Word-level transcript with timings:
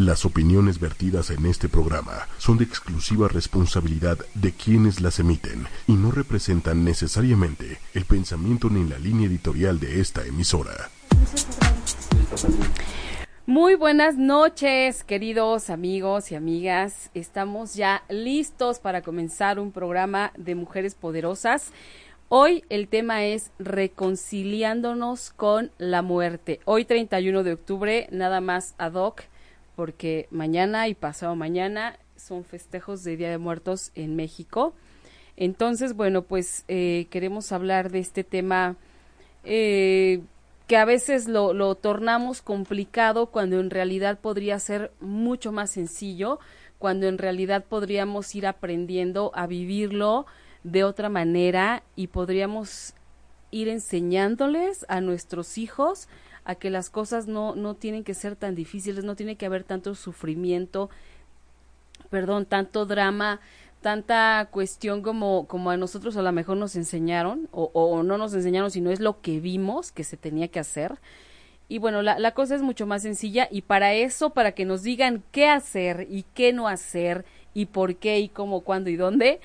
Las 0.00 0.24
opiniones 0.24 0.80
vertidas 0.80 1.28
en 1.28 1.44
este 1.44 1.68
programa 1.68 2.26
son 2.38 2.56
de 2.56 2.64
exclusiva 2.64 3.28
responsabilidad 3.28 4.16
de 4.32 4.52
quienes 4.52 5.02
las 5.02 5.18
emiten 5.18 5.66
y 5.86 5.92
no 5.92 6.10
representan 6.10 6.86
necesariamente 6.86 7.76
el 7.92 8.06
pensamiento 8.06 8.70
ni 8.70 8.88
la 8.88 8.98
línea 8.98 9.26
editorial 9.26 9.78
de 9.78 10.00
esta 10.00 10.24
emisora. 10.24 10.88
Muy 13.44 13.74
buenas 13.74 14.16
noches, 14.16 15.04
queridos 15.04 15.68
amigos 15.68 16.32
y 16.32 16.34
amigas. 16.34 17.10
Estamos 17.12 17.74
ya 17.74 18.02
listos 18.08 18.78
para 18.78 19.02
comenzar 19.02 19.58
un 19.58 19.70
programa 19.70 20.32
de 20.38 20.54
Mujeres 20.54 20.94
Poderosas. 20.94 21.72
Hoy 22.30 22.64
el 22.70 22.88
tema 22.88 23.24
es 23.24 23.50
reconciliándonos 23.58 25.28
con 25.28 25.72
la 25.76 26.00
muerte. 26.00 26.60
Hoy 26.64 26.86
31 26.86 27.42
de 27.42 27.52
octubre, 27.52 28.08
nada 28.12 28.40
más 28.40 28.74
ad 28.78 28.94
hoc 28.94 29.24
porque 29.80 30.28
mañana 30.30 30.88
y 30.88 30.94
pasado 30.94 31.34
mañana 31.36 31.98
son 32.14 32.44
festejos 32.44 33.02
de 33.02 33.16
Día 33.16 33.30
de 33.30 33.38
Muertos 33.38 33.92
en 33.94 34.14
México. 34.14 34.74
Entonces, 35.38 35.94
bueno, 35.94 36.20
pues 36.20 36.66
eh, 36.68 37.06
queremos 37.08 37.50
hablar 37.50 37.90
de 37.90 38.00
este 38.00 38.22
tema 38.22 38.76
eh, 39.42 40.20
que 40.66 40.76
a 40.76 40.84
veces 40.84 41.28
lo, 41.28 41.54
lo 41.54 41.76
tornamos 41.76 42.42
complicado 42.42 43.28
cuando 43.28 43.58
en 43.58 43.70
realidad 43.70 44.18
podría 44.18 44.58
ser 44.58 44.92
mucho 45.00 45.50
más 45.50 45.70
sencillo, 45.70 46.40
cuando 46.78 47.06
en 47.06 47.16
realidad 47.16 47.64
podríamos 47.66 48.34
ir 48.34 48.46
aprendiendo 48.46 49.32
a 49.34 49.46
vivirlo 49.46 50.26
de 50.62 50.84
otra 50.84 51.08
manera 51.08 51.84
y 51.96 52.08
podríamos 52.08 52.92
ir 53.50 53.68
enseñándoles 53.68 54.84
a 54.90 55.00
nuestros 55.00 55.56
hijos 55.56 56.06
a 56.44 56.54
que 56.54 56.70
las 56.70 56.90
cosas 56.90 57.26
no, 57.26 57.54
no 57.54 57.74
tienen 57.74 58.04
que 58.04 58.14
ser 58.14 58.36
tan 58.36 58.54
difíciles, 58.54 59.04
no 59.04 59.16
tiene 59.16 59.36
que 59.36 59.46
haber 59.46 59.64
tanto 59.64 59.94
sufrimiento, 59.94 60.90
perdón, 62.10 62.46
tanto 62.46 62.86
drama, 62.86 63.40
tanta 63.80 64.48
cuestión 64.50 65.02
como, 65.02 65.46
como 65.46 65.70
a 65.70 65.76
nosotros 65.76 66.16
a 66.16 66.22
lo 66.22 66.32
mejor 66.32 66.56
nos 66.56 66.76
enseñaron, 66.76 67.48
o, 67.50 67.70
o 67.72 68.02
no 68.02 68.18
nos 68.18 68.34
enseñaron, 68.34 68.70
sino 68.70 68.90
es 68.90 69.00
lo 69.00 69.20
que 69.20 69.40
vimos 69.40 69.92
que 69.92 70.04
se 70.04 70.16
tenía 70.16 70.48
que 70.48 70.60
hacer. 70.60 70.98
Y 71.68 71.78
bueno, 71.78 72.02
la, 72.02 72.18
la 72.18 72.32
cosa 72.32 72.56
es 72.56 72.62
mucho 72.62 72.86
más 72.86 73.02
sencilla 73.02 73.48
y 73.50 73.62
para 73.62 73.94
eso, 73.94 74.30
para 74.30 74.52
que 74.52 74.64
nos 74.64 74.82
digan 74.82 75.22
qué 75.30 75.48
hacer 75.48 76.06
y 76.10 76.24
qué 76.34 76.52
no 76.52 76.66
hacer, 76.66 77.24
y 77.54 77.66
por 77.66 77.96
qué 77.96 78.20
y 78.20 78.28
cómo, 78.28 78.62
cuándo 78.62 78.90
y 78.90 78.96
dónde. 78.96 79.40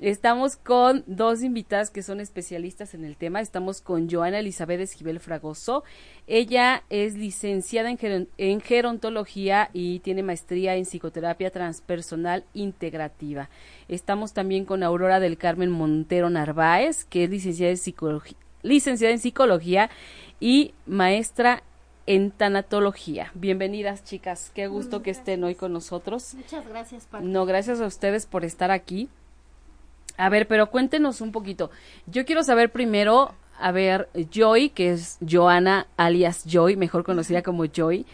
Estamos 0.00 0.56
con 0.56 1.04
dos 1.06 1.42
invitadas 1.42 1.90
que 1.90 2.02
son 2.02 2.20
especialistas 2.20 2.94
en 2.94 3.04
el 3.04 3.16
tema. 3.16 3.40
Estamos 3.40 3.80
con 3.80 4.08
Joana 4.08 4.40
Elizabeth 4.40 4.80
Esquivel 4.80 5.20
Fragoso. 5.20 5.84
Ella 6.26 6.84
es 6.90 7.14
licenciada 7.14 7.90
en, 7.90 8.60
gerontología 8.60 9.70
y 9.72 10.00
tiene 10.00 10.22
maestría 10.22 10.76
en 10.76 10.84
psicoterapia 10.84 11.50
transpersonal 11.50 12.44
integrativa. 12.54 13.50
Estamos 13.88 14.32
también 14.32 14.64
con 14.64 14.82
Aurora 14.82 15.20
del 15.20 15.38
Carmen 15.38 15.70
Montero 15.70 16.30
Narváez, 16.30 17.04
que 17.04 17.24
es 17.24 17.30
licenciada 17.30 17.70
en 17.70 17.78
psicología, 17.78 18.38
licenciada 18.62 19.12
en 19.12 19.20
psicología 19.20 19.90
y 20.40 20.74
maestra 20.86 21.62
en 22.08 22.30
tanatología. 22.30 23.30
Bienvenidas, 23.34 24.02
chicas. 24.02 24.50
Qué 24.54 24.66
gusto 24.66 25.02
que 25.02 25.10
estén 25.10 25.44
hoy 25.44 25.54
con 25.54 25.74
nosotros. 25.74 26.32
Muchas 26.34 26.66
gracias, 26.66 27.06
No, 27.20 27.44
gracias 27.44 27.82
a 27.82 27.86
ustedes 27.86 28.24
por 28.24 28.46
estar 28.46 28.70
aquí. 28.70 29.10
A 30.16 30.30
ver, 30.30 30.48
pero 30.48 30.70
cuéntenos 30.70 31.20
un 31.20 31.32
poquito. 31.32 31.70
Yo 32.06 32.24
quiero 32.24 32.42
saber 32.42 32.72
primero, 32.72 33.34
a 33.58 33.72
ver, 33.72 34.08
Joy, 34.32 34.70
que 34.70 34.92
es 34.92 35.18
Joana 35.20 35.86
alias 35.98 36.44
Joy, 36.46 36.76
mejor 36.76 37.04
conocida 37.04 37.42
como 37.42 37.66
Joy. 37.66 38.06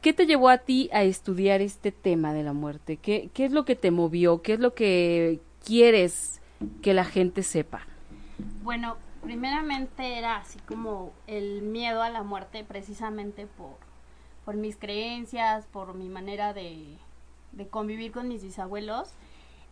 ¿Qué 0.00 0.12
te 0.12 0.26
llevó 0.26 0.48
a 0.48 0.58
ti 0.58 0.90
a 0.92 1.04
estudiar 1.04 1.60
este 1.60 1.92
tema 1.92 2.32
de 2.32 2.42
la 2.42 2.52
muerte? 2.52 2.96
¿Qué, 2.96 3.30
qué 3.32 3.44
es 3.44 3.52
lo 3.52 3.64
que 3.64 3.76
te 3.76 3.92
movió? 3.92 4.42
¿Qué 4.42 4.54
es 4.54 4.58
lo 4.58 4.74
que 4.74 5.38
quieres 5.64 6.40
que 6.82 6.94
la 6.94 7.04
gente 7.04 7.44
sepa? 7.44 7.86
Bueno, 8.64 8.96
primeramente 9.26 10.18
era 10.18 10.36
así 10.36 10.60
como 10.60 11.12
el 11.26 11.62
miedo 11.62 12.00
a 12.00 12.10
la 12.10 12.22
muerte 12.22 12.62
precisamente 12.62 13.48
por, 13.48 13.76
por 14.44 14.54
mis 14.54 14.76
creencias, 14.76 15.66
por 15.66 15.94
mi 15.94 16.08
manera 16.08 16.54
de, 16.54 16.96
de 17.50 17.66
convivir 17.66 18.12
con 18.12 18.28
mis 18.28 18.44
bisabuelos. 18.44 19.14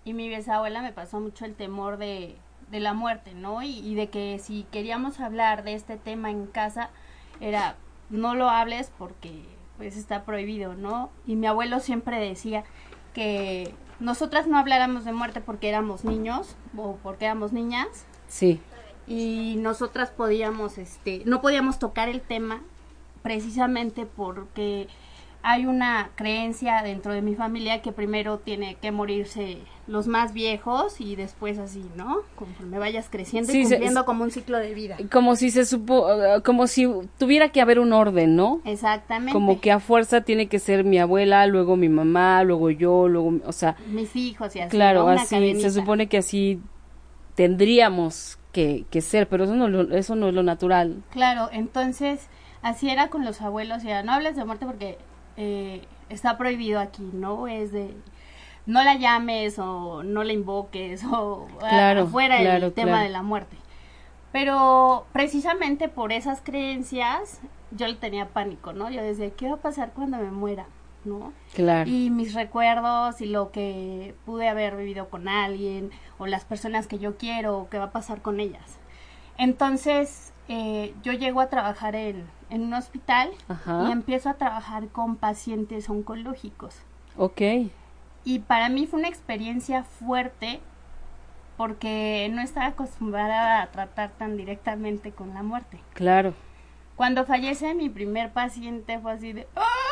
Y 0.05 0.13
mi 0.13 0.29
bisabuela 0.29 0.83
me 0.83 0.93
pasó 0.93 1.21
mucho 1.21 1.45
el 1.45 1.55
temor 1.55 1.99
de, 1.99 2.37
de 2.71 2.81
la 2.81 2.95
muerte, 2.95 3.33
¿no? 3.33 3.63
Y, 3.63 3.79
y, 3.79 3.95
de 3.95 4.09
que 4.11 4.41
si 4.41 4.67
queríamos 4.73 5.21
hablar 5.21 5.63
de 5.63 5.75
este 5.75 5.97
tema 5.97 6.31
en 6.31 6.47
casa, 6.47 6.91
era 7.41 7.77
no 8.11 8.35
lo 8.35 8.51
hables 8.51 8.93
porque 8.99 9.45
pues 9.77 9.97
está 9.97 10.25
prohibido, 10.25 10.75
¿no? 10.75 11.11
Y 11.27 11.37
mi 11.37 11.47
abuelo 11.47 11.79
siempre 11.79 12.19
decía 12.19 12.65
que 13.15 13.73
nosotras 14.01 14.49
no 14.49 14.59
habláramos 14.59 15.05
de 15.05 15.13
muerte 15.13 15.41
porque 15.41 15.69
éramos 15.69 16.05
niños 16.05 16.57
o 16.77 16.97
porque 17.03 17.27
éramos 17.27 17.53
niñas. 17.53 18.05
Sí 18.27 18.61
y 19.07 19.57
nosotras 19.59 20.11
podíamos, 20.11 20.79
este, 20.79 21.23
no 21.25 21.41
podíamos 21.41 21.79
tocar 21.79 22.09
el 22.09 22.21
tema 22.21 22.63
precisamente 23.23 24.07
porque 24.07 24.89
hay 25.47 25.67
una 25.67 26.11
creencia 26.15 26.83
dentro 26.83 27.13
de 27.13 27.21
mi 27.21 27.35
familia 27.35 27.83
que 27.83 27.93
primero 27.93 28.39
tiene 28.39 28.77
que 28.81 28.91
morirse 28.93 29.59
los 29.87 30.07
más 30.07 30.33
viejos 30.33 31.03
y 31.03 31.17
después 31.17 31.59
así, 31.59 31.85
¿no? 31.97 32.23
Conforme 32.35 32.79
vayas 32.79 33.09
creciendo 33.11 33.53
y 33.53 33.63
cumpliendo 33.63 34.07
como 34.07 34.25
un 34.25 34.31
ciclo 34.31 34.59
de 34.59 34.73
vida. 34.73 34.97
Como 35.13 35.37
si 35.37 35.51
se 35.51 35.67
supo, 35.67 36.07
como 36.47 36.67
si 36.67 36.89
tuviera 37.19 37.51
que 37.51 37.61
haber 37.61 37.79
un 37.79 37.93
orden, 37.93 38.37
¿no? 38.37 38.63
Exactamente. 38.65 39.35
Como 39.35 39.61
que 39.61 39.71
a 39.71 39.81
fuerza 39.81 40.23
tiene 40.23 40.47
que 40.47 40.59
ser 40.59 40.83
mi 40.83 40.99
abuela, 40.99 41.47
luego 41.47 41.77
mi 41.77 41.91
mamá, 41.91 42.43
luego 42.43 42.71
yo, 42.71 43.07
luego, 43.07 43.35
o 43.45 43.53
sea. 43.53 43.77
Mis 43.89 44.17
hijos 44.17 44.57
y 44.57 44.61
así. 44.61 44.71
Claro, 44.71 45.07
así, 45.09 45.61
se 45.61 45.71
supone 45.71 46.09
que 46.09 46.17
así 46.17 46.59
tendríamos 47.35 48.39
que, 48.55 48.87
que 48.91 49.03
ser, 49.03 49.29
pero 49.29 49.45
eso 49.45 49.55
no, 49.55 49.81
eso 49.95 50.15
no 50.15 50.29
es 50.29 50.35
lo 50.35 50.43
natural. 50.43 51.03
Claro, 51.11 51.51
entonces 51.53 52.29
así 52.63 52.89
era 52.89 53.09
con 53.09 53.27
los 53.27 53.43
abuelos, 53.43 53.83
ya 53.83 54.03
no 54.03 54.13
hables 54.13 54.37
de 54.37 54.45
muerte 54.47 54.65
porque 54.65 54.97
eh, 55.37 55.83
está 56.09 56.39
prohibido 56.39 56.81
aquí, 56.81 57.11
¿no? 57.13 57.49
Es 57.49 57.73
de 57.73 57.95
no 58.65 58.83
la 58.83 58.95
llames 58.95 59.59
o 59.59 60.03
no 60.03 60.25
la 60.25 60.33
invoques 60.33 61.05
o 61.05 61.49
claro, 61.59 62.07
fuera 62.07 62.39
claro, 62.39 62.67
el 62.69 62.73
tema 62.73 62.93
claro. 62.93 63.05
de 63.05 63.11
la 63.11 63.23
muerte. 63.23 63.57
Pero 64.33 65.07
precisamente 65.13 65.89
por 65.89 66.13
esas 66.13 66.41
creencias 66.41 67.41
yo 67.73 67.87
le 67.89 67.95
tenía 67.95 68.29
pánico, 68.29 68.73
¿no? 68.73 68.91
Yo 68.91 69.03
decía, 69.03 69.31
¿qué 69.31 69.49
va 69.49 69.57
a 69.57 69.61
pasar 69.61 69.93
cuando 69.93 70.17
me 70.19 70.31
muera? 70.31 70.67
¿No? 71.05 71.33
Claro. 71.55 71.89
Y 71.89 72.11
mis 72.11 72.35
recuerdos 72.35 73.21
y 73.21 73.27
lo 73.27 73.51
que 73.51 74.15
pude 74.25 74.49
haber 74.49 74.77
vivido 74.77 75.09
con 75.09 75.29
alguien 75.29 75.91
o 76.19 76.27
las 76.27 76.45
personas 76.45 76.87
que 76.87 76.99
yo 76.99 77.17
quiero, 77.17 77.69
qué 77.71 77.79
va 77.79 77.87
a 77.87 77.93
pasar 77.93 78.23
con 78.23 78.41
ellas. 78.41 78.79
Entonces, 79.39 80.33
eh, 80.49 80.95
yo 81.03 81.13
llego 81.13 81.41
a 81.41 81.49
trabajar 81.49 81.97
en, 81.97 82.25
en 82.51 82.63
un 82.63 82.75
hospital 82.75 83.31
Ajá. 83.49 83.87
y 83.89 83.93
empiezo 83.93 84.29
a 84.29 84.35
trabajar 84.35 84.89
con 84.89 85.17
pacientes 85.17 85.89
oncológicos. 85.89 86.77
Ok. 87.17 87.41
Y 88.25 88.39
para 88.41 88.69
mí 88.69 88.87
fue 88.87 89.01
una 89.01 89.09
experiencia 89.09 89.85
fuerte 89.85 90.61
porque 91.57 92.29
no 92.33 92.43
estaba 92.43 92.67
acostumbrada 92.67 93.63
a 93.63 93.71
tratar 93.71 94.11
tan 94.11 94.37
directamente 94.37 95.13
con 95.13 95.35
la 95.35 95.43
muerte. 95.43 95.79
Claro. 95.93 96.35
Cuando 96.97 97.25
fallece 97.25 97.75
mi 97.75 97.89
primer 97.89 98.33
paciente 98.33 98.99
fue 98.99 99.13
así 99.13 99.33
de... 99.33 99.47
¡Oh! 99.57 99.84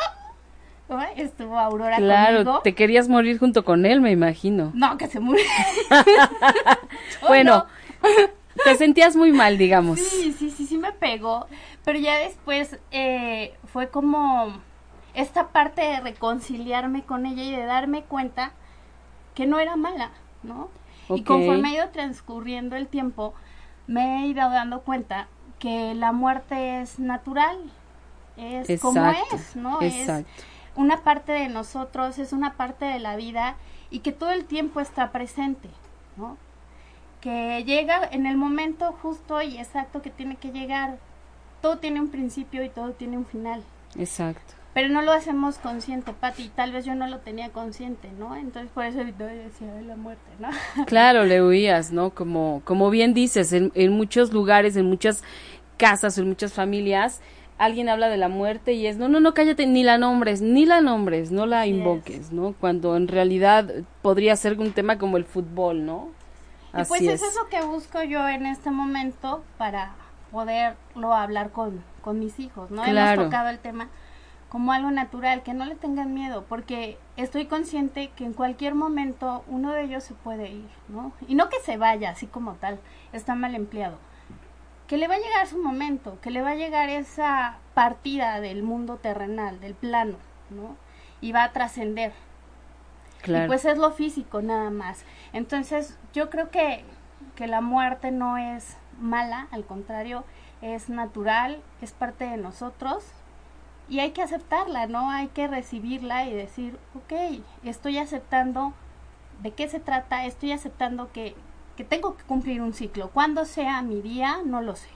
Estuvo 1.15 1.57
Aurora 1.57 1.97
claro, 1.97 2.37
conmigo. 2.39 2.59
te 2.63 2.75
querías 2.75 3.07
morir 3.07 3.39
junto 3.39 3.63
con 3.63 3.85
él, 3.85 4.01
me 4.01 4.11
imagino. 4.11 4.71
No, 4.75 4.97
que 4.97 5.07
se 5.07 5.19
murió. 5.19 5.43
bueno, 7.27 7.65
te 8.63 8.75
sentías 8.75 9.15
muy 9.15 9.31
mal, 9.31 9.57
digamos. 9.57 9.99
Sí, 9.99 10.33
sí, 10.33 10.49
sí, 10.49 10.67
sí 10.67 10.77
me 10.77 10.91
pegó. 10.91 11.47
Pero 11.83 11.99
ya 11.99 12.17
después 12.19 12.79
eh, 12.91 13.53
fue 13.65 13.89
como 13.89 14.61
esta 15.13 15.49
parte 15.49 15.81
de 15.81 15.99
reconciliarme 16.01 17.03
con 17.03 17.25
ella 17.25 17.43
y 17.43 17.51
de 17.55 17.65
darme 17.65 18.03
cuenta 18.03 18.51
que 19.35 19.45
no 19.45 19.59
era 19.59 19.75
mala, 19.75 20.11
¿no? 20.43 20.69
Okay. 21.07 21.21
Y 21.21 21.23
conforme 21.23 21.69
ha 21.69 21.73
ido 21.73 21.89
transcurriendo 21.89 22.75
el 22.75 22.87
tiempo, 22.87 23.33
me 23.87 24.23
he 24.23 24.27
ido 24.27 24.49
dando 24.49 24.81
cuenta 24.81 25.27
que 25.59 25.93
la 25.95 26.11
muerte 26.11 26.81
es 26.81 26.99
natural, 26.99 27.57
es 28.37 28.69
Exacto, 28.69 28.99
como 28.99 29.11
es, 29.33 29.55
¿no? 29.55 29.81
Exacto. 29.81 30.29
Es 30.37 30.52
una 30.75 31.03
parte 31.03 31.31
de 31.31 31.49
nosotros, 31.49 32.17
es 32.19 32.33
una 32.33 32.53
parte 32.53 32.85
de 32.85 32.99
la 32.99 33.15
vida 33.15 33.55
y 33.89 33.99
que 33.99 34.11
todo 34.11 34.31
el 34.31 34.45
tiempo 34.45 34.79
está 34.79 35.11
presente, 35.11 35.69
¿no? 36.17 36.37
Que 37.21 37.63
llega 37.63 38.01
en 38.11 38.25
el 38.25 38.37
momento 38.37 38.91
justo 39.01 39.41
y 39.41 39.57
exacto 39.57 40.01
que 40.01 40.09
tiene 40.09 40.35
que 40.35 40.51
llegar. 40.51 40.97
Todo 41.61 41.77
tiene 41.77 42.01
un 42.01 42.09
principio 42.09 42.63
y 42.63 42.69
todo 42.69 42.91
tiene 42.91 43.17
un 43.17 43.25
final. 43.25 43.63
Exacto. 43.97 44.53
Pero 44.73 44.89
no 44.89 45.03
lo 45.03 45.11
hacemos 45.11 45.59
consciente, 45.59 46.13
Pati, 46.13 46.49
tal 46.49 46.71
vez 46.71 46.83
yo 46.83 46.95
no 46.95 47.05
lo 47.05 47.19
tenía 47.19 47.49
consciente, 47.49 48.09
¿no? 48.17 48.35
Entonces 48.35 48.71
por 48.73 48.85
eso 48.85 49.03
yo 49.03 49.25
decía 49.27 49.71
de 49.71 49.83
la 49.83 49.95
muerte, 49.95 50.23
¿no? 50.39 50.49
Claro, 50.87 51.25
le 51.25 51.43
huías, 51.43 51.91
¿no? 51.91 52.09
Como, 52.09 52.63
como 52.65 52.89
bien 52.89 53.13
dices, 53.13 53.53
en, 53.53 53.71
en 53.75 53.91
muchos 53.91 54.33
lugares, 54.33 54.75
en 54.75 54.87
muchas 54.87 55.23
casas, 55.77 56.17
en 56.17 56.27
muchas 56.27 56.53
familias, 56.53 57.21
alguien 57.57 57.89
habla 57.89 58.09
de 58.09 58.17
la 58.17 58.29
muerte 58.29 58.73
y 58.73 58.87
es, 58.87 58.97
no, 58.97 59.07
no, 59.07 59.19
no, 59.19 59.33
cállate, 59.33 59.65
ni 59.65 59.83
la 59.83 59.97
nombres, 59.97 60.41
ni 60.41 60.65
la 60.65 60.81
nombres, 60.81 61.31
no 61.31 61.45
la 61.45 61.67
invoques, 61.67 62.31
¿no? 62.31 62.53
Cuando 62.59 62.95
en 62.95 63.07
realidad 63.07 63.71
podría 64.01 64.35
ser 64.35 64.59
un 64.59 64.71
tema 64.73 64.97
como 64.97 65.17
el 65.17 65.25
fútbol, 65.25 65.85
¿no? 65.85 66.09
y 66.75 66.83
pues 66.85 67.01
es. 67.03 67.21
eso 67.21 67.47
que 67.51 67.61
busco 67.61 68.01
yo 68.01 68.27
en 68.27 68.47
este 68.47 68.71
momento 68.71 69.43
para 69.59 69.93
poderlo 70.31 71.13
hablar 71.13 71.51
con, 71.51 71.83
con 72.01 72.19
mis 72.19 72.39
hijos, 72.39 72.71
¿no? 72.71 72.83
Hemos 72.83 73.15
tocado 73.15 73.49
el 73.49 73.59
tema 73.59 73.89
como 74.49 74.71
algo 74.71 74.91
natural, 74.91 75.41
que 75.41 75.55
no 75.55 75.65
le 75.65 75.73
tengan 75.73 76.13
miedo, 76.13 76.45
porque 76.47 76.99
estoy 77.17 77.47
consciente 77.47 78.11
que 78.15 78.23
en 78.23 78.33
cualquier 78.33 78.75
momento 78.75 79.43
uno 79.47 79.71
de 79.71 79.83
ellos 79.83 80.03
se 80.03 80.13
puede 80.13 80.51
ir, 80.51 80.69
¿no? 80.89 81.11
Y 81.27 81.33
no 81.33 81.49
que 81.49 81.59
se 81.61 81.77
vaya 81.77 82.11
así 82.11 82.27
como 82.27 82.53
tal, 82.53 82.79
está 83.13 83.33
mal 83.33 83.55
empleado. 83.55 83.97
Que 84.87 84.97
le 84.97 85.07
va 85.07 85.15
a 85.15 85.19
llegar 85.19 85.47
su 85.47 85.57
momento, 85.57 86.19
que 86.21 86.29
le 86.29 86.41
va 86.41 86.51
a 86.51 86.55
llegar 86.55 86.89
esa 86.89 87.57
partida 87.73 88.41
del 88.41 88.63
mundo 88.63 88.97
terrenal, 88.97 89.59
del 89.59 89.73
plano, 89.73 90.17
¿no? 90.49 90.75
Y 91.21 91.31
va 91.31 91.45
a 91.45 91.51
trascender. 91.51 92.11
Claro. 93.21 93.45
Y 93.45 93.47
pues 93.47 93.65
es 93.65 93.77
lo 93.77 93.91
físico 93.91 94.41
nada 94.41 94.69
más. 94.69 95.05
Entonces, 95.31 95.97
yo 96.13 96.29
creo 96.29 96.49
que, 96.49 96.83
que 97.35 97.47
la 97.47 97.61
muerte 97.61 98.11
no 98.11 98.37
es 98.37 98.77
mala, 98.99 99.47
al 99.51 99.65
contrario, 99.65 100.25
es 100.61 100.89
natural, 100.89 101.61
es 101.81 101.91
parte 101.91 102.25
de 102.25 102.37
nosotros, 102.37 103.05
y 103.89 103.99
hay 103.99 104.11
que 104.11 104.21
aceptarla, 104.21 104.87
¿no? 104.87 105.09
Hay 105.09 105.27
que 105.27 105.47
recibirla 105.47 106.25
y 106.25 106.33
decir, 106.33 106.77
ok, 106.95 107.41
estoy 107.63 107.97
aceptando 107.97 108.73
de 109.41 109.51
qué 109.51 109.67
se 109.67 109.79
trata, 109.79 110.25
estoy 110.25 110.51
aceptando 110.51 111.11
que, 111.11 111.35
que 111.75 111.83
tengo 111.83 112.15
que 112.15 112.23
cumplir 112.23 112.61
un 112.61 112.73
ciclo. 112.73 113.09
Cuando 113.09 113.45
sea 113.45 113.81
mi 113.81 114.01
día, 114.01 114.39
no 114.45 114.61
lo 114.61 114.75
sé. 114.75 114.89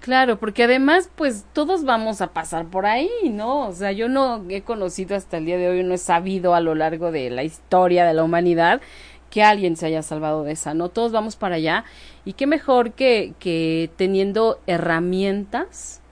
Claro, 0.00 0.38
porque 0.38 0.64
además, 0.64 1.08
pues 1.14 1.46
todos 1.54 1.84
vamos 1.84 2.20
a 2.20 2.32
pasar 2.32 2.66
por 2.66 2.84
ahí, 2.84 3.08
¿no? 3.30 3.68
O 3.68 3.72
sea, 3.72 3.90
yo 3.92 4.08
no 4.08 4.44
he 4.50 4.60
conocido 4.60 5.16
hasta 5.16 5.38
el 5.38 5.46
día 5.46 5.56
de 5.56 5.68
hoy, 5.68 5.82
no 5.82 5.94
he 5.94 5.98
sabido 5.98 6.54
a 6.54 6.60
lo 6.60 6.74
largo 6.74 7.10
de 7.10 7.30
la 7.30 7.42
historia 7.42 8.04
de 8.04 8.12
la 8.12 8.22
humanidad 8.22 8.82
que 9.30 9.42
alguien 9.42 9.76
se 9.76 9.86
haya 9.86 10.02
salvado 10.02 10.44
de 10.44 10.52
esa, 10.52 10.74
¿no? 10.74 10.90
Todos 10.90 11.10
vamos 11.10 11.36
para 11.36 11.56
allá. 11.56 11.84
Y 12.24 12.34
qué 12.34 12.46
mejor 12.46 12.92
que, 12.92 13.32
que 13.38 13.90
teniendo 13.96 14.60
herramientas 14.66 16.02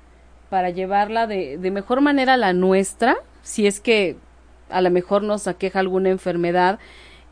para 0.49 0.71
llevarla 0.71 1.27
de, 1.27 1.59
de 1.59 1.71
mejor 1.71 2.01
manera 2.01 2.35
a 2.35 2.39
la 2.39 2.53
nuestra, 2.53 3.17
si 3.43 3.67
es 3.67 3.79
que 3.81 4.17
a 4.71 4.81
lo 4.81 4.91
mejor 4.91 5.23
nos 5.23 5.47
aqueja 5.47 5.81
alguna 5.81 6.09
enfermedad 6.09 6.79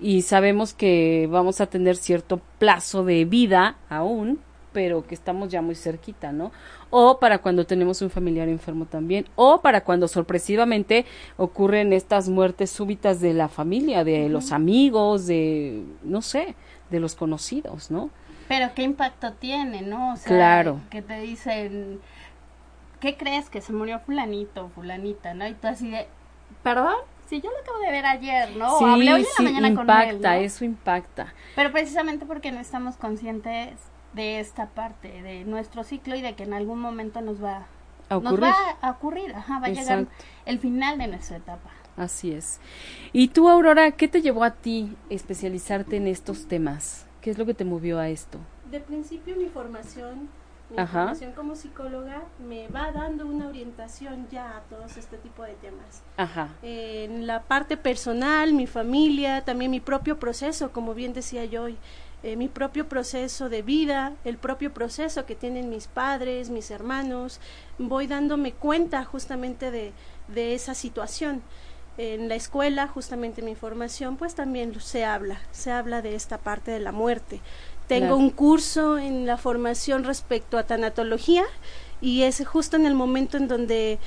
y 0.00 0.23
sabemos 0.23 0.73
que 0.75 1.29
vamos 1.31 1.61
a 1.61 1.67
tener 1.67 1.97
cierto 1.97 2.41
plazo 2.58 3.05
de 3.05 3.25
vida 3.25 3.76
aún, 3.88 4.41
pero 4.73 5.06
que 5.06 5.14
estamos 5.14 5.49
ya 5.49 5.62
muy 5.62 5.75
cerquita, 5.75 6.32
¿no? 6.32 6.52
O 6.91 7.19
para 7.19 7.38
cuando 7.38 7.67
tenemos 7.67 8.02
un 8.02 8.11
familiar 8.11 8.49
enfermo 8.49 8.87
también, 8.87 9.26
o 9.37 9.61
para 9.61 9.82
cuando 9.82 10.08
sorpresivamente 10.08 11.06
ocurren 11.37 11.93
estas 11.93 12.29
muertes 12.29 12.70
súbitas 12.70 13.20
de 13.20 13.35
la 13.35 13.49
familia, 13.49 14.05
de 14.05 14.29
los 14.29 14.52
amigos, 14.52 15.26
de, 15.26 15.85
no 16.03 16.23
sé, 16.23 16.55
de 16.91 17.00
los 17.00 17.14
conocidos, 17.14 17.91
¿no? 17.91 18.11
Pero 18.49 18.70
qué 18.75 18.82
impacto 18.82 19.32
tiene, 19.35 19.82
¿no? 19.82 20.14
O 20.14 20.17
sea, 20.17 20.26
claro. 20.26 20.81
Que 20.91 21.03
te 21.03 21.20
dicen, 21.20 22.00
¿qué 23.00 23.17
crees 23.17 23.49
que 23.49 23.61
se 23.61 23.73
murió 23.73 24.00
fulanito, 24.00 24.69
fulanita, 24.75 25.35
no? 25.35 25.46
Y 25.46 25.55
tú 25.55 25.69
así 25.69 25.91
de, 25.91 26.08
¿perdón? 26.62 26.96
Sí, 27.31 27.41
yo 27.41 27.49
lo 27.53 27.59
acabo 27.61 27.79
de 27.79 27.93
ver 27.93 28.06
ayer, 28.06 28.56
¿no? 28.56 28.77
Sí, 28.77 28.85
Hablé 28.85 29.15
hoy 29.15 29.21
en 29.21 29.44
la 29.44 29.50
mañana 29.53 29.69
impacta, 29.69 30.05
con 30.05 30.17
él, 30.17 30.21
¿no? 30.21 30.32
eso 30.32 30.65
impacta. 30.65 31.35
Pero 31.55 31.71
precisamente 31.71 32.27
porque 32.27 32.50
no 32.50 32.59
estamos 32.59 32.97
conscientes 32.97 33.79
de 34.15 34.41
esta 34.41 34.71
parte, 34.71 35.23
de 35.23 35.44
nuestro 35.44 35.85
ciclo 35.85 36.17
y 36.17 36.23
de 36.23 36.35
que 36.35 36.43
en 36.43 36.55
algún 36.55 36.81
momento 36.81 37.21
nos 37.21 37.41
va 37.41 37.69
a 38.09 38.17
ocurrir, 38.17 38.41
nos 38.41 38.50
va 38.50 38.56
a 38.81 38.91
ocurrir 38.91 39.32
ajá, 39.32 39.61
va 39.61 39.69
a 39.69 39.71
llegar 39.71 40.09
el 40.44 40.59
final 40.59 40.99
de 40.99 41.06
nuestra 41.06 41.37
etapa. 41.37 41.71
Así 41.97 42.32
es. 42.32 42.59
Y 43.12 43.29
tú, 43.29 43.49
Aurora, 43.49 43.93
¿qué 43.93 44.09
te 44.09 44.23
llevó 44.23 44.43
a 44.43 44.55
ti 44.55 44.97
especializarte 45.09 45.99
en 45.99 46.09
estos 46.09 46.49
temas? 46.49 47.06
¿Qué 47.21 47.31
es 47.31 47.38
lo 47.38 47.47
que 47.47 47.55
te 47.55 47.65
movió 47.65 48.00
a 48.00 48.09
esto? 48.09 48.41
De 48.73 48.81
principio 48.81 49.37
mi 49.37 49.47
formación 49.47 50.29
mi 50.70 50.87
formación 50.87 51.32
como 51.32 51.56
psicóloga 51.56 52.22
me 52.38 52.69
va 52.69 52.93
dando 52.93 53.26
una 53.26 53.49
orientación 53.49 54.28
ya 54.31 54.56
a 54.56 54.61
todos 54.62 54.96
este 54.96 55.19
tipo 55.19 55.43
de 55.43 55.55
temas. 55.55 56.02
Ajá. 56.17 56.49
en 56.62 57.26
la 57.26 57.43
parte 57.43 57.76
personal, 57.76 58.52
mi 58.52 58.67
familia, 58.67 59.44
también 59.44 59.70
mi 59.70 59.81
propio 59.81 60.19
proceso, 60.19 60.72
como 60.72 60.94
bien 60.94 61.12
decía 61.12 61.44
yo, 61.44 61.69
eh, 62.22 62.37
mi 62.37 62.49
propio 62.49 62.88
proceso 62.88 63.49
de 63.49 63.62
vida, 63.62 64.12
el 64.25 64.37
propio 64.37 64.75
proceso 64.75 65.25
que 65.25 65.34
tienen 65.34 65.70
mis 65.70 65.87
padres, 65.87 66.50
mis 66.50 66.70
hermanos, 66.70 67.40
voy 67.78 68.06
dándome 68.06 68.52
cuenta 68.52 69.05
justamente 69.05 69.70
de, 69.70 69.93
de 70.28 70.55
esa 70.55 70.75
situación. 70.75 71.43
En 71.96 72.28
la 72.28 72.34
escuela, 72.34 72.88
justamente 72.88 73.43
mi 73.43 73.55
formación, 73.55 74.17
pues 74.17 74.34
también 74.34 74.78
se 74.81 75.05
habla, 75.05 75.40
se 75.50 75.70
habla 75.70 76.02
de 76.02 76.14
esta 76.14 76.38
parte 76.38 76.70
de 76.70 76.81
la 76.81 76.93
muerte. 76.93 77.40
Tengo 77.91 78.15
un 78.15 78.31
curso 78.31 78.99
en 78.99 79.27
la 79.27 79.37
formación 79.37 80.05
respecto 80.05 80.59
a 80.59 80.63
tanatología 80.63 81.43
y 82.01 82.23
es 82.23 82.47
justo 82.47 82.77
en 82.77 82.87
el 82.87 82.95
momento 82.95 83.37
en 83.37 83.49
donde 83.49 83.99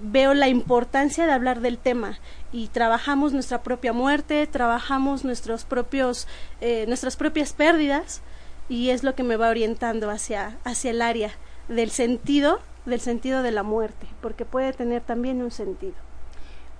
veo 0.00 0.32
la 0.32 0.46
importancia 0.46 1.26
de 1.26 1.32
hablar 1.32 1.60
del 1.60 1.76
tema 1.76 2.20
y 2.52 2.68
trabajamos 2.68 3.32
nuestra 3.32 3.64
propia 3.64 3.92
muerte, 3.92 4.46
trabajamos 4.46 5.24
nuestros 5.24 5.64
propios, 5.64 6.28
eh, 6.60 6.84
nuestras 6.86 7.16
propias 7.16 7.52
pérdidas 7.52 8.22
y 8.68 8.90
es 8.90 9.02
lo 9.02 9.16
que 9.16 9.24
me 9.24 9.34
va 9.34 9.48
orientando 9.48 10.08
hacia, 10.08 10.56
hacia 10.62 10.92
el 10.92 11.02
área 11.02 11.32
del 11.68 11.90
sentido, 11.90 12.60
del 12.86 13.00
sentido 13.00 13.42
de 13.42 13.50
la 13.50 13.64
muerte, 13.64 14.06
porque 14.20 14.44
puede 14.44 14.72
tener 14.72 15.02
también 15.02 15.42
un 15.42 15.50
sentido. 15.50 15.96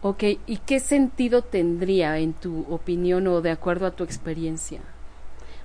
Ok, 0.00 0.22
¿y 0.46 0.58
qué 0.58 0.78
sentido 0.78 1.42
tendría 1.42 2.18
en 2.18 2.34
tu 2.34 2.66
opinión 2.70 3.26
o 3.26 3.40
de 3.40 3.50
acuerdo 3.50 3.86
a 3.86 3.90
tu 3.90 4.04
experiencia? 4.04 4.80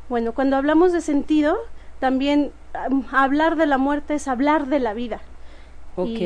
Bueno, 0.10 0.34
cuando 0.34 0.56
hablamos 0.56 0.94
de 0.94 1.02
sentido, 1.02 1.58
también 2.00 2.52
hablar 3.12 3.56
de 3.56 3.66
la 3.66 3.78
muerte 3.78 4.16
es 4.16 4.28
hablar 4.28 4.68
de 4.68 4.80
la 4.80 4.94
vida. 4.94 5.22
Ok. 5.96 6.20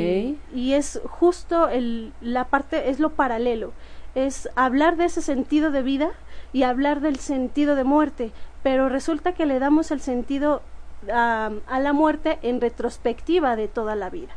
Y, 0.54 0.74
es 0.74 1.01
justo 1.06 1.69
el, 1.69 2.12
la 2.19 2.45
parte, 2.45 2.89
es 2.89 3.00
lo 3.00 3.12
paralelo, 3.12 3.72
es 4.16 4.50
hablar 4.56 4.98
de 4.98 5.06
ese 5.06 5.22
sentido 5.22 5.72
de 5.72 5.81
vida 5.81 6.12
y 6.51 6.63
hablar 6.63 7.00
del 7.00 7.18
sentido 7.18 7.75
de 7.75 7.86
muerte, 7.86 8.31
pero 8.63 8.89
resulta 8.89 9.31
que 9.31 9.45
le 9.45 9.60
damos 9.60 9.92
el 9.92 10.01
sentido 10.01 10.62
a 11.10 11.80
la 11.80 11.94
muerte 11.94 12.38
en 12.44 12.62
retrospectiva 12.62 13.56
de 13.56 13.68
toda 13.68 13.95
la 13.95 14.10
vida. 14.10 14.36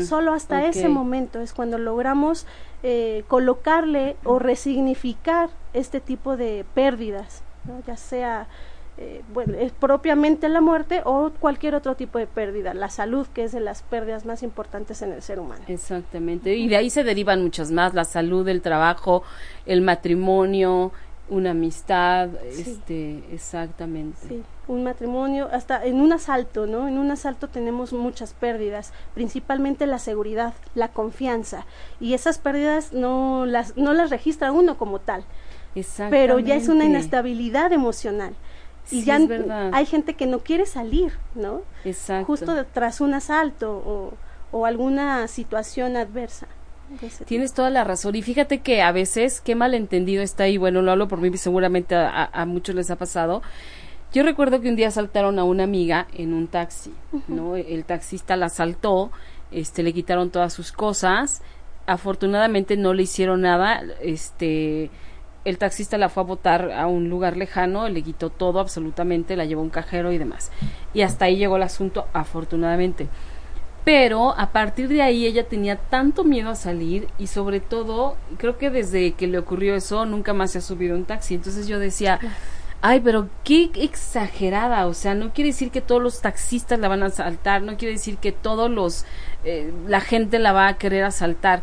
Solo 0.00 0.32
hasta 0.32 0.64
ese 0.64 0.88
momento 0.88 1.40
es 1.40 1.52
cuando 1.52 1.76
logramos 1.76 2.46
eh, 2.82 3.22
colocarle 3.28 4.16
o 4.24 4.38
resignificar 4.38 5.50
este 5.74 6.00
tipo 6.00 6.38
de 6.38 6.64
pérdidas 6.74 7.42
ya 7.86 7.96
sea 7.96 8.46
eh, 8.98 9.22
bueno, 9.32 9.54
es 9.54 9.72
propiamente 9.72 10.50
la 10.50 10.60
muerte 10.60 11.00
o 11.04 11.30
cualquier 11.40 11.74
otro 11.74 11.94
tipo 11.94 12.18
de 12.18 12.26
pérdida, 12.26 12.74
la 12.74 12.90
salud, 12.90 13.26
que 13.28 13.44
es 13.44 13.52
de 13.52 13.60
las 13.60 13.82
pérdidas 13.82 14.26
más 14.26 14.42
importantes 14.42 15.00
en 15.00 15.12
el 15.12 15.22
ser 15.22 15.38
humano. 15.38 15.62
Exactamente, 15.66 16.54
y 16.54 16.68
de 16.68 16.76
ahí 16.76 16.90
se 16.90 17.02
derivan 17.02 17.42
muchas 17.42 17.70
más, 17.70 17.94
la 17.94 18.04
salud, 18.04 18.46
el 18.48 18.60
trabajo, 18.60 19.22
el 19.64 19.80
matrimonio, 19.80 20.92
una 21.30 21.52
amistad, 21.52 22.28
este, 22.44 23.24
exactamente. 23.32 24.28
Sí, 24.28 24.42
un 24.68 24.84
matrimonio, 24.84 25.48
hasta 25.50 25.86
en 25.86 25.98
un 25.98 26.12
asalto, 26.12 26.66
¿no? 26.66 26.86
En 26.86 26.98
un 26.98 27.10
asalto 27.10 27.48
tenemos 27.48 27.94
muchas 27.94 28.34
pérdidas, 28.34 28.92
principalmente 29.14 29.86
la 29.86 29.98
seguridad, 29.98 30.52
la 30.74 30.88
confianza, 30.88 31.64
y 31.98 32.12
esas 32.12 32.38
pérdidas 32.38 32.92
no 32.92 33.46
las, 33.46 33.78
no 33.78 33.94
las 33.94 34.10
registra 34.10 34.52
uno 34.52 34.76
como 34.76 34.98
tal, 34.98 35.24
pero 36.10 36.38
ya 36.38 36.54
es 36.54 36.68
una 36.68 36.84
inestabilidad 36.84 37.72
emocional. 37.72 38.34
Y 38.90 39.04
ya 39.04 39.18
hay 39.72 39.86
gente 39.86 40.14
que 40.14 40.26
no 40.26 40.40
quiere 40.40 40.66
salir, 40.66 41.12
¿no? 41.34 41.62
Exacto. 41.84 42.26
Justo 42.26 42.66
tras 42.72 43.00
un 43.00 43.14
asalto 43.14 43.72
o, 43.72 44.14
o 44.50 44.66
alguna 44.66 45.28
situación 45.28 45.96
adversa. 45.96 46.48
Tienes 47.24 47.54
toda 47.54 47.70
la 47.70 47.84
razón. 47.84 48.14
Y 48.16 48.22
fíjate 48.22 48.60
que 48.60 48.82
a 48.82 48.92
veces, 48.92 49.40
qué 49.40 49.54
malentendido 49.54 50.22
está 50.22 50.44
ahí. 50.44 50.58
Bueno, 50.58 50.82
lo 50.82 50.90
hablo 50.90 51.08
por 51.08 51.20
mí, 51.20 51.34
seguramente 51.36 51.94
a, 51.94 52.24
a, 52.24 52.44
muchos 52.44 52.74
les 52.74 52.90
ha 52.90 52.96
pasado. 52.96 53.42
Yo 54.12 54.22
recuerdo 54.22 54.60
que 54.60 54.68
un 54.68 54.76
día 54.76 54.88
asaltaron 54.88 55.38
a 55.38 55.44
una 55.44 55.64
amiga 55.64 56.06
en 56.12 56.34
un 56.34 56.48
taxi, 56.48 56.92
¿no? 57.28 57.56
El 57.56 57.84
taxista 57.86 58.36
la 58.36 58.46
asaltó, 58.46 59.10
este, 59.50 59.82
le 59.82 59.94
quitaron 59.94 60.30
todas 60.30 60.52
sus 60.52 60.70
cosas. 60.70 61.40
Afortunadamente 61.86 62.76
no 62.76 62.92
le 62.92 63.04
hicieron 63.04 63.40
nada, 63.40 63.82
este, 64.02 64.90
el 65.44 65.58
taxista 65.58 65.98
la 65.98 66.08
fue 66.08 66.22
a 66.22 66.26
botar 66.26 66.72
a 66.72 66.86
un 66.86 67.08
lugar 67.08 67.36
lejano, 67.36 67.88
le 67.88 68.02
quitó 68.02 68.30
todo 68.30 68.60
absolutamente, 68.60 69.36
la 69.36 69.44
llevó 69.44 69.60
a 69.60 69.64
un 69.64 69.70
cajero 69.70 70.12
y 70.12 70.18
demás. 70.18 70.50
Y 70.94 71.02
hasta 71.02 71.24
ahí 71.26 71.36
llegó 71.36 71.56
el 71.56 71.62
asunto, 71.62 72.06
afortunadamente. 72.12 73.08
Pero 73.84 74.38
a 74.38 74.52
partir 74.52 74.88
de 74.88 75.02
ahí 75.02 75.26
ella 75.26 75.48
tenía 75.48 75.76
tanto 75.76 76.22
miedo 76.22 76.50
a 76.50 76.54
salir 76.54 77.08
y 77.18 77.26
sobre 77.26 77.58
todo, 77.58 78.16
creo 78.38 78.56
que 78.56 78.70
desde 78.70 79.12
que 79.12 79.26
le 79.26 79.38
ocurrió 79.38 79.74
eso, 79.74 80.06
nunca 80.06 80.32
más 80.32 80.52
se 80.52 80.58
ha 80.58 80.60
subido 80.60 80.94
un 80.94 81.04
taxi. 81.04 81.34
Entonces 81.34 81.66
yo 81.66 81.80
decía, 81.80 82.20
Ay, 82.84 82.98
pero 82.98 83.28
qué 83.44 83.70
exagerada, 83.76 84.88
o 84.88 84.94
sea, 84.94 85.14
no 85.14 85.32
quiere 85.32 85.50
decir 85.50 85.70
que 85.70 85.80
todos 85.80 86.02
los 86.02 86.20
taxistas 86.20 86.80
la 86.80 86.88
van 86.88 87.04
a 87.04 87.06
asaltar, 87.06 87.62
no 87.62 87.76
quiere 87.76 87.92
decir 87.92 88.16
que 88.16 88.32
todos 88.32 88.68
los, 88.68 89.04
eh, 89.44 89.72
la 89.86 90.00
gente 90.00 90.40
la 90.40 90.50
va 90.50 90.66
a 90.66 90.78
querer 90.78 91.04
asaltar, 91.04 91.62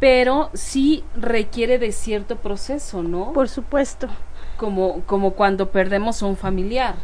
pero 0.00 0.50
sí 0.54 1.04
requiere 1.16 1.78
de 1.78 1.92
cierto 1.92 2.36
proceso, 2.36 3.02
¿no? 3.02 3.32
Por 3.32 3.48
supuesto. 3.48 4.08
Como, 4.56 5.02
como 5.06 5.32
cuando 5.32 5.70
perdemos 5.70 6.22
a 6.22 6.26
un 6.26 6.36
familiar. 6.36 6.94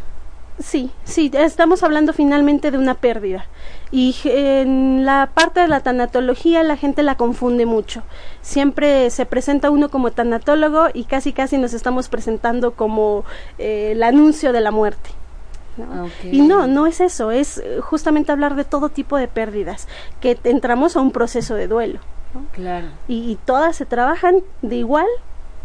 Sí, 0.59 0.91
sí, 1.05 1.31
estamos 1.35 1.83
hablando 1.83 2.13
finalmente 2.13 2.71
de 2.71 2.79
una 2.79 2.95
pérdida. 2.95 3.47
Y 3.91 4.15
en 4.25 5.05
la 5.05 5.31
parte 5.33 5.61
de 5.61 5.69
la 5.69 5.81
tanatología 5.81 6.63
la 6.63 6.77
gente 6.77 7.03
la 7.03 7.17
confunde 7.17 7.67
mucho. 7.67 8.03
Siempre 8.43 9.11
se 9.11 9.27
presenta 9.27 9.71
uno 9.71 9.91
como 9.91 10.13
tanatólogo 10.13 10.89
y 10.93 11.05
casi 11.05 11.33
casi 11.33 11.59
nos 11.59 11.73
estamos 11.73 12.09
presentando 12.09 12.73
como 12.73 13.25
eh, 13.59 13.93
el 13.93 14.03
anuncio 14.03 14.53
de 14.53 14.61
la 14.61 14.71
muerte. 14.71 15.11
Ah, 15.79 16.07
y 16.31 16.43
no, 16.43 16.67
no 16.67 16.87
es 16.87 17.01
eso, 17.01 17.31
es 17.31 17.57
eh, 17.59 17.81
justamente 17.81 18.31
hablar 18.31 18.57
de 18.57 18.65
todo 18.65 18.91
tipo 18.91 19.17
de 19.17 19.27
pérdidas, 19.27 19.89
que 20.21 20.39
entramos 20.45 20.97
a 20.97 21.01
un 21.01 21.13
proceso 21.13 21.55
de 21.55 21.67
duelo. 21.67 22.01
Claro. 22.53 22.89
Y, 23.09 23.39
todas 23.45 23.77
se 23.77 23.87
trabajan 23.87 24.43
de 24.63 24.77
igual, 24.77 25.07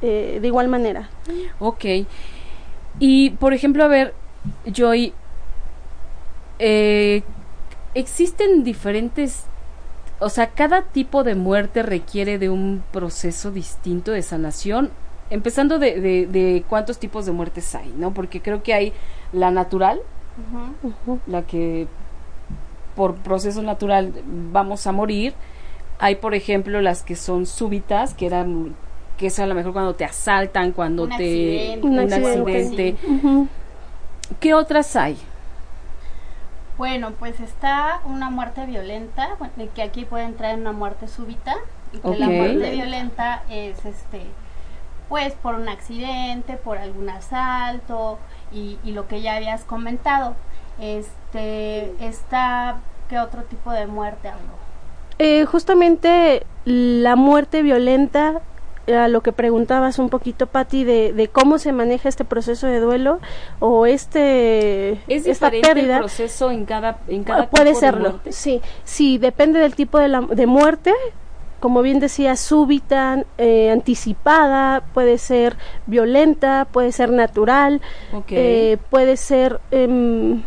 eh, 0.02 0.40
de 0.42 0.48
igual 0.48 0.68
manera. 0.68 1.10
Ok. 1.60 1.86
Y, 3.00 3.32
por 3.32 3.54
ejemplo, 3.54 3.84
a 3.84 3.88
ver, 3.88 4.14
Joy, 4.66 5.14
eh, 6.60 7.24
existen 7.94 8.64
diferentes, 8.64 9.46
o 10.20 10.30
sea, 10.30 10.50
cada 10.50 10.84
tipo 10.84 11.24
de 11.24 11.36
muerte 11.36 11.84
requiere 11.84 12.38
de 12.38 12.50
un 12.50 12.84
proceso 12.92 13.52
distinto 13.52 14.12
de 14.12 14.22
sanación, 14.22 14.92
empezando 15.30 15.80
de, 15.80 16.00
de, 16.00 16.64
cuántos 16.68 17.00
tipos 17.00 17.26
de 17.26 17.32
muertes 17.32 17.74
hay, 17.76 17.94
¿no? 17.98 18.14
Porque 18.14 18.42
creo 18.42 18.64
que 18.64 18.74
hay 18.74 18.94
la 19.34 19.52
natural, 19.52 20.00
la 21.26 21.42
que 21.44 21.88
por 22.96 23.16
proceso 23.16 23.62
natural 23.62 24.14
vamos 24.52 24.88
a 24.88 24.92
morir, 24.92 25.34
hay 26.00 26.16
por 26.16 26.36
ejemplo 26.36 26.82
las 26.82 27.04
que 27.04 27.16
son 27.16 27.46
súbitas, 27.46 28.14
que 28.14 28.26
eran 28.28 28.76
que 29.18 29.28
es 29.28 29.40
a 29.40 29.48
lo 29.48 29.56
mejor 29.56 29.74
cuando 29.74 29.96
te 29.96 30.06
asaltan, 30.06 30.72
cuando 30.72 31.08
te 31.08 31.80
un 31.82 32.00
accidente, 32.00 32.96
¿Qué 34.40 34.54
otras 34.54 34.96
hay? 34.96 35.18
Bueno, 36.78 37.12
pues 37.18 37.40
está 37.40 38.02
una 38.06 38.30
muerte 38.30 38.66
violenta, 38.68 39.30
que 39.74 39.82
aquí 39.82 40.06
puede 40.06 40.26
entrar 40.26 40.56
una 40.56 40.74
muerte 40.74 41.08
súbita, 41.08 41.56
y 41.94 41.98
que 41.98 42.16
la 42.20 42.28
muerte 42.28 42.72
violenta 42.72 43.44
es 43.50 43.84
este 43.86 44.22
pues 45.10 45.34
por 45.36 45.56
un 45.56 45.70
accidente, 45.70 46.58
por 46.58 46.78
algún 46.78 47.10
asalto 47.10 48.20
y, 48.52 48.78
y 48.84 48.92
lo 48.92 49.08
que 49.08 49.22
ya 49.22 49.36
habías 49.36 49.64
comentado. 49.64 50.36
Este 50.80 51.94
está 52.06 52.82
¿qué 53.10 53.18
otro 53.20 53.44
tipo 53.44 53.72
de 53.72 53.88
muerte 53.88 54.28
habló? 54.28 54.67
Eh, 55.20 55.46
justamente 55.46 56.46
la 56.66 57.16
muerte 57.16 57.64
violenta 57.64 58.42
a 58.94 59.08
lo 59.08 59.22
que 59.22 59.34
preguntabas 59.34 60.00
un 60.00 60.10
poquito, 60.10 60.48
Patti, 60.48 60.84
de, 60.84 61.12
de, 61.12 61.28
cómo 61.28 61.58
se 61.58 61.72
maneja 61.72 62.08
este 62.08 62.24
proceso 62.24 62.68
de 62.68 62.80
duelo 62.80 63.20
o 63.60 63.86
este 63.86 65.02
¿Es 65.08 65.26
esta 65.26 65.52
pérdida. 65.52 65.96
el 65.96 66.00
proceso 66.00 66.52
en 66.52 66.66
cada, 66.66 67.00
en 67.08 67.24
cada 67.24 67.50
Puede 67.50 67.76
serlo, 67.76 68.20
sí. 68.30 68.62
Sí, 68.84 69.18
depende 69.18 69.60
del 69.60 69.76
tipo 69.76 70.00
de, 70.00 70.08
la, 70.08 70.22
de 70.22 70.48
muerte. 70.48 70.94
Como 71.60 71.82
bien 71.82 72.00
decía, 72.00 72.36
súbita, 72.36 73.24
eh, 73.40 73.72
anticipada, 73.72 74.84
puede 74.94 75.18
ser 75.18 75.58
violenta, 75.88 76.68
puede 76.72 76.92
ser 76.92 77.12
natural, 77.12 77.82
eh, 78.30 78.78
puede 78.92 79.18
ser 79.18 79.60
em, 79.72 80.44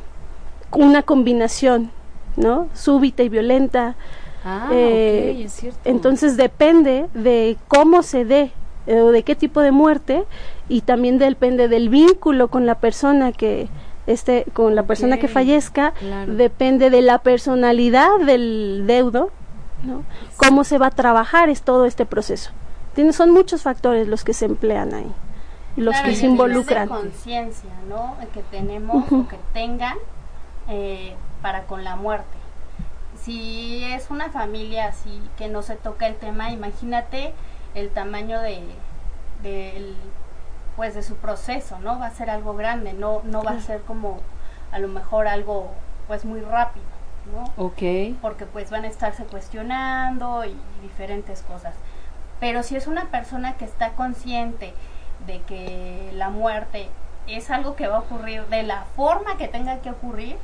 una 0.71 1.03
combinación, 1.03 1.91
¿no? 2.37 2.69
Súbita 2.75 3.25
y 3.25 3.29
violenta. 3.29 3.97
Ah, 4.45 4.71
eh, 4.73 5.43
es 5.45 5.53
cierto. 5.53 5.79
Entonces 5.85 6.37
depende 6.37 7.07
de 7.15 7.57
cómo 7.69 8.03
se 8.03 8.25
dé 8.25 8.53
eh, 8.87 9.01
o 9.01 9.13
de 9.13 9.23
qué 9.23 9.35
tipo 9.35 9.61
de 9.61 9.71
muerte 9.71 10.25
y 10.69 10.81
también 10.81 11.19
depende 11.19 11.69
del 11.69 11.89
vínculo 11.89 12.49
con 12.49 12.67
la 12.67 12.77
persona 12.77 13.33
que 13.33 13.69
esté 14.07 14.47
con 14.55 14.75
la 14.75 14.85
persona 14.85 15.19
que 15.19 15.29
fallezca, 15.29 15.93
depende 16.27 16.91
de 16.91 17.03
la 17.03 17.19
personalidad 17.19 18.09
del 18.25 18.85
deudo, 18.87 19.31
¿no? 19.85 20.05
Cómo 20.37 20.65
se 20.65 20.79
va 20.79 20.87
a 20.87 20.91
trabajar 20.91 21.49
es 21.49 21.63
todo 21.63 21.85
este 21.85 22.07
proceso. 22.07 22.51
Tiene, 22.95 23.13
son 23.13 23.31
muchos 23.31 23.63
factores 23.63 24.09
los 24.09 24.25
que 24.25 24.33
se 24.33 24.47
emplean 24.47 24.95
ahí, 24.95 25.13
los 25.77 25.97
que 26.01 26.17
se 26.17 26.27
involucran. 26.27 26.89
conciencia, 26.89 27.71
¿no? 27.89 28.17
Que 28.33 28.43
tenemos 28.43 29.05
o 29.13 29.29
que 29.29 29.39
tengan 29.53 29.99
eh, 30.69 31.15
para 31.43 31.65
con 31.65 31.85
la 31.85 31.97
muerte 31.97 32.40
si 33.23 33.85
es 33.85 34.11
una 34.11 34.31
familia 34.31 34.87
así 34.87 35.23
que 35.37 35.49
no 35.49 35.63
se 35.63 35.77
toca 35.77 36.07
el 36.07 36.17
tema, 36.17 36.51
imagínate 36.51 37.35
el 37.75 37.91
tamaño 37.91 38.41
de, 38.41 38.63
pues 40.77 40.95
de 40.95 41.03
su 41.03 41.17
proceso, 41.17 41.79
¿no? 41.81 41.99
Va 41.99 42.07
a 42.07 42.11
ser 42.11 42.31
algo 42.31 42.55
grande, 42.55 42.93
no, 42.93 43.21
no 43.25 43.43
va 43.43 43.53
a 43.53 43.61
ser 43.61 43.83
como 43.83 44.21
a 44.73 44.79
lo 44.79 44.89
mejor 44.89 45.29
algo 45.29 45.71
pues 46.09 46.25
muy 46.25 46.41
rápido, 46.41 46.87
¿no? 47.33 47.45
Ok. 47.63 48.17
Porque 48.23 48.47
pues 48.47 48.71
van 48.71 48.85
a 48.85 48.89
estarse 48.89 49.25
cuestionando 49.25 50.45
y 50.45 50.57
diferentes 50.83 51.43
cosas. 51.43 51.75
Pero 52.41 52.63
si 52.63 52.77
es 52.77 52.87
una 52.87 53.07
persona 53.07 53.55
que 53.55 53.67
está 53.67 53.91
consciente 53.93 54.73
de 55.27 55.43
que 55.43 56.11
la 56.15 56.31
muerte 56.31 56.89
es 57.27 57.51
algo 57.51 57.77
que 57.77 57.87
va 57.87 57.97
a 57.97 58.01
ocurrir 58.01 58.47
de 58.47 58.63
la 58.63 58.85
forma 58.97 59.37
que 59.37 59.47
tenga 59.47 59.81
que 59.81 59.91
ocurrir 59.91 60.37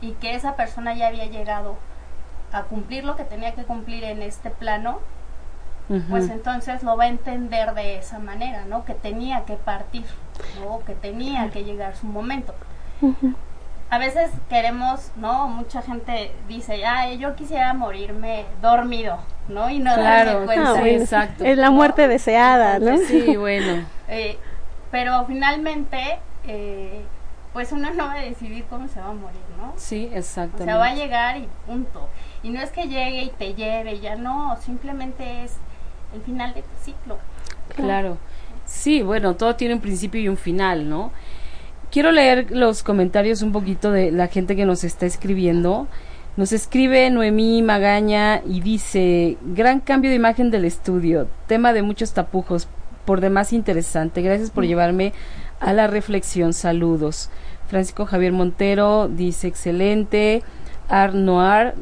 y 0.00 0.12
que 0.12 0.34
esa 0.34 0.56
persona 0.56 0.94
ya 0.94 1.08
había 1.08 1.26
llegado 1.26 1.76
a 2.58 2.62
cumplir 2.64 3.04
lo 3.04 3.16
que 3.16 3.24
tenía 3.24 3.54
que 3.54 3.64
cumplir 3.64 4.04
en 4.04 4.22
este 4.22 4.50
plano, 4.50 5.00
pues 6.10 6.28
entonces 6.30 6.82
lo 6.82 6.96
va 6.96 7.04
a 7.04 7.08
entender 7.08 7.72
de 7.74 7.98
esa 7.98 8.18
manera, 8.18 8.64
¿no? 8.64 8.84
Que 8.84 8.94
tenía 8.94 9.44
que 9.44 9.54
partir, 9.54 10.04
¿no? 10.60 10.80
Que 10.84 10.94
tenía 10.94 11.50
que 11.50 11.62
llegar 11.62 11.94
su 11.94 12.06
momento. 12.06 12.54
A 13.88 13.98
veces 13.98 14.32
queremos, 14.48 15.12
¿no? 15.14 15.46
Mucha 15.46 15.82
gente 15.82 16.32
dice, 16.48 16.84
ay, 16.84 17.18
yo 17.18 17.36
quisiera 17.36 17.72
morirme 17.72 18.44
dormido, 18.60 19.18
¿no? 19.48 19.70
Y 19.70 19.78
no 19.78 19.94
claro, 19.94 20.44
cuenta. 20.44 20.72
Ah, 20.72 20.88
exacto. 20.88 21.44
Es 21.44 21.56
la 21.56 21.70
muerte 21.70 22.08
deseada, 22.08 22.80
¿no? 22.80 22.98
Sí, 22.98 23.36
bueno. 23.36 23.84
Eh, 24.08 24.38
pero 24.90 25.24
finalmente, 25.26 26.18
eh, 26.48 27.02
pues 27.52 27.70
uno 27.70 27.90
no 27.94 28.06
va 28.06 28.14
a 28.14 28.22
decidir 28.22 28.64
cómo 28.68 28.88
se 28.88 28.98
va 28.98 29.06
a 29.06 29.12
morir, 29.12 29.40
¿no? 29.56 29.72
Sí, 29.76 30.10
exactamente. 30.12 30.64
O 30.64 30.66
sea, 30.66 30.76
va 30.78 30.86
a 30.86 30.94
llegar 30.94 31.36
y 31.36 31.48
punto. 31.64 32.08
Y 32.46 32.50
no 32.50 32.60
es 32.60 32.70
que 32.70 32.84
llegue 32.84 33.24
y 33.24 33.30
te 33.30 33.54
lleve, 33.54 33.98
ya 33.98 34.14
no, 34.14 34.56
simplemente 34.64 35.42
es 35.42 35.56
el 36.14 36.20
final 36.20 36.54
de 36.54 36.62
tu 36.62 36.68
ciclo. 36.80 37.18
Claro. 37.74 38.18
Sí, 38.64 39.02
bueno, 39.02 39.34
todo 39.34 39.56
tiene 39.56 39.74
un 39.74 39.80
principio 39.80 40.20
y 40.20 40.28
un 40.28 40.36
final, 40.36 40.88
¿no? 40.88 41.10
Quiero 41.90 42.12
leer 42.12 42.52
los 42.52 42.84
comentarios 42.84 43.42
un 43.42 43.50
poquito 43.50 43.90
de 43.90 44.12
la 44.12 44.28
gente 44.28 44.54
que 44.54 44.64
nos 44.64 44.84
está 44.84 45.06
escribiendo. 45.06 45.88
Nos 46.36 46.52
escribe 46.52 47.10
Noemí 47.10 47.62
Magaña 47.62 48.42
y 48.46 48.60
dice, 48.60 49.38
gran 49.42 49.80
cambio 49.80 50.10
de 50.10 50.16
imagen 50.16 50.52
del 50.52 50.66
estudio, 50.66 51.26
tema 51.48 51.72
de 51.72 51.82
muchos 51.82 52.12
tapujos, 52.12 52.68
por 53.04 53.20
demás 53.20 53.52
interesante. 53.52 54.22
Gracias 54.22 54.52
por 54.52 54.62
mm. 54.62 54.68
llevarme 54.68 55.12
a 55.58 55.72
la 55.72 55.88
reflexión. 55.88 56.52
Saludos. 56.52 57.28
Francisco 57.66 58.06
Javier 58.06 58.30
Montero 58.30 59.08
dice, 59.08 59.48
excelente. 59.48 60.44
Arnoar, 60.88 61.74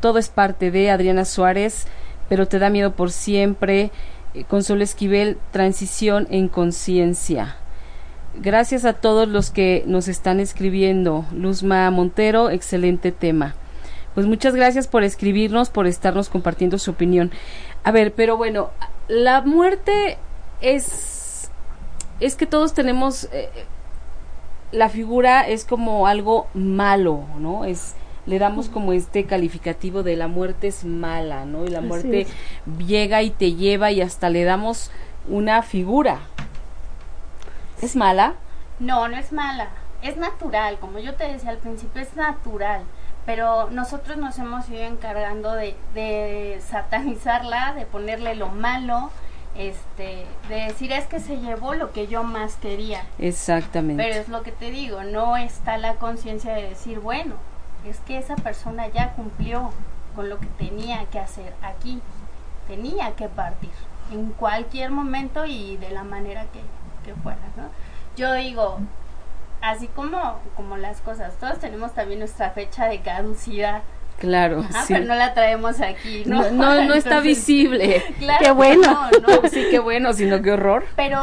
todo 0.00 0.18
es, 0.18 0.28
parte 0.28 0.70
de 0.70 0.90
Adriana 0.90 1.24
Suárez, 1.24 1.86
pero 2.28 2.46
te 2.46 2.58
da 2.58 2.68
miedo 2.68 2.92
por 2.92 3.10
siempre. 3.10 3.90
Eh, 4.34 4.44
Consuelo 4.44 4.84
Esquivel, 4.84 5.38
transición 5.52 6.26
en 6.30 6.48
conciencia. 6.48 7.56
Gracias 8.34 8.84
a 8.84 8.92
todos 8.92 9.26
los 9.26 9.50
que 9.50 9.84
nos 9.86 10.06
están 10.06 10.38
escribiendo. 10.38 11.24
Luzma 11.32 11.90
Montero, 11.90 12.50
excelente 12.50 13.10
tema. 13.10 13.54
Pues 14.14 14.26
muchas 14.26 14.54
gracias 14.54 14.86
por 14.86 15.02
escribirnos, 15.02 15.70
por 15.70 15.86
estarnos 15.86 16.28
compartiendo 16.28 16.76
su 16.76 16.90
opinión. 16.90 17.30
A 17.84 17.90
ver, 17.90 18.12
pero 18.12 18.36
bueno, 18.36 18.70
la 19.08 19.40
muerte 19.40 20.18
es 20.60 21.50
es 22.20 22.34
que 22.34 22.46
todos 22.46 22.74
tenemos 22.74 23.28
eh, 23.32 23.48
la 24.72 24.88
figura 24.88 25.48
es 25.48 25.64
como 25.64 26.06
algo 26.06 26.48
malo, 26.52 27.24
¿no? 27.38 27.64
Es 27.64 27.94
le 28.28 28.38
damos 28.38 28.68
como 28.68 28.92
este 28.92 29.24
calificativo 29.24 30.02
de 30.02 30.14
la 30.14 30.28
muerte 30.28 30.68
es 30.68 30.84
mala, 30.84 31.46
¿no? 31.46 31.64
Y 31.64 31.68
la 31.68 31.80
muerte 31.80 32.26
llega 32.86 33.22
y 33.22 33.30
te 33.30 33.54
lleva 33.54 33.90
y 33.90 34.02
hasta 34.02 34.28
le 34.28 34.44
damos 34.44 34.90
una 35.28 35.62
figura. 35.62 36.18
¿Es 37.80 37.96
mala? 37.96 38.34
No, 38.78 39.08
no 39.08 39.16
es 39.16 39.32
mala. 39.32 39.70
Es 40.02 40.16
natural, 40.16 40.78
como 40.78 40.98
yo 40.98 41.14
te 41.14 41.24
decía 41.24 41.50
al 41.50 41.58
principio, 41.58 42.02
es 42.02 42.14
natural. 42.16 42.82
Pero 43.24 43.70
nosotros 43.70 44.18
nos 44.18 44.38
hemos 44.38 44.68
ido 44.68 44.82
encargando 44.82 45.54
de, 45.54 45.74
de 45.94 46.60
satanizarla, 46.66 47.72
de 47.74 47.86
ponerle 47.86 48.34
lo 48.34 48.48
malo 48.48 49.10
este, 49.58 50.24
de 50.48 50.54
decir 50.54 50.92
es 50.92 51.06
que 51.06 51.18
se 51.18 51.38
llevó 51.38 51.74
lo 51.74 51.92
que 51.92 52.06
yo 52.06 52.22
más 52.22 52.56
quería. 52.56 53.02
Exactamente. 53.18 54.02
Pero 54.02 54.20
es 54.20 54.28
lo 54.28 54.42
que 54.42 54.52
te 54.52 54.70
digo, 54.70 55.02
no 55.02 55.36
está 55.36 55.78
la 55.78 55.96
conciencia 55.96 56.54
de 56.54 56.68
decir, 56.68 57.00
bueno, 57.00 57.34
es 57.86 57.98
que 58.00 58.18
esa 58.18 58.36
persona 58.36 58.86
ya 58.88 59.12
cumplió 59.12 59.70
con 60.16 60.28
lo 60.28 60.38
que 60.38 60.46
tenía 60.58 61.04
que 61.06 61.18
hacer 61.18 61.54
aquí, 61.62 62.00
tenía 62.66 63.12
que 63.16 63.28
partir 63.28 63.70
en 64.12 64.30
cualquier 64.30 64.90
momento 64.90 65.44
y 65.46 65.76
de 65.76 65.90
la 65.90 66.02
manera 66.04 66.44
que, 66.52 66.60
que 67.04 67.14
fuera, 67.20 67.38
¿no? 67.56 67.64
Yo 68.16 68.32
digo, 68.34 68.78
así 69.60 69.86
como, 69.88 70.38
como 70.56 70.76
las 70.76 71.00
cosas, 71.00 71.34
todos 71.38 71.58
tenemos 71.58 71.94
también 71.94 72.18
nuestra 72.20 72.50
fecha 72.50 72.86
de 72.86 73.00
caducidad. 73.00 73.82
Claro, 74.18 74.64
Ah, 74.74 74.82
sí. 74.84 74.94
pero 74.94 75.06
no 75.06 75.14
la 75.14 75.32
traemos 75.32 75.80
aquí, 75.80 76.24
¿no? 76.26 76.42
No, 76.50 76.74
no, 76.74 76.84
no 76.84 76.94
está 76.94 77.20
visible. 77.32 78.02
Claro 78.18 78.44
Qué 78.44 78.50
bueno. 78.50 79.08
no, 79.22 79.40
no. 79.42 79.48
Sí, 79.48 79.66
qué 79.70 79.78
bueno, 79.78 80.12
sino 80.12 80.42
qué 80.42 80.52
horror. 80.52 80.84
Pero, 80.96 81.20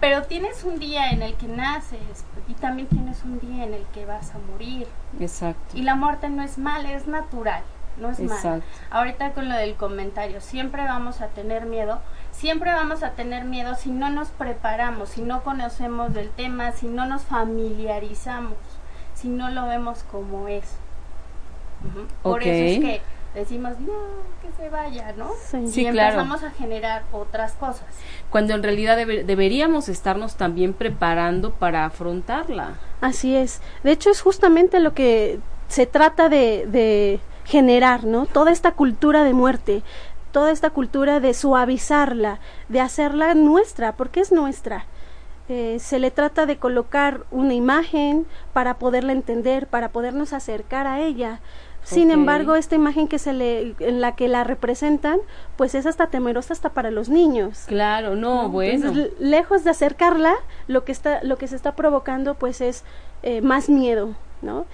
pero 0.00 0.22
tienes 0.22 0.64
un 0.64 0.78
día 0.78 1.10
en 1.10 1.22
el 1.22 1.34
que 1.34 1.46
naces 1.46 2.24
y 2.48 2.54
también 2.54 2.88
tienes 2.88 3.22
un 3.22 3.38
día 3.38 3.64
en 3.64 3.74
el 3.74 3.84
que 3.92 4.06
vas 4.06 4.34
a 4.34 4.38
morir. 4.50 4.86
Exacto. 5.20 5.76
Y 5.76 5.82
la 5.82 5.94
muerte 5.94 6.30
no 6.30 6.42
es 6.42 6.56
mala, 6.56 6.92
es 6.92 7.06
natural, 7.06 7.62
no 7.98 8.08
es 8.08 8.18
mala. 8.18 8.34
Exacto. 8.34 8.66
Ahorita 8.90 9.32
con 9.32 9.48
lo 9.48 9.54
del 9.56 9.74
comentario, 9.74 10.40
siempre 10.40 10.84
vamos 10.84 11.20
a 11.20 11.28
tener 11.28 11.66
miedo, 11.66 12.00
siempre 12.32 12.72
vamos 12.72 13.02
a 13.02 13.10
tener 13.10 13.44
miedo 13.44 13.74
si 13.74 13.90
no 13.90 14.08
nos 14.08 14.28
preparamos, 14.28 15.10
si 15.10 15.20
no 15.20 15.42
conocemos 15.42 16.14
del 16.14 16.30
tema, 16.30 16.72
si 16.72 16.86
no 16.86 17.04
nos 17.04 17.22
familiarizamos, 17.22 18.56
si 19.14 19.28
no 19.28 19.50
lo 19.50 19.66
vemos 19.66 20.02
como 20.10 20.48
es. 20.48 20.76
Ujú. 21.84 22.06
Por 22.22 22.42
eso 22.42 22.50
es 22.50 22.80
que 22.80 23.02
decimos, 23.34 23.78
no, 23.80 23.92
que 24.42 24.50
se 24.60 24.68
vaya, 24.68 25.12
¿no? 25.16 25.30
Sí. 25.44 25.68
Sí, 25.68 25.86
y 25.86 25.90
claro. 25.90 26.20
empezamos 26.20 26.42
a 26.42 26.50
generar 26.50 27.02
otras 27.12 27.52
cosas. 27.52 27.86
Cuando 28.30 28.54
en 28.54 28.62
realidad 28.62 28.96
debe- 28.96 29.24
deberíamos 29.24 29.88
estarnos 29.88 30.36
también 30.36 30.72
preparando 30.74 31.52
para 31.52 31.84
afrontarla. 31.84 32.74
Así 33.00 33.36
es. 33.36 33.60
De 33.84 33.92
hecho, 33.92 34.10
es 34.10 34.20
justamente 34.20 34.80
lo 34.80 34.94
que 34.94 35.38
se 35.68 35.86
trata 35.86 36.28
de, 36.28 36.66
de 36.66 37.20
generar, 37.44 38.04
¿no? 38.04 38.26
Toda 38.26 38.50
esta 38.50 38.72
cultura 38.72 39.22
de 39.24 39.32
muerte, 39.32 39.82
toda 40.32 40.50
esta 40.52 40.70
cultura 40.70 41.20
de 41.20 41.32
suavizarla, 41.34 42.38
de 42.68 42.80
hacerla 42.80 43.34
nuestra, 43.34 43.92
porque 43.96 44.20
es 44.20 44.32
nuestra. 44.32 44.86
Eh, 45.48 45.78
se 45.80 45.98
le 45.98 46.12
trata 46.12 46.46
de 46.46 46.58
colocar 46.58 47.22
una 47.32 47.54
imagen 47.54 48.24
para 48.52 48.74
poderla 48.74 49.10
entender, 49.12 49.66
para 49.66 49.88
podernos 49.88 50.32
acercar 50.32 50.86
a 50.86 51.00
ella. 51.00 51.40
Sin 51.82 52.10
embargo, 52.10 52.54
esta 52.54 52.74
imagen 52.76 53.08
que 53.08 53.18
se 53.18 53.32
le, 53.32 53.74
en 53.80 54.00
la 54.00 54.14
que 54.14 54.28
la 54.28 54.44
representan, 54.44 55.18
pues 55.56 55.74
es 55.74 55.86
hasta 55.86 56.08
temerosa 56.08 56.52
hasta 56.52 56.70
para 56.70 56.90
los 56.90 57.08
niños. 57.08 57.64
Claro, 57.66 58.14
no, 58.14 58.42
¿no? 58.42 58.48
bueno. 58.48 58.74
Entonces, 58.74 59.12
lejos 59.18 59.64
de 59.64 59.70
acercarla, 59.70 60.34
lo 60.68 60.84
que 60.84 60.92
está, 60.92 61.22
lo 61.22 61.36
que 61.36 61.48
se 61.48 61.56
está 61.56 61.74
provocando, 61.74 62.34
pues, 62.34 62.60
es 62.60 62.84
eh, 63.22 63.40
más 63.40 63.68
miedo, 63.68 64.14
¿no? 64.42 64.66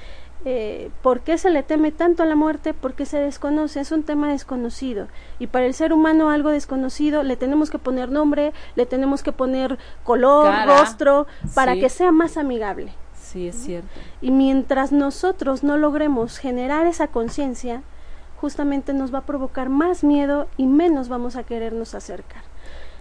Eh, 0.49 0.91
¿Por 1.03 1.23
qué 1.23 1.39
se 1.39 1.51
le 1.51 1.65
teme 1.65 1.91
tanto 1.91 2.23
a 2.23 2.27
la 2.27 2.37
muerte? 2.37 2.73
Porque 2.73 3.05
se 3.05 3.19
desconoce, 3.19 3.81
es 3.81 3.91
un 3.91 4.05
tema 4.05 4.31
desconocido. 4.31 5.09
Y 5.41 5.49
para 5.49 5.67
el 5.67 5.75
ser 5.75 5.93
humano 5.93 6.31
algo 6.31 6.51
desconocido 6.51 7.25
le 7.25 7.37
tenemos 7.37 7.69
que 7.69 7.81
poner 7.81 8.11
nombre, 8.13 8.53
le 8.77 8.87
tenemos 8.87 9.25
que 9.25 9.33
poner 9.33 9.77
color, 10.05 10.45
Cara, 10.45 10.79
rostro, 10.79 11.27
para 11.55 11.75
sí. 11.75 11.81
que 11.81 11.89
sea 11.89 12.13
más 12.13 12.37
amigable. 12.37 12.93
Sí, 13.37 13.49
es 13.49 13.57
cierto. 13.57 13.89
Y 14.23 14.31
mientras 14.31 14.93
nosotros 14.93 15.63
no 15.63 15.77
logremos 15.77 16.39
generar 16.39 16.87
esa 16.87 17.09
conciencia, 17.09 17.83
justamente 18.41 18.95
nos 18.95 19.13
va 19.13 19.19
a 19.19 19.27
provocar 19.27 19.69
más 19.69 20.05
miedo 20.05 20.49
y 20.57 20.67
menos 20.67 21.09
vamos 21.11 21.37
a 21.37 21.43
querernos 21.45 21.95
acercar 21.95 22.43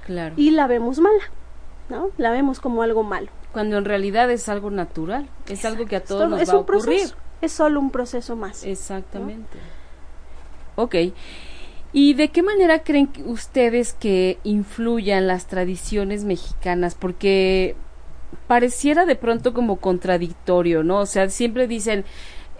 Claro. 0.05 0.35
y 0.37 0.51
la 0.51 0.67
vemos 0.67 0.99
mala, 0.99 1.23
¿no? 1.89 2.09
La 2.17 2.31
vemos 2.31 2.59
como 2.59 2.81
algo 2.81 3.03
malo. 3.03 3.27
Cuando 3.53 3.77
en 3.77 3.85
realidad 3.85 4.29
es 4.29 4.49
algo 4.49 4.69
natural, 4.71 5.29
es 5.47 5.63
algo 5.63 5.85
que 5.85 5.95
a 5.95 6.03
todos 6.03 6.21
Todo- 6.23 6.29
nos 6.31 6.41
es 6.41 6.49
va 6.49 6.53
a 6.53 6.57
un 6.57 6.63
ocurrir. 6.63 6.83
proceso, 6.83 7.15
es 7.41 7.51
solo 7.53 7.79
un 7.79 7.91
proceso 7.91 8.35
más. 8.35 8.65
Exactamente. 8.65 9.57
Ok. 10.75 10.95
¿Y 11.93 12.13
de 12.15 12.27
qué 12.27 12.43
manera 12.43 12.83
creen 12.83 13.09
ustedes 13.25 13.93
que 13.93 14.37
influyan 14.43 15.27
las 15.27 15.47
tradiciones 15.47 16.25
mexicanas? 16.25 16.93
Porque 16.95 17.77
pareciera 18.47 19.05
de 19.05 19.15
pronto 19.15 19.53
como 19.53 19.77
contradictorio, 19.77 20.83
¿no? 20.83 20.99
O 20.99 21.05
sea, 21.05 21.29
siempre 21.29 21.67
dicen, 21.67 22.05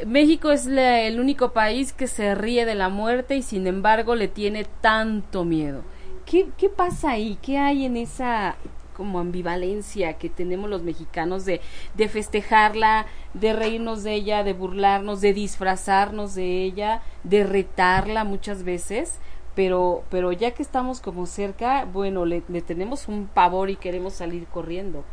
México 0.06 0.52
es 0.52 0.66
la- 0.66 1.02
el 1.02 1.20
único 1.20 1.54
país 1.54 1.94
que 1.94 2.08
se 2.08 2.36
ríe 2.36 2.66
de 2.66 2.76
la 2.76 2.90
muerte 2.90 3.36
y 3.38 3.42
sin 3.44 3.68
embargo 3.68 4.16
le 4.16 4.28
tiene 4.28 4.66
tanto 4.82 5.46
miedo. 5.46 5.86
¿Qué, 6.26 6.50
qué 6.58 6.70
pasa 6.70 7.12
ahí? 7.12 7.38
¿Qué 7.42 7.58
hay 7.58 7.86
en 7.86 7.98
esa 7.98 8.58
como 8.94 9.20
ambivalencia 9.20 10.14
que 10.18 10.30
tenemos 10.30 10.70
los 10.70 10.82
mexicanos 10.84 11.44
de, 11.46 11.62
de 11.96 12.08
festejarla, 12.08 13.06
de 13.34 13.54
reírnos 13.54 14.04
de 14.04 14.14
ella, 14.14 14.44
de 14.44 14.54
burlarnos, 14.54 15.20
de 15.22 15.34
disfrazarnos 15.34 16.34
de 16.36 16.64
ella, 16.64 17.02
de 17.24 17.44
retarla 17.44 18.24
muchas 18.24 18.64
veces? 18.64 19.20
Pero, 19.56 20.04
pero 20.10 20.32
ya 20.34 20.52
que 20.52 20.64
estamos 20.64 21.00
como 21.02 21.26
cerca, 21.26 21.86
bueno, 21.86 22.26
le, 22.26 22.44
le 22.50 22.62
tenemos 22.62 23.08
un 23.08 23.28
pavor 23.28 23.70
y 23.70 23.76
queremos 23.78 24.14
salir 24.14 24.48
corriendo. 24.48 25.04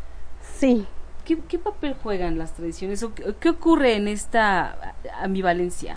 Sí. 0.63 0.87
¿Qué, 1.25 1.41
qué 1.49 1.59
papel 1.59 1.97
juegan 2.01 2.39
las 2.39 2.53
tradiciones? 2.53 3.03
¿O 3.03 3.13
qué, 3.13 3.35
qué 3.41 3.49
ocurre 3.49 3.97
en 3.97 4.07
esta 4.07 4.95
ambivalencia? 5.21 5.97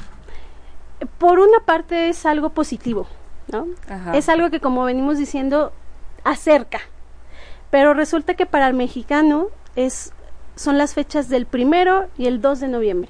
Por 1.20 1.38
una 1.38 1.60
parte 1.60 2.10
es 2.10 2.26
algo 2.26 2.50
positivo, 2.50 3.06
¿no? 3.48 3.68
Ajá. 3.88 4.18
Es 4.18 4.28
algo 4.28 4.50
que 4.50 4.60
como 4.60 4.84
venimos 4.84 5.20
diciendo 5.20 5.72
acerca. 6.24 6.80
Pero 7.70 7.94
resulta 7.94 8.34
que 8.34 8.48
para 8.48 8.68
el 8.68 8.74
mexicano 8.74 9.50
es 9.76 10.14
son 10.56 10.80
las 10.80 10.96
fechas 10.96 11.30
del 11.30 11.46
primero 11.46 12.08
y 12.18 12.26
el 12.26 12.42
2 12.42 12.62
de 12.62 12.68
noviembre. 12.68 13.10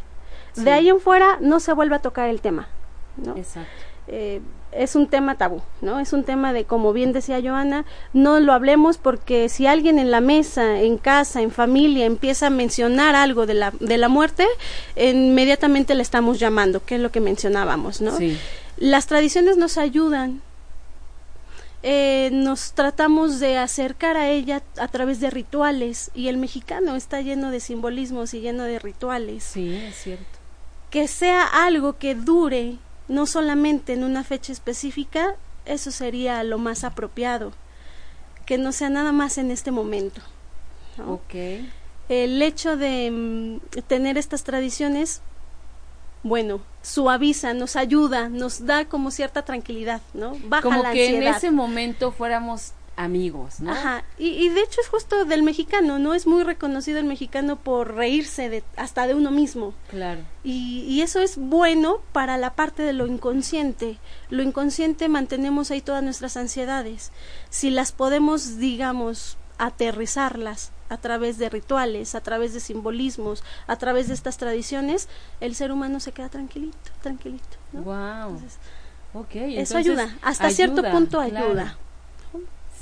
Sí. 0.52 0.66
De 0.66 0.74
ahí 0.74 0.90
en 0.90 1.00
fuera 1.00 1.38
no 1.40 1.62
se 1.62 1.72
vuelve 1.72 1.96
a 1.96 2.00
tocar 2.00 2.28
el 2.28 2.42
tema, 2.42 2.68
¿no? 3.16 3.38
Exacto. 3.38 3.70
eh, 4.08 4.42
es 4.76 4.96
un 4.96 5.08
tema 5.08 5.36
tabú, 5.36 5.62
¿no? 5.82 6.00
Es 6.00 6.14
un 6.14 6.24
tema 6.24 6.54
de, 6.54 6.66
como 6.66 6.94
bien 6.94 7.14
decía 7.14 7.40
Joana, 7.42 7.86
no 8.14 8.40
lo 8.40 8.54
hablemos 8.54 8.98
porque 8.98 9.50
si 9.50 9.68
alguien 9.68 10.00
en 10.00 10.12
la 10.12 10.22
mesa, 10.22 10.82
en 10.82 10.98
casa, 10.98 11.42
en 11.42 11.52
familia, 11.52 12.06
empieza 12.06 12.48
a 12.48 12.50
mencionar 12.50 13.16
algo 13.16 13.46
de 13.46 13.54
la, 13.54 13.72
de 13.80 13.98
la 13.98 14.10
muerte, 14.10 14.46
inmediatamente 14.96 15.96
le 15.96 16.02
estamos 16.02 16.40
llamando, 16.40 16.84
que 16.86 16.96
es 16.96 17.02
lo 17.02 17.12
que 17.12 17.22
mencionábamos, 17.22 18.02
¿no? 18.02 18.18
Sí. 18.18 18.38
Las 18.78 19.08
tradiciones 19.08 19.58
nos 19.58 19.78
ayudan, 19.78 20.42
eh, 21.84 22.30
nos 22.34 22.74
tratamos 22.74 23.40
de 23.40 23.58
acercar 23.58 24.18
a 24.18 24.30
ella 24.30 24.64
a 24.78 24.88
través 24.88 25.20
de 25.20 25.30
rituales 25.30 26.10
y 26.16 26.30
el 26.30 26.38
mexicano 26.38 26.96
está 26.96 27.22
lleno 27.22 27.52
de 27.52 27.60
simbolismos 27.60 28.34
y 28.34 28.40
lleno 28.42 28.64
de 28.64 28.80
rituales 28.80 29.44
Sí, 29.44 29.76
es 29.76 29.96
cierto. 29.96 30.26
que 30.90 31.08
sea 31.08 31.46
algo 31.46 31.98
que 32.00 32.16
dure 32.16 32.78
no 33.08 33.26
solamente 33.26 33.94
en 33.94 34.04
una 34.04 34.24
fecha 34.24 34.52
específica, 34.52 35.36
eso 35.66 35.92
sería 35.92 36.44
lo 36.44 36.58
más 36.58 36.84
apropiado, 36.84 37.52
que 38.46 38.58
no 38.58 38.72
sea 38.72 38.90
nada 38.90 39.12
más 39.12 39.38
en 39.38 39.52
este 39.52 39.72
momento. 39.72 40.22
El 42.08 42.42
hecho 42.42 42.78
de 42.78 43.12
mm, 43.12 43.80
tener 43.88 44.18
estas 44.18 44.44
tradiciones, 44.44 45.22
bueno, 46.24 46.62
suaviza, 46.82 47.54
nos 47.54 47.76
ayuda, 47.76 48.30
nos 48.30 48.66
da 48.66 48.86
como 48.86 49.12
cierta 49.12 49.44
tranquilidad, 49.44 50.02
¿no? 50.14 50.38
Baja 50.46 50.64
Como 50.64 50.84
la 50.84 50.92
que 50.92 51.18
en 51.18 51.24
ese 51.24 51.52
momento 51.52 52.12
fuéramos 52.12 52.74
amigos, 52.98 53.60
¿no? 53.60 53.72
Ajá, 53.72 54.04
y, 54.18 54.30
y 54.30 54.50
de 54.50 54.62
hecho 54.62 54.80
es 54.82 54.88
justo 54.88 55.26
del 55.26 55.44
mexicano, 55.44 56.00
¿no? 56.00 56.14
Es 56.14 56.28
muy 56.28 56.44
reconocido 56.44 57.00
el 57.00 57.06
mexicano 57.06 57.58
por 57.58 57.94
reírse 57.96 58.50
de, 58.50 58.64
hasta 58.78 59.06
de 59.08 59.16
uno 59.16 59.32
mismo. 59.32 59.74
Claro. 59.90 60.22
Y, 60.44 60.82
y 60.88 61.02
eso 61.02 61.20
es 61.20 61.38
bueno 61.38 61.98
para 62.14 62.38
la 62.38 62.54
parte 62.54 62.84
de 62.84 62.94
lo 62.94 63.06
inconsciente. 63.08 63.98
Lo 64.30 64.44
inconsciente 64.44 65.10
mantenemos 65.10 65.72
ahí 65.72 65.82
todas 65.82 66.04
nuestras 66.04 66.38
ansiedades. 66.38 67.12
Si 67.50 67.70
las 67.70 67.92
podemos, 67.92 68.58
digamos, 68.58 69.38
aterrizarlas 69.58 70.72
a 70.90 70.98
través 70.98 71.38
de 71.38 71.50
rituales, 71.50 72.16
a 72.16 72.22
través 72.22 72.54
de 72.54 72.60
simbolismos, 72.60 73.44
a 73.68 73.76
través 73.76 74.08
de 74.08 74.14
estas 74.14 74.38
tradiciones, 74.38 75.08
el 75.42 75.56
ser 75.56 75.72
humano 75.72 76.00
se 76.00 76.12
queda 76.12 76.30
tranquilito, 76.30 76.78
tranquilito. 77.02 77.58
¿no? 77.74 77.82
Wow. 77.82 78.30
Entonces, 78.36 78.58
Ok. 79.14 79.36
eso 79.36 79.78
ayuda, 79.78 80.16
hasta 80.22 80.50
cierto 80.50 80.82
ayuda, 80.82 80.92
punto 80.92 81.22
claro. 81.28 81.78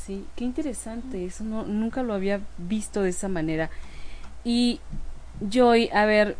Sí, 0.05 0.25
qué 0.35 0.43
interesante, 0.43 1.25
eso 1.25 1.45
no, 1.45 1.63
nunca 1.63 2.03
lo 2.03 2.13
había 2.13 2.41
visto 2.57 3.01
de 3.01 3.09
esa 3.09 3.29
manera. 3.29 3.69
Y 4.43 4.81
Joy, 5.49 5.89
a 5.93 6.05
ver, 6.05 6.35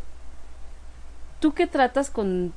tú 1.40 1.54
qué 1.54 1.66
tratas 1.66 2.10
con 2.10 2.52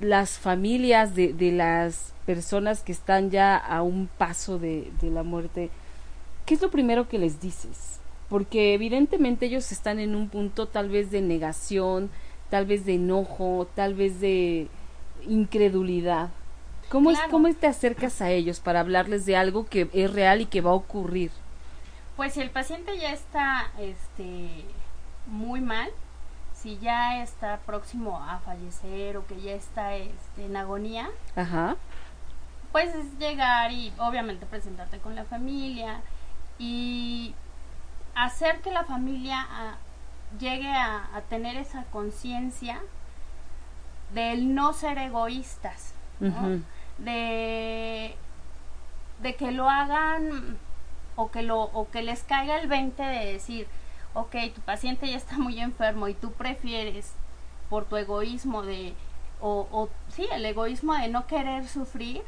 las 0.00 0.38
familias 0.38 1.14
de, 1.14 1.32
de 1.32 1.52
las 1.52 2.12
personas 2.26 2.82
que 2.82 2.92
están 2.92 3.30
ya 3.30 3.56
a 3.56 3.82
un 3.82 4.08
paso 4.18 4.58
de, 4.58 4.92
de 5.00 5.08
la 5.10 5.22
muerte, 5.22 5.70
¿qué 6.44 6.52
es 6.52 6.60
lo 6.60 6.70
primero 6.70 7.08
que 7.08 7.18
les 7.18 7.40
dices? 7.40 7.98
Porque 8.28 8.74
evidentemente 8.74 9.46
ellos 9.46 9.72
están 9.72 9.98
en 10.00 10.14
un 10.14 10.28
punto 10.28 10.68
tal 10.68 10.90
vez 10.90 11.10
de 11.10 11.22
negación, 11.22 12.10
tal 12.50 12.66
vez 12.66 12.84
de 12.84 12.96
enojo, 12.96 13.66
tal 13.74 13.94
vez 13.94 14.20
de 14.20 14.68
incredulidad. 15.26 16.28
¿Cómo, 16.88 17.10
es. 17.10 17.18
¿Cómo 17.30 17.52
te 17.54 17.66
acercas 17.66 18.20
a 18.22 18.30
ellos 18.30 18.60
para 18.60 18.80
hablarles 18.80 19.26
de 19.26 19.36
algo 19.36 19.66
que 19.66 19.88
es 19.92 20.12
real 20.12 20.40
y 20.40 20.46
que 20.46 20.60
va 20.60 20.70
a 20.70 20.74
ocurrir? 20.74 21.30
Pues 22.16 22.34
si 22.34 22.40
el 22.40 22.50
paciente 22.50 22.98
ya 22.98 23.12
está 23.12 23.70
este, 23.78 24.64
muy 25.26 25.60
mal, 25.60 25.90
si 26.54 26.78
ya 26.78 27.22
está 27.22 27.58
próximo 27.58 28.18
a 28.22 28.38
fallecer 28.40 29.16
o 29.16 29.26
que 29.26 29.40
ya 29.40 29.52
está 29.52 29.94
este, 29.94 30.46
en 30.46 30.56
agonía, 30.56 31.08
Ajá. 31.36 31.76
pues 32.72 32.94
es 32.94 33.18
llegar 33.18 33.70
y 33.70 33.92
obviamente 33.98 34.46
presentarte 34.46 34.98
con 34.98 35.14
la 35.14 35.24
familia 35.24 36.00
y 36.58 37.34
hacer 38.14 38.60
que 38.62 38.72
la 38.72 38.84
familia 38.84 39.46
ah, 39.48 39.76
llegue 40.40 40.70
a, 40.70 41.08
a 41.14 41.20
tener 41.28 41.56
esa 41.56 41.84
conciencia 41.84 42.80
del 44.12 44.54
no 44.54 44.72
ser 44.72 44.98
egoístas, 44.98 45.92
¿no? 46.18 46.60
De, 46.98 48.14
de 49.22 49.36
que 49.36 49.50
lo 49.52 49.68
hagan 49.68 50.58
o 51.16 51.30
que 51.30 51.42
lo 51.42 51.62
o 51.62 51.90
que 51.90 52.02
les 52.02 52.22
caiga 52.22 52.58
el 52.60 52.68
20 52.68 53.02
de 53.02 53.32
decir, 53.32 53.66
ok, 54.14 54.36
tu 54.54 54.60
paciente 54.60 55.08
ya 55.08 55.16
está 55.16 55.38
muy 55.38 55.60
enfermo 55.60 56.08
y 56.08 56.14
tú 56.14 56.32
prefieres 56.32 57.14
por 57.70 57.84
tu 57.84 57.96
egoísmo 57.96 58.62
de 58.62 58.94
o, 59.40 59.68
o 59.70 59.88
sí, 60.08 60.26
el 60.32 60.44
egoísmo 60.44 60.94
de 60.94 61.08
no 61.08 61.26
querer 61.26 61.68
sufrir, 61.68 62.22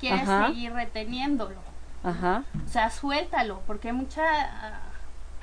quieres 0.00 0.28
Ajá. 0.28 0.48
seguir 0.48 0.72
reteniéndolo. 0.72 1.60
Ajá. 2.02 2.44
O 2.64 2.68
sea, 2.68 2.90
suéltalo, 2.90 3.60
porque 3.66 3.92
mucha 3.92 4.22
ah, 4.24 4.80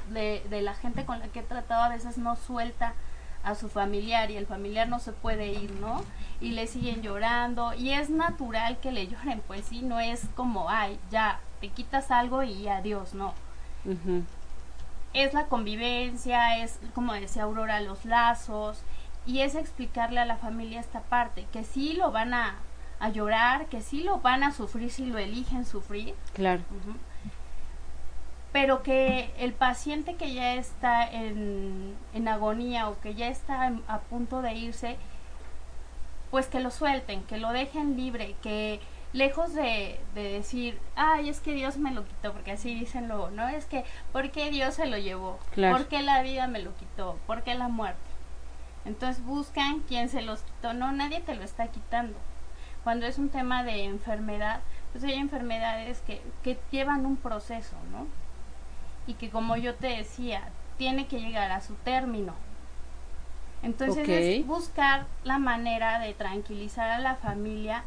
de, 0.09 0.45
de 0.49 0.61
la 0.61 0.73
gente 0.73 1.05
con 1.05 1.19
la 1.19 1.27
que 1.27 1.39
he 1.39 1.43
tratado 1.43 1.83
a 1.83 1.89
veces 1.89 2.17
no 2.17 2.35
suelta 2.35 2.93
a 3.45 3.55
su 3.55 3.69
familiar 3.69 4.31
y 4.31 4.37
el 4.37 4.47
familiar 4.47 4.89
no 4.89 4.99
se 4.99 5.13
puede 5.13 5.47
ir, 5.53 5.71
¿no? 5.79 6.03
Y 6.41 6.51
le 6.51 6.67
siguen 6.67 7.01
llorando 7.01 7.73
y 7.73 7.91
es 7.91 8.09
natural 8.09 8.79
que 8.79 8.91
le 8.91 9.07
lloren, 9.11 9.41
pues 9.47 9.65
sí, 9.65 9.81
no 9.81 9.99
es 9.99 10.23
como, 10.35 10.69
ay, 10.69 10.99
ya, 11.11 11.39
te 11.61 11.69
quitas 11.69 12.11
algo 12.11 12.43
y 12.43 12.67
adiós, 12.67 13.13
no. 13.13 13.33
Es 15.13 15.33
la 15.33 15.45
convivencia, 15.45 16.57
es, 16.63 16.79
como 16.93 17.13
decía 17.13 17.43
Aurora, 17.43 17.79
los 17.79 18.03
lazos 18.03 18.79
y 19.25 19.39
es 19.41 19.55
explicarle 19.55 20.19
a 20.19 20.25
la 20.25 20.37
familia 20.37 20.79
esta 20.79 21.01
parte, 21.01 21.47
que 21.53 21.63
sí 21.63 21.93
lo 21.93 22.11
van 22.11 22.33
a, 22.33 22.55
a 22.99 23.09
llorar, 23.09 23.67
que 23.67 23.81
sí 23.81 24.03
lo 24.03 24.19
van 24.19 24.43
a 24.43 24.51
sufrir 24.51 24.91
si 24.91 25.05
lo 25.05 25.17
eligen 25.17 25.65
sufrir, 25.65 26.15
Claro. 26.33 26.61
Pero 28.55 28.83
que 28.83 29.31
el 29.37 29.51
paciente 29.51 30.15
que 30.15 30.33
ya 30.33 30.53
está 30.53 31.05
en, 31.11 31.93
en 32.13 32.27
agonía 32.29 32.87
o 32.87 33.01
que 33.01 33.13
ya 33.13 33.27
está 33.27 33.67
en- 33.67 33.83
a 33.89 33.99
punto 33.99 34.41
de 34.41 34.53
irse, 34.53 34.95
pues 36.31 36.47
que 36.47 36.61
lo 36.61 36.71
suelten, 36.71 37.23
que 37.23 37.35
lo 37.35 37.51
dejen 37.51 37.97
libre, 37.97 38.35
que 38.41 38.79
lejos 39.11 39.53
de, 39.53 39.99
de 40.13 40.23
decir, 40.23 40.79
ay, 40.95 41.27
es 41.27 41.41
que 41.41 41.51
Dios 41.51 41.77
me 41.77 41.91
lo 41.91 42.05
quitó, 42.05 42.31
porque 42.31 42.53
así 42.53 42.73
dicen 42.73 43.09
luego, 43.09 43.29
¿no? 43.29 43.45
Es 43.49 43.65
que, 43.65 43.83
¿por 44.13 44.31
qué 44.31 44.49
Dios 44.51 44.75
se 44.75 44.85
lo 44.85 44.97
llevó? 44.97 45.37
Claro. 45.53 45.75
¿Por 45.75 45.87
qué 45.87 46.01
la 46.01 46.21
vida 46.21 46.47
me 46.47 46.61
lo 46.61 46.73
quitó? 46.77 47.17
¿Por 47.27 47.43
qué 47.43 47.55
la 47.55 47.67
muerte? 47.67 47.99
Entonces 48.85 49.21
buscan 49.25 49.81
quién 49.81 50.07
se 50.07 50.21
los 50.21 50.41
quitó. 50.43 50.73
No, 50.73 50.93
nadie 50.93 51.19
te 51.19 51.35
lo 51.35 51.43
está 51.43 51.67
quitando. 51.67 52.17
Cuando 52.85 53.05
es 53.05 53.17
un 53.17 53.27
tema 53.27 53.63
de 53.63 53.83
enfermedad, 53.83 54.61
pues 54.93 55.03
hay 55.03 55.15
enfermedades 55.15 55.99
que, 56.07 56.21
que 56.41 56.57
llevan 56.71 57.05
un 57.05 57.17
proceso, 57.17 57.75
¿no? 57.91 58.07
Y 59.07 59.13
que 59.15 59.29
como 59.29 59.55
yo 59.55 59.75
te 59.75 59.87
decía, 59.87 60.41
tiene 60.77 61.07
que 61.07 61.19
llegar 61.19 61.51
a 61.51 61.61
su 61.61 61.73
término. 61.75 62.33
Entonces 63.63 64.07
es 64.07 64.45
buscar 64.45 65.05
la 65.23 65.39
manera 65.39 65.99
de 65.99 66.13
tranquilizar 66.13 66.89
a 66.89 66.99
la 66.99 67.15
familia. 67.15 67.83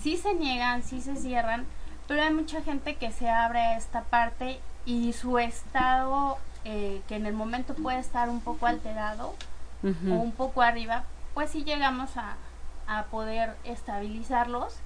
Sí 0.00 0.16
se 0.16 0.34
niegan, 0.34 0.82
sí 0.82 1.00
se 1.00 1.16
cierran, 1.16 1.66
pero 2.06 2.22
hay 2.22 2.32
mucha 2.32 2.62
gente 2.62 2.94
que 2.94 3.10
se 3.10 3.28
abre 3.28 3.60
a 3.60 3.76
esta 3.76 4.02
parte 4.02 4.60
y 4.86 5.12
su 5.12 5.38
estado, 5.38 6.38
eh, 6.64 7.02
que 7.08 7.16
en 7.16 7.26
el 7.26 7.34
momento 7.34 7.74
puede 7.74 7.98
estar 7.98 8.28
un 8.28 8.40
poco 8.40 8.66
alterado, 8.66 9.34
o 9.82 10.12
un 10.12 10.32
poco 10.32 10.60
arriba, 10.62 11.04
pues 11.32 11.50
sí 11.50 11.64
llegamos 11.64 12.16
a, 12.16 12.36
a 12.86 13.04
poder 13.04 13.56
estabilizarlos 13.64 14.76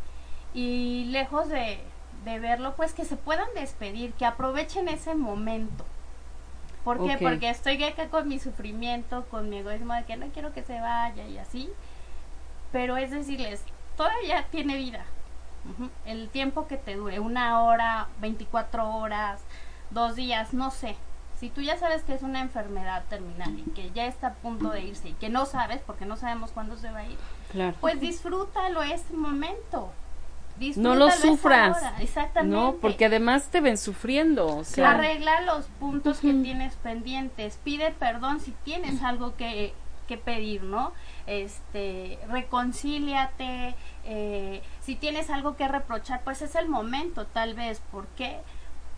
y 0.55 1.07
lejos 1.07 1.49
de, 1.49 1.81
de 2.25 2.39
verlo, 2.39 2.75
pues 2.77 2.93
que 2.93 3.05
se 3.05 3.17
puedan 3.17 3.49
despedir, 3.55 4.13
que 4.15 4.25
aprovechen 4.27 4.89
ese 4.89 5.15
momento. 5.15 5.85
¿Por 6.85 7.05
qué? 7.07 7.17
Porque 7.19 7.49
estoy 7.49 7.83
acá 7.83 8.09
con 8.09 8.29
mi 8.29 8.39
sufrimiento, 8.39 9.25
con 9.31 9.49
mi 9.49 9.59
egoísmo 9.59 9.95
de 9.95 10.05
que 10.05 10.17
no 10.17 10.27
quiero 10.29 10.53
que 10.53 10.63
se 10.63 10.81
vaya 10.81 11.27
y 11.27 11.39
así. 11.39 11.71
Pero 12.73 12.97
es 12.97 13.11
decirles, 13.11 13.63
todavía 13.97 14.47
tiene 14.51 14.77
vida. 14.77 15.05
El 16.05 16.29
tiempo 16.29 16.67
que 16.67 16.77
te 16.77 16.95
dure, 16.97 17.21
una 17.21 17.63
hora, 17.63 18.09
24 18.21 18.87
horas, 18.97 19.41
dos 19.91 20.15
días, 20.15 20.53
no 20.53 20.71
sé. 20.71 20.97
Si 21.41 21.49
tú 21.49 21.63
ya 21.63 21.79
sabes 21.79 22.03
que 22.03 22.15
es 22.15 22.23
una 22.23 22.41
enfermedad 22.43 23.05
terminal 23.09 23.59
y 23.59 23.63
que 23.71 23.91
ya 23.93 24.05
está 24.07 24.29
a 24.29 24.35
punto 24.35 24.69
de 24.71 24.83
irse 24.83 25.09
y 25.09 25.13
que 25.15 25.31
no 25.31 25.47
sabes, 25.47 25.81
porque 25.87 26.05
no 26.05 26.17
sabemos 26.17 26.53
cuándo 26.53 26.77
se 26.77 26.91
va 26.91 26.99
a 26.99 27.07
ir, 27.07 27.17
Claro. 27.51 27.77
pues 27.81 27.99
disfrútalo 27.99 28.83
ese 28.83 29.15
momento. 29.15 29.91
No 30.77 30.95
lo 30.95 31.11
sufras. 31.11 31.83
Exactamente. 31.99 32.57
No, 32.57 32.77
porque 32.77 33.07
además 33.07 33.49
te 33.49 33.61
ven 33.61 33.77
sufriendo. 33.77 34.47
O 34.47 34.65
sea, 34.65 34.91
Arregla 34.91 35.41
los 35.43 35.67
puntos 35.81 36.21
que 36.21 36.33
tienes 36.33 36.77
pendientes, 36.77 37.59
pide 37.65 37.91
perdón 37.91 38.41
si 38.41 38.53
tienes 38.65 39.03
algo 39.03 39.37
que, 39.37 39.75
que 40.07 40.17
pedir, 40.17 40.63
¿no? 40.63 40.93
Este, 41.27 42.19
reconcíliate, 42.29 43.75
eh, 44.05 44.63
si 44.81 44.95
tienes 44.95 45.31
algo 45.31 45.57
que 45.57 45.67
reprochar, 45.67 46.23
pues 46.23 46.43
es 46.43 46.55
el 46.55 46.69
momento, 46.69 47.27
tal 47.27 47.55
vez, 47.55 47.81
¿por 47.91 48.07
qué? 48.09 48.39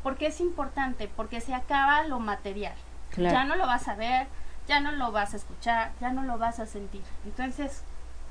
Porque 0.02 0.26
es 0.26 0.40
importante, 0.40 1.08
porque 1.08 1.40
se 1.40 1.54
acaba 1.54 2.04
lo 2.04 2.20
material. 2.20 2.74
Claro. 3.10 3.34
Ya 3.34 3.44
no 3.44 3.56
lo 3.56 3.66
vas 3.66 3.88
a 3.88 3.94
ver, 3.94 4.26
ya 4.68 4.80
no 4.80 4.92
lo 4.92 5.12
vas 5.12 5.32
a 5.32 5.36
escuchar, 5.36 5.92
ya 6.00 6.12
no 6.12 6.22
lo 6.22 6.38
vas 6.38 6.58
a 6.60 6.66
sentir. 6.66 7.02
Entonces, 7.24 7.82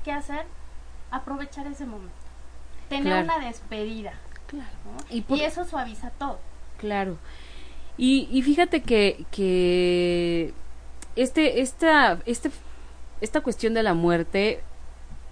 ¿qué 0.04 0.12
hacer? 0.12 0.44
Aprovechar 1.10 1.66
ese 1.66 1.86
momento. 1.86 2.25
Tener 2.88 3.04
Claro. 3.04 3.24
una 3.24 3.46
despedida. 3.46 4.12
Claro. 4.46 4.68
¿no? 4.84 5.14
Y 5.16 5.22
por- 5.22 5.38
y 5.38 5.42
eso 5.42 5.64
suaviza 5.64 6.10
todo. 6.10 6.38
Claro. 6.78 7.16
Y, 7.98 8.28
y 8.30 8.42
fíjate 8.42 8.82
que, 8.82 9.24
que 9.30 10.52
este, 11.16 11.60
esta, 11.62 12.20
este, 12.26 12.50
esta 13.20 13.40
cuestión 13.40 13.74
de 13.74 13.82
la 13.82 13.94
muerte 13.94 14.60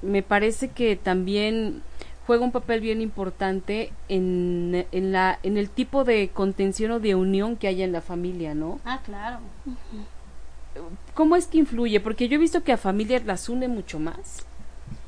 me 0.03 0.23
parece 0.23 0.69
que 0.69 0.97
también 0.97 1.83
juega 2.27 2.43
un 2.45 2.53
papel 2.53 2.81
bien 2.81 3.03
importante 3.03 3.93
en, 4.09 4.87
en, 4.93 5.12
la, 5.12 5.38
en 5.43 5.59
el 5.59 5.69
tipo 5.69 6.05
de 6.05 6.29
contención 6.31 6.90
o 6.93 7.01
de 7.01 7.14
unión 7.14 7.57
que 7.57 7.69
haya 7.69 7.85
en 7.85 7.93
la 7.93 8.01
familia, 8.01 8.55
¿no? 8.55 8.81
Ah, 8.87 9.01
claro. 9.05 9.38
¿Cómo 11.14 11.37
es 11.37 11.47
que 11.47 11.59
influye? 11.59 12.01
Porque 12.01 12.29
yo 12.29 12.35
he 12.37 12.38
visto 12.38 12.64
que 12.64 12.73
a 12.73 12.77
familias 12.77 13.25
las 13.25 13.49
une 13.49 13.69
mucho 13.69 14.01
más 14.01 14.45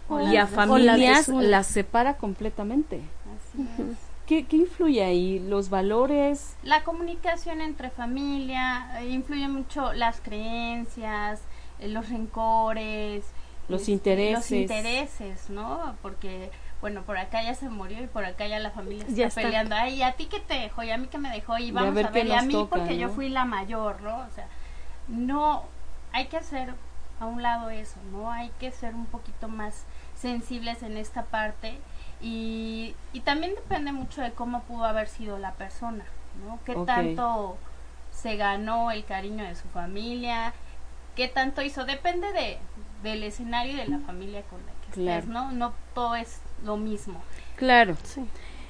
O 0.08 0.20
y 0.20 0.36
a 0.36 0.46
familias 0.46 1.28
las 1.28 1.66
separa 1.66 2.16
completamente. 2.16 3.00
Así 3.34 3.68
es. 3.78 3.98
¿Qué, 4.26 4.44
¿Qué 4.46 4.56
influye 4.56 5.04
ahí? 5.04 5.38
¿Los 5.38 5.70
valores? 5.70 6.56
La 6.64 6.82
comunicación 6.82 7.60
entre 7.60 7.90
familia, 7.90 9.00
eh, 9.00 9.08
influye 9.10 9.46
mucho 9.48 9.92
las 9.92 10.20
creencias, 10.20 11.40
eh, 11.78 11.88
los 11.88 12.08
rencores, 12.08 13.24
Los 13.68 13.82
este, 13.82 13.92
intereses. 13.92 14.50
los 14.50 14.50
intereses, 14.52 15.50
¿no? 15.50 15.94
Porque, 16.02 16.50
bueno, 16.80 17.02
por 17.02 17.18
acá 17.18 17.42
ya 17.44 17.54
se 17.54 17.68
murió 17.68 18.02
y 18.02 18.08
por 18.08 18.24
acá 18.24 18.48
ya 18.48 18.58
la 18.58 18.70
familia 18.72 19.04
está, 19.04 19.14
Ya 19.14 19.26
está. 19.26 19.42
peleando. 19.42 19.76
Ay, 19.76 19.94
¿y 19.96 20.02
a 20.02 20.12
ti 20.12 20.26
qué 20.26 20.40
te 20.40 20.54
dejó? 20.54 20.82
¿Y 20.82 20.90
a 20.90 20.98
mí 20.98 21.06
qué 21.08 21.18
me 21.18 21.30
dejó? 21.30 21.56
Y 21.58 21.70
a 21.70 21.74
vamos 21.74 21.94
ver 21.94 22.06
a 22.06 22.10
ver, 22.10 22.26
y 22.26 22.32
a 22.32 22.42
mí 22.42 22.52
toca, 22.52 22.76
porque 22.78 22.98
yo 22.98 23.06
¿no? 23.08 23.12
fui 23.14 23.28
la 23.28 23.44
mayor, 23.44 24.02
¿no? 24.02 24.18
O 24.18 24.30
sea, 24.34 24.48
no, 25.08 25.62
hay 26.12 26.26
que 26.26 26.36
hacer 26.36 26.74
a 27.20 27.26
un 27.26 27.42
lado 27.42 27.70
eso, 27.70 27.96
¿no? 28.12 28.30
Hay 28.30 28.50
que 28.60 28.70
ser 28.70 28.94
un 28.94 29.06
poquito 29.06 29.48
más 29.48 29.84
sensibles 30.14 30.82
en 30.82 30.96
esta 30.96 31.24
parte 31.24 31.78
y, 32.20 32.94
y 33.12 33.20
también 33.20 33.54
depende 33.54 33.92
mucho 33.92 34.22
de 34.22 34.32
cómo 34.32 34.62
pudo 34.62 34.84
haber 34.84 35.08
sido 35.08 35.38
la 35.38 35.52
persona, 35.52 36.04
¿no? 36.46 36.58
Qué 36.64 36.74
tanto 36.86 37.56
se 38.12 38.36
ganó 38.36 38.90
el 38.90 39.04
cariño 39.04 39.44
de 39.44 39.54
su 39.54 39.68
familia, 39.68 40.52
qué 41.14 41.28
tanto 41.28 41.62
hizo, 41.62 41.84
depende 41.84 42.32
de, 42.32 42.58
del 43.02 43.22
escenario 43.22 43.74
y 43.74 43.76
de 43.76 43.86
la 43.88 43.98
familia 44.00 44.42
con 44.42 44.58
la 44.60 44.72
que 44.86 44.92
Claro. 44.92 45.18
estés, 45.18 45.30
¿no? 45.32 45.52
No 45.52 45.72
todo 45.94 46.14
es 46.16 46.40
lo 46.64 46.76
mismo. 46.76 47.22
Claro. 47.56 47.96
Sí. 48.04 48.24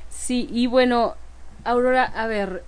Sí, 0.08 0.48
y 0.50 0.66
bueno, 0.66 1.14
Aurora, 1.64 2.04
a 2.04 2.26
ver, 2.26 2.64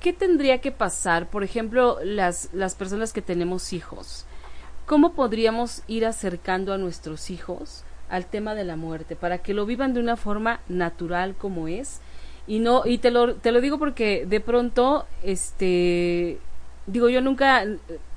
¿qué 0.00 0.12
tendría 0.12 0.60
que 0.60 0.70
pasar? 0.72 1.26
Por 1.26 1.42
ejemplo, 1.44 1.98
las, 2.02 2.50
las 2.52 2.74
personas 2.74 3.12
que 3.12 3.22
tenemos 3.22 3.72
hijos, 3.72 4.26
¿cómo 4.88 5.12
podríamos 5.12 5.82
ir 5.86 6.06
acercando 6.06 6.72
a 6.72 6.78
nuestros 6.78 7.30
hijos 7.30 7.84
al 8.08 8.24
tema 8.24 8.54
de 8.54 8.64
la 8.64 8.74
muerte 8.74 9.16
para 9.16 9.38
que 9.38 9.52
lo 9.52 9.66
vivan 9.66 9.92
de 9.92 10.00
una 10.00 10.16
forma 10.16 10.60
natural 10.66 11.34
como 11.36 11.68
es? 11.68 12.00
Y 12.46 12.58
no, 12.58 12.86
y 12.86 12.96
te 12.96 13.10
lo, 13.10 13.34
te 13.34 13.52
lo 13.52 13.60
digo 13.60 13.78
porque 13.78 14.24
de 14.26 14.40
pronto, 14.40 15.04
este, 15.22 16.38
digo, 16.86 17.10
yo 17.10 17.20
nunca, 17.20 17.66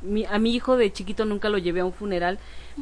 mi, 0.01 0.23
a 0.23 0.39
mi 0.39 0.55
hijo 0.55 0.77
de 0.77 0.93
chiquito 0.93 1.25
nunca 1.25 1.49
lo 1.49 1.57
llevé 1.57 1.81
a 1.81 1.85
un 1.85 1.91
funeral, 1.91 2.39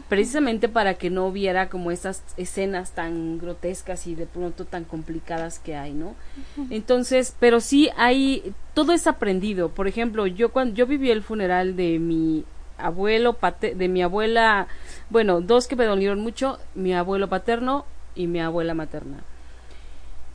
precisamente 0.08 0.70
para 0.70 0.94
que 0.94 1.10
no 1.10 1.32
viera 1.32 1.68
como 1.68 1.90
esas 1.90 2.24
escenas 2.38 2.92
tan 2.92 3.40
grotescas 3.40 4.06
y 4.06 4.14
de 4.14 4.28
pronto 4.28 4.66
tan 4.66 4.84
complicadas 4.84 5.58
que 5.58 5.76
hay, 5.76 5.94
¿no? 5.94 6.14
Entonces, 6.70 7.36
pero 7.40 7.60
sí 7.60 7.90
hay, 7.98 8.54
todo 8.76 8.94
es 8.94 9.08
aprendido. 9.08 9.70
Por 9.70 9.88
ejemplo, 9.88 10.28
yo 10.28 10.52
cuando 10.52 10.76
yo 10.76 10.86
viví 10.86 11.10
el 11.10 11.24
funeral 11.24 11.76
de 11.76 11.98
mi 11.98 12.46
abuelo, 12.80 13.38
de 13.62 13.88
mi 13.88 14.02
abuela, 14.02 14.68
bueno, 15.10 15.42
dos 15.42 15.68
que 15.68 15.76
me 15.76 15.86
dolieron 15.86 16.20
mucho, 16.20 16.60
mi 16.76 16.94
abuelo 16.94 17.30
paterno 17.30 17.86
y 18.16 18.28
mi 18.28 18.40
abuela 18.40 18.74
materna. 18.74 19.24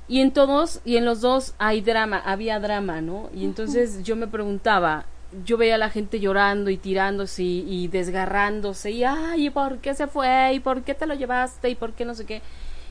Y 0.06 0.20
en 0.20 0.32
todos, 0.32 0.80
y 0.84 0.96
en 0.96 1.04
los 1.04 1.20
dos 1.20 1.54
hay 1.58 1.80
drama, 1.80 2.18
había 2.18 2.60
drama, 2.60 3.00
¿no? 3.00 3.30
Y 3.34 3.44
entonces 3.44 4.02
yo 4.02 4.16
me 4.16 4.26
preguntaba, 4.26 5.06
yo 5.44 5.56
veía 5.56 5.76
a 5.76 5.78
la 5.78 5.90
gente 5.90 6.20
llorando 6.20 6.70
y 6.70 6.76
tirándose 6.76 7.42
y, 7.42 7.88
desgarrándose 7.88 8.90
y 8.90 9.04
ay, 9.04 9.50
¿por 9.50 9.78
qué 9.78 9.94
se 9.94 10.06
fue? 10.06 10.52
¿Y 10.54 10.60
por 10.60 10.82
qué 10.82 10.94
te 10.94 11.06
lo 11.06 11.14
llevaste? 11.14 11.70
¿Y 11.70 11.74
por 11.74 11.94
qué 11.94 12.04
no 12.04 12.14
sé 12.14 12.26
qué? 12.26 12.42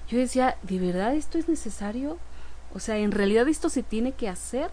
Yo 0.10 0.18
decía, 0.18 0.58
¿de 0.64 0.80
verdad 0.80 1.16
esto 1.16 1.38
es 1.38 1.48
necesario? 1.48 2.18
O 2.74 2.80
sea, 2.80 2.98
¿en 2.98 3.12
realidad 3.12 3.48
esto 3.48 3.70
se 3.70 3.84
tiene 3.84 4.14
que 4.14 4.28
hacer? 4.28 4.72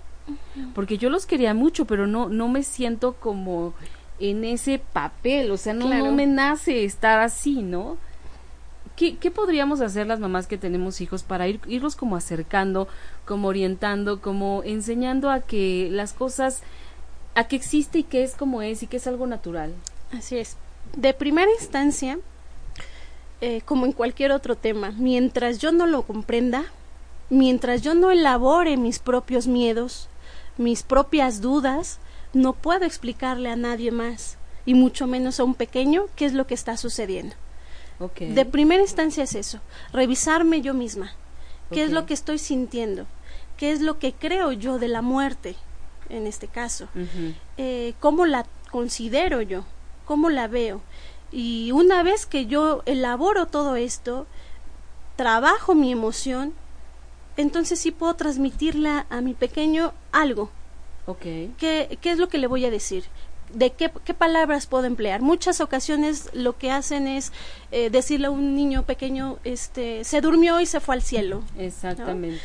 Porque 0.75 0.97
yo 0.97 1.11
los 1.11 1.27
quería 1.27 1.55
mucho, 1.55 1.85
pero 1.85 2.07
no, 2.07 2.29
no 2.29 2.49
me 2.49 2.63
siento 2.63 3.15
como 3.15 3.75
en 4.21 4.45
ese 4.45 4.79
papel, 4.79 5.51
o 5.51 5.57
sea, 5.57 5.73
no, 5.73 5.89
no 5.89 6.13
me 6.13 6.27
nace 6.27 6.85
estar 6.85 7.21
así, 7.21 7.63
¿no? 7.63 7.97
¿Qué, 8.97 9.17
¿Qué, 9.17 9.31
podríamos 9.31 9.81
hacer 9.81 10.07
las 10.07 10.21
mamás 10.21 10.47
que 10.47 10.59
tenemos 10.59 11.01
hijos 11.01 11.23
para 11.23 11.49
ir, 11.49 11.61
irlos 11.67 11.97
como 11.97 12.17
acercando, 12.17 12.87
como 13.25 13.49
orientando, 13.49 14.21
como 14.21 14.63
enseñando 14.65 15.31
a 15.31 15.41
que 15.41 15.89
las 15.91 16.13
cosas 16.13 16.63
a 17.35 17.45
que 17.45 17.57
existe 17.57 18.01
y 18.01 18.03
que 18.03 18.23
es 18.23 18.35
como 18.35 18.61
es 18.61 18.83
y 18.83 18.87
que 18.87 18.99
es 18.99 19.07
algo 19.07 19.27
natural. 19.27 19.75
Así 20.13 20.37
es. 20.37 20.57
De 20.97 21.15
primera 21.15 21.51
instancia, 21.59 22.19
eh, 23.41 23.63
como 23.65 23.87
en 23.87 23.93
cualquier 23.93 24.33
otro 24.33 24.57
tema, 24.57 24.93
mientras 24.99 25.59
yo 25.59 25.73
no 25.73 25.87
lo 25.87 26.03
comprenda, 26.03 26.65
mientras 27.31 27.81
yo 27.83 27.95
no 27.95 28.11
elabore 28.11 28.77
mis 28.77 28.99
propios 28.99 29.47
miedos, 29.47 30.09
mis 30.59 30.83
propias 30.83 31.41
dudas, 31.41 32.01
no 32.33 32.53
puedo 32.53 32.85
explicarle 32.85 33.51
a 33.51 33.57
nadie 33.57 33.91
más, 33.91 34.37
y 34.67 34.75
mucho 34.75 35.07
menos 35.07 35.41
a 35.41 35.45
un 35.45 35.55
pequeño, 35.55 36.07
qué 36.17 36.27
es 36.27 36.33
lo 36.33 36.47
que 36.47 36.55
está 36.55 36.77
sucediendo. 36.77 37.35
De 38.19 38.45
primera 38.47 38.83
instancia 38.83 39.25
es 39.25 39.35
eso, 39.35 39.61
revisarme 39.93 40.63
yo 40.63 40.73
misma, 40.73 41.13
qué 41.71 41.83
es 41.85 41.91
lo 41.91 42.07
que 42.07 42.15
estoy 42.15 42.39
sintiendo, 42.39 43.07
qué 43.57 43.73
es 43.73 43.81
lo 43.81 43.99
que 43.99 44.13
creo 44.13 44.53
yo 44.53 44.79
de 44.79 44.89
la 44.89 45.03
muerte, 45.03 45.57
en 46.09 46.27
este 46.27 46.49
caso. 46.49 46.89
Eh, 47.59 47.95
¿Cómo 48.01 48.27
la 48.27 48.47
considero 48.71 49.43
yo? 49.43 49.65
¿Cómo 50.07 50.31
la 50.31 50.49
veo? 50.49 50.81
Y 51.31 51.73
una 51.73 52.03
vez 52.03 52.27
que 52.27 52.47
yo 52.47 52.83
elaboro 52.87 53.47
todo 53.47 53.77
esto, 53.77 54.27
trabajo 55.17 55.75
mi 55.75 55.93
emoción, 55.93 56.55
entonces 57.37 57.79
sí 57.79 57.91
puedo 57.91 58.15
transmitirla 58.15 59.07
a 59.11 59.21
mi 59.21 59.35
pequeño 59.35 59.93
algo. 60.11 60.51
Okay. 61.11 61.53
¿Qué, 61.59 61.99
¿Qué, 62.01 62.11
es 62.11 62.19
lo 62.19 62.29
que 62.29 62.39
le 62.39 62.47
voy 62.47 62.65
a 62.65 62.71
decir? 62.71 63.05
¿De 63.53 63.71
qué, 63.71 63.91
qué, 64.05 64.15
palabras 64.15 64.67
puedo 64.67 64.85
emplear? 64.85 65.23
Muchas 65.23 65.61
ocasiones 65.61 66.31
lo 66.33 66.57
que 66.57 66.71
hacen 66.71 67.09
es 67.09 67.33
eh, 67.73 67.91
decirle 67.91 68.29
a 68.29 68.31
un 68.31 68.55
niño 68.55 68.85
pequeño, 68.85 69.39
este, 69.45 70.05
se 70.05 70.21
durmió 70.21 70.61
y 70.61 70.67
se 70.67 70.81
fue 70.81 70.95
al 70.95 71.03
cielo. 71.03 71.43
Exactamente. 71.59 72.41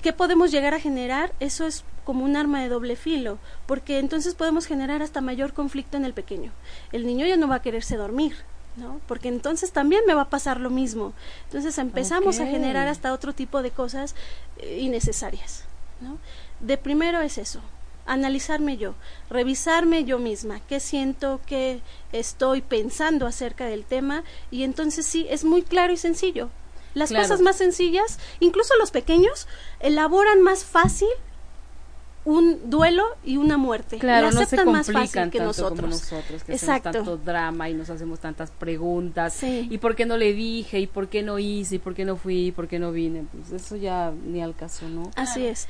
¿Qué 0.00 0.12
podemos 0.12 0.50
llegar 0.50 0.74
a 0.74 0.80
generar? 0.80 1.32
Eso 1.40 1.66
es 1.66 1.84
como 2.04 2.24
un 2.24 2.36
arma 2.36 2.62
de 2.62 2.68
doble 2.68 2.96
filo, 2.96 3.38
porque 3.66 3.98
entonces 3.98 4.34
podemos 4.34 4.66
generar 4.66 5.02
hasta 5.02 5.20
mayor 5.20 5.52
conflicto 5.52 5.96
en 5.96 6.04
el 6.04 6.14
pequeño. 6.14 6.52
El 6.92 7.06
niño 7.06 7.26
ya 7.26 7.36
no 7.36 7.48
va 7.48 7.56
a 7.56 7.62
quererse 7.62 7.96
dormir, 7.96 8.34
¿no? 8.76 9.00
Porque 9.06 9.28
entonces 9.28 9.72
también 9.72 10.02
me 10.06 10.14
va 10.14 10.22
a 10.22 10.30
pasar 10.30 10.60
lo 10.60 10.70
mismo. 10.70 11.12
Entonces 11.44 11.76
empezamos 11.78 12.40
a 12.40 12.46
generar 12.46 12.88
hasta 12.88 13.12
otro 13.12 13.32
tipo 13.32 13.62
de 13.62 13.70
cosas 13.70 14.14
eh, 14.58 14.78
innecesarias, 14.80 15.64
¿no? 16.00 16.18
De 16.60 16.78
primero 16.78 17.20
es 17.20 17.38
eso, 17.38 17.60
analizarme 18.06 18.76
yo, 18.76 18.94
revisarme 19.30 20.04
yo 20.04 20.18
misma, 20.18 20.60
qué 20.68 20.80
siento, 20.80 21.40
qué 21.46 21.80
estoy 22.12 22.60
pensando 22.60 23.26
acerca 23.26 23.66
del 23.66 23.84
tema 23.84 24.24
y 24.50 24.64
entonces 24.64 25.06
sí, 25.06 25.26
es 25.30 25.44
muy 25.44 25.62
claro 25.62 25.92
y 25.92 25.96
sencillo. 25.96 26.50
Las 26.94 27.10
cosas 27.10 27.40
más 27.40 27.56
sencillas, 27.56 28.18
incluso 28.40 28.74
los 28.78 28.90
pequeños, 28.90 29.48
elaboran 29.80 30.42
más 30.42 30.64
fácil 30.64 31.08
un 32.24 32.70
duelo 32.70 33.04
y 33.24 33.36
una 33.36 33.56
muerte. 33.56 33.98
Claro, 33.98 34.30
no 34.30 34.44
se 34.44 34.64
más 34.64 34.90
fácil 34.92 35.30
que 35.30 35.40
nosotros. 35.40 35.80
Como 35.80 35.92
nosotros, 35.92 36.44
que 36.44 36.52
Exacto. 36.52 36.90
hacemos 36.90 37.08
tanto 37.08 37.24
drama 37.24 37.68
y 37.68 37.74
nos 37.74 37.90
hacemos 37.90 38.20
tantas 38.20 38.50
preguntas. 38.50 39.42
¿Y 39.42 39.78
por 39.78 39.96
qué 39.96 40.06
no 40.06 40.16
le 40.16 40.32
dije? 40.32 40.78
¿Y 40.78 40.86
por 40.86 41.08
qué 41.08 41.22
no 41.22 41.38
hice? 41.38 41.76
¿Y 41.76 41.78
por 41.78 41.94
qué 41.94 42.04
no 42.04 42.16
fui? 42.16 42.46
¿Y 42.46 42.52
por 42.52 42.68
qué 42.68 42.78
no 42.78 42.92
vine? 42.92 43.24
Pues 43.32 43.62
eso 43.62 43.76
ya 43.76 44.12
ni 44.24 44.42
al 44.42 44.54
caso, 44.54 44.88
¿no? 44.88 45.10
Así 45.16 45.46
es. 45.46 45.66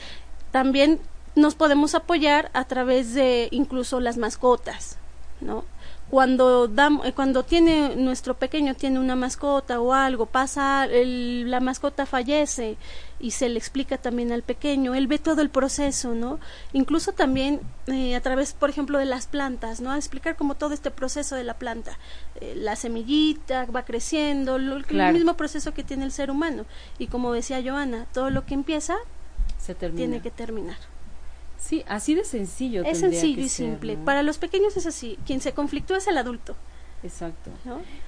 También 0.50 1.00
nos 1.34 1.54
podemos 1.54 1.94
apoyar 1.94 2.50
a 2.54 2.64
través 2.64 3.14
de 3.14 3.48
incluso 3.50 4.00
las 4.00 4.16
mascotas, 4.16 4.98
¿no? 5.40 5.64
cuando 6.12 6.70
eh, 7.04 7.12
cuando 7.14 7.42
tiene 7.42 7.96
nuestro 7.96 8.34
pequeño 8.34 8.74
tiene 8.74 8.98
una 8.98 9.16
mascota 9.16 9.80
o 9.80 9.94
algo 9.94 10.26
pasa 10.26 10.86
la 10.86 11.58
mascota 11.60 12.04
fallece 12.04 12.76
y 13.18 13.30
se 13.30 13.48
le 13.48 13.56
explica 13.58 13.96
también 13.96 14.30
al 14.30 14.42
pequeño 14.42 14.94
él 14.94 15.06
ve 15.06 15.18
todo 15.18 15.40
el 15.40 15.48
proceso 15.48 16.14
no 16.14 16.38
incluso 16.74 17.12
también 17.12 17.60
eh, 17.86 18.14
a 18.14 18.20
través 18.20 18.52
por 18.52 18.68
ejemplo 18.68 18.98
de 18.98 19.06
las 19.06 19.26
plantas 19.26 19.80
no 19.80 19.90
a 19.90 19.96
explicar 19.96 20.36
como 20.36 20.54
todo 20.54 20.74
este 20.74 20.90
proceso 20.90 21.34
de 21.34 21.44
la 21.44 21.54
planta 21.54 21.98
eh, 22.42 22.52
la 22.56 22.76
semillita 22.76 23.64
va 23.74 23.86
creciendo 23.86 24.56
el 24.56 24.84
mismo 25.14 25.32
proceso 25.38 25.72
que 25.72 25.82
tiene 25.82 26.04
el 26.04 26.12
ser 26.12 26.30
humano. 26.30 26.66
Y 26.98 27.06
como 27.06 27.32
decía 27.32 27.62
Joana 27.64 28.06
todo 28.12 28.28
lo 28.28 28.44
que 28.44 28.52
empieza 28.52 28.96
se 29.58 29.74
tiene 29.74 30.20
que 30.20 30.30
terminar 30.30 30.91
Sí, 31.62 31.84
así 31.86 32.14
de 32.14 32.24
sencillo. 32.24 32.82
Es 32.84 32.98
sencillo 32.98 33.40
y 33.40 33.48
simple. 33.48 33.96
Para 33.96 34.22
los 34.22 34.38
pequeños 34.38 34.76
es 34.76 34.86
así. 34.86 35.18
Quien 35.24 35.40
se 35.40 35.52
conflictúa 35.52 35.98
es 35.98 36.08
el 36.08 36.18
adulto. 36.18 36.56
Exacto. 37.04 37.50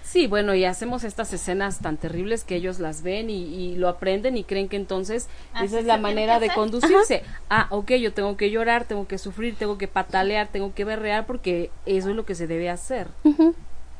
Sí, 0.03 0.27
bueno, 0.27 0.55
y 0.55 0.65
hacemos 0.65 1.03
estas 1.03 1.33
escenas 1.33 1.81
tan 1.81 1.97
terribles 1.97 2.45
que 2.45 2.57
ellos 2.57 2.79
las 2.79 3.03
ven 3.03 3.29
y, 3.29 3.75
lo 3.77 3.89
aprenden 3.89 4.37
y 4.37 4.45
creen 4.45 4.69
que 4.69 4.77
entonces 4.77 5.29
esa 5.63 5.81
es 5.81 5.85
la 5.85 5.99
manera 5.99 6.39
de 6.39 6.49
conducirse. 6.51 7.23
Ah, 7.51 7.67
ok, 7.71 7.93
yo 7.93 8.13
tengo 8.13 8.37
que 8.37 8.51
llorar, 8.51 8.85
tengo 8.85 9.09
que 9.09 9.19
sufrir, 9.19 9.57
tengo 9.57 9.79
que 9.79 9.89
patalear, 9.89 10.49
tengo 10.49 10.75
que 10.75 10.85
berrear 10.85 11.27
porque 11.27 11.71
eso 11.87 12.11
es 12.11 12.17
lo 12.17 12.25
que 12.25 12.35
se 12.35 12.47
debe 12.47 12.71
hacer. 12.71 13.09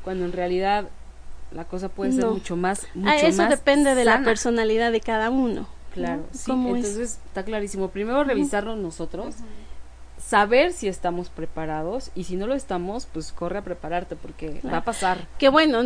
Cuando 0.03 0.25
en 0.25 0.31
realidad 0.31 0.87
la 1.51 1.65
cosa 1.65 1.89
puede 1.89 2.13
ser 2.13 2.25
mucho 2.25 2.55
más, 2.55 2.87
mucho 2.93 3.09
ah, 3.09 3.15
eso 3.17 3.47
depende 3.47 3.95
de 3.95 4.05
la 4.05 4.23
personalidad 4.23 4.91
de 4.91 5.01
cada 5.01 5.29
uno. 5.29 5.67
Claro, 5.95 6.23
sí, 6.31 6.51
entonces 6.51 7.19
está 7.25 7.43
clarísimo. 7.43 7.89
Primero 7.89 8.23
revisarnos 8.25 8.77
nosotros, 8.77 9.35
saber 10.17 10.73
si 10.73 10.89
estamos 10.89 11.29
preparados 11.29 12.11
y 12.15 12.25
si 12.25 12.35
no 12.35 12.47
lo 12.47 12.53
estamos, 12.53 13.07
pues 13.11 13.31
corre 13.31 13.59
a 13.59 13.63
prepararte 13.63 14.17
porque 14.17 14.59
va 14.65 14.77
a 14.77 14.83
pasar. 14.83 15.27
Que 15.37 15.47
bueno, 15.47 15.83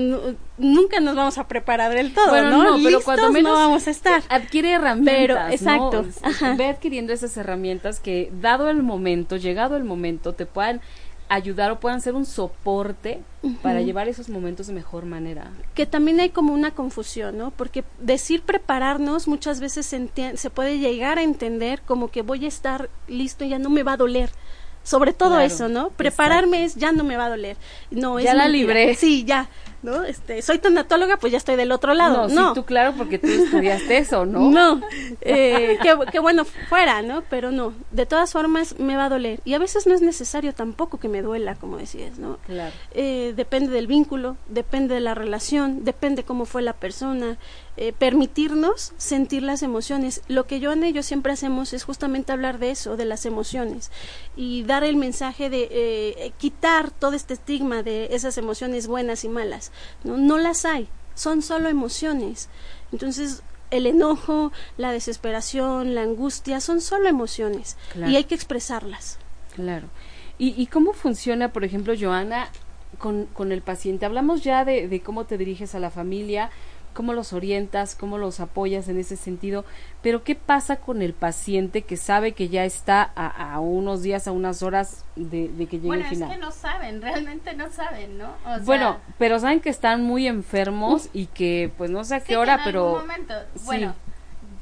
nunca 0.58 1.00
nos 1.00 1.16
vamos 1.16 1.38
a 1.38 1.48
preparar 1.48 1.94
del 1.94 2.14
todo, 2.14 2.30
bueno, 2.30 2.64
¿no? 2.64 2.84
pero 2.84 3.02
cuando 3.02 3.32
menos 3.32 3.54
no 3.54 3.60
vamos 3.60 3.88
a 3.88 3.92
estar. 3.92 4.24
Adquiere 4.30 4.72
herramientas, 4.72 5.52
exacto. 5.54 6.06
Ve 6.58 6.66
adquiriendo 6.66 7.14
esas 7.14 7.38
herramientas 7.38 8.00
que 8.00 8.32
dado 8.42 8.70
el 8.70 8.82
momento, 8.82 9.36
llegado 9.38 9.78
el 9.78 9.84
momento, 9.84 10.34
te 10.34 10.48
puedan 10.48 10.82
ayudar 11.30 11.72
o 11.72 11.80
puedan 11.80 12.02
ser 12.02 12.16
un 12.16 12.26
soporte 12.26 13.22
para 13.62 13.82
llevar 13.82 14.10
esos 14.10 14.30
momentos 14.30 14.68
de 14.68 14.74
mejor 14.74 15.06
manera. 15.06 15.52
Que 15.76 15.86
también 15.86 16.20
hay 16.20 16.30
como 16.30 16.54
una 16.54 16.72
confusión, 16.72 17.38
¿no? 17.38 17.52
Porque 17.52 17.84
decir 18.00 18.42
prepararnos 18.42 19.28
muchas 19.28 19.60
veces 19.60 19.86
se, 19.86 20.10
se 20.36 20.50
puede 20.50 20.80
llegar 20.80 21.20
a 21.20 21.24
entender 21.24 21.82
como 21.84 22.10
que 22.10 22.24
voy 22.24 22.46
a 22.46 22.48
estar 22.48 22.90
listo 23.08 23.46
y 23.46 23.50
ya 23.50 23.60
no 23.60 23.70
me 23.70 23.84
va 23.84 23.94
a 23.94 23.98
doler 23.98 24.32
sobre 24.84 25.14
todo 25.14 25.40
eso, 25.40 25.70
¿no? 25.70 25.90
Prepararme 25.90 26.64
es 26.64 26.76
ya 26.76 26.92
no 26.92 27.04
me 27.04 27.16
va 27.16 27.26
a 27.26 27.30
doler. 27.30 27.58
No, 27.92 28.18
es 28.18 28.26
ya 28.26 28.34
la 28.34 28.48
libré. 28.48 28.96
Sí, 28.96 29.24
ya. 29.24 29.48
¿No? 29.82 30.04
Este, 30.04 30.42
soy 30.42 30.60
tanatóloga, 30.60 31.18
pues 31.18 31.32
ya 31.32 31.38
estoy 31.38 31.56
del 31.56 31.72
otro 31.72 31.94
lado. 31.94 32.28
No, 32.28 32.50
Sí, 32.50 32.56
tú 32.56 32.66
claro, 32.66 32.94
porque 32.98 33.20
tú 33.20 33.28
estudiaste 33.28 33.98
eso, 33.98 34.26
¿no? 34.26 34.50
No, 34.60 34.82
eh, 35.22 35.78
qué, 36.12 36.20
bueno 36.20 36.44
fuera, 36.44 37.02
¿no? 37.02 37.24
Pero 37.30 37.52
no, 37.52 37.74
de 37.92 38.06
todas 38.06 38.32
formas 38.34 38.78
me 38.80 38.98
va 38.98 39.06
a 39.06 39.10
doler. 39.10 39.40
Y 39.46 39.54
a 39.54 39.60
veces 39.60 39.88
no 39.88 39.94
es 39.94 40.02
necesario 40.02 40.54
tampoco 40.54 41.00
que 41.00 41.08
me 41.08 41.22
duela, 41.22 41.56
como 41.56 41.78
decías, 41.78 42.18
¿no? 42.18 42.38
Claro. 42.46 42.74
Eh, 42.92 43.34
depende 43.36 43.72
del 43.72 43.88
vínculo, 43.88 44.38
depende 44.48 44.96
de 44.96 45.02
la 45.02 45.16
relación, 45.16 45.86
depende 45.86 46.24
cómo 46.24 46.46
fue 46.46 46.62
la 46.62 46.74
persona. 46.74 47.38
Eh, 47.82 47.94
permitirnos 47.98 48.92
sentir 48.98 49.42
las 49.42 49.64
emociones. 49.64 50.22
Lo 50.28 50.46
que 50.48 50.60
yo 50.60 50.76
y 50.76 50.84
ellos 50.84 51.06
siempre 51.06 51.32
hacemos 51.32 51.72
es 51.72 51.86
justamente 51.86 52.34
hablar 52.34 52.60
de 52.60 52.72
eso, 52.72 52.98
de 52.98 53.06
las 53.06 53.26
emociones, 53.26 53.90
y 54.36 54.64
dar 54.64 54.84
el 54.84 54.98
mensaje 54.98 55.50
de 55.50 56.34
quitar 56.38 56.92
todo 56.92 57.14
este 57.14 57.36
estigma 57.36 57.82
de 57.82 58.10
esas 58.12 58.38
emociones 58.38 58.88
buenas 58.88 59.24
y 59.24 59.30
malas 59.30 59.72
¿no? 60.04 60.18
No 60.18 60.38
las 60.38 60.66
hay, 60.66 60.88
son 61.16 61.42
solo 61.42 61.70
emociones. 61.70 62.50
Entonces, 62.92 63.44
el 63.72 63.86
enojo, 63.86 64.52
la 64.78 64.92
desesperación, 64.92 65.96
la 65.96 66.02
angustia, 66.02 66.60
son 66.60 66.82
solo 66.82 67.08
emociones 67.08 67.78
y 67.96 68.16
hay 68.16 68.24
que 68.24 68.36
expresarlas. 68.36 69.20
Claro. 69.56 69.88
¿Y, 70.42 70.68
cómo 70.68 70.94
funciona, 70.94 71.52
por 71.52 71.66
ejemplo, 71.66 71.94
Joana, 72.00 72.50
con, 72.98 73.26
con 73.26 73.52
el 73.52 73.62
paciente? 73.62 74.06
Hablamos 74.06 74.42
ya 74.42 74.64
de, 74.64 74.88
de 74.88 75.02
cómo 75.02 75.26
te 75.26 75.38
diriges 75.38 75.76
a 75.76 75.80
la 75.80 75.90
familia, 75.90 76.50
cómo 76.94 77.14
los 77.14 77.34
orientas, 77.34 77.96
cómo 77.96 78.18
los 78.18 78.40
apoyas 78.40 78.88
en 78.88 78.98
ese 78.98 79.16
sentido, 79.16 79.66
pero 80.02 80.24
¿qué 80.24 80.36
pasa 80.36 80.78
con 80.78 81.02
el 81.02 81.14
paciente 81.14 81.84
que 81.84 81.98
sabe 81.98 82.34
que 82.34 82.50
ya 82.50 82.66
está 82.66 83.02
a, 83.16 83.60
unos 83.60 84.02
días, 84.02 84.28
a 84.28 84.32
unas 84.32 84.64
horas 84.64 85.06
de, 85.16 85.50
que 85.58 85.78
llegue 85.78 85.88
bueno, 85.88 86.04
el 86.04 86.10
final? 86.10 86.30
Bueno, 86.30 86.34
es 86.34 86.40
que 86.40 86.46
no 86.46 86.52
saben, 86.52 87.02
realmente 87.02 87.54
no 87.54 87.70
saben, 87.70 88.18
¿no? 88.18 88.30
bueno, 88.64 88.98
pero 89.18 89.40
saben 89.40 89.60
que 89.60 89.70
están 89.70 90.04
muy 90.04 90.28
enfermos 90.28 91.10
y 91.14 91.28
que 91.28 91.72
pues 91.78 91.90
no 91.90 92.04
sé 92.04 92.16
a 92.16 92.20
qué 92.22 92.38
hora, 92.38 92.62
pero... 92.64 92.98
momento. 92.98 93.34
Bueno, 93.66 93.96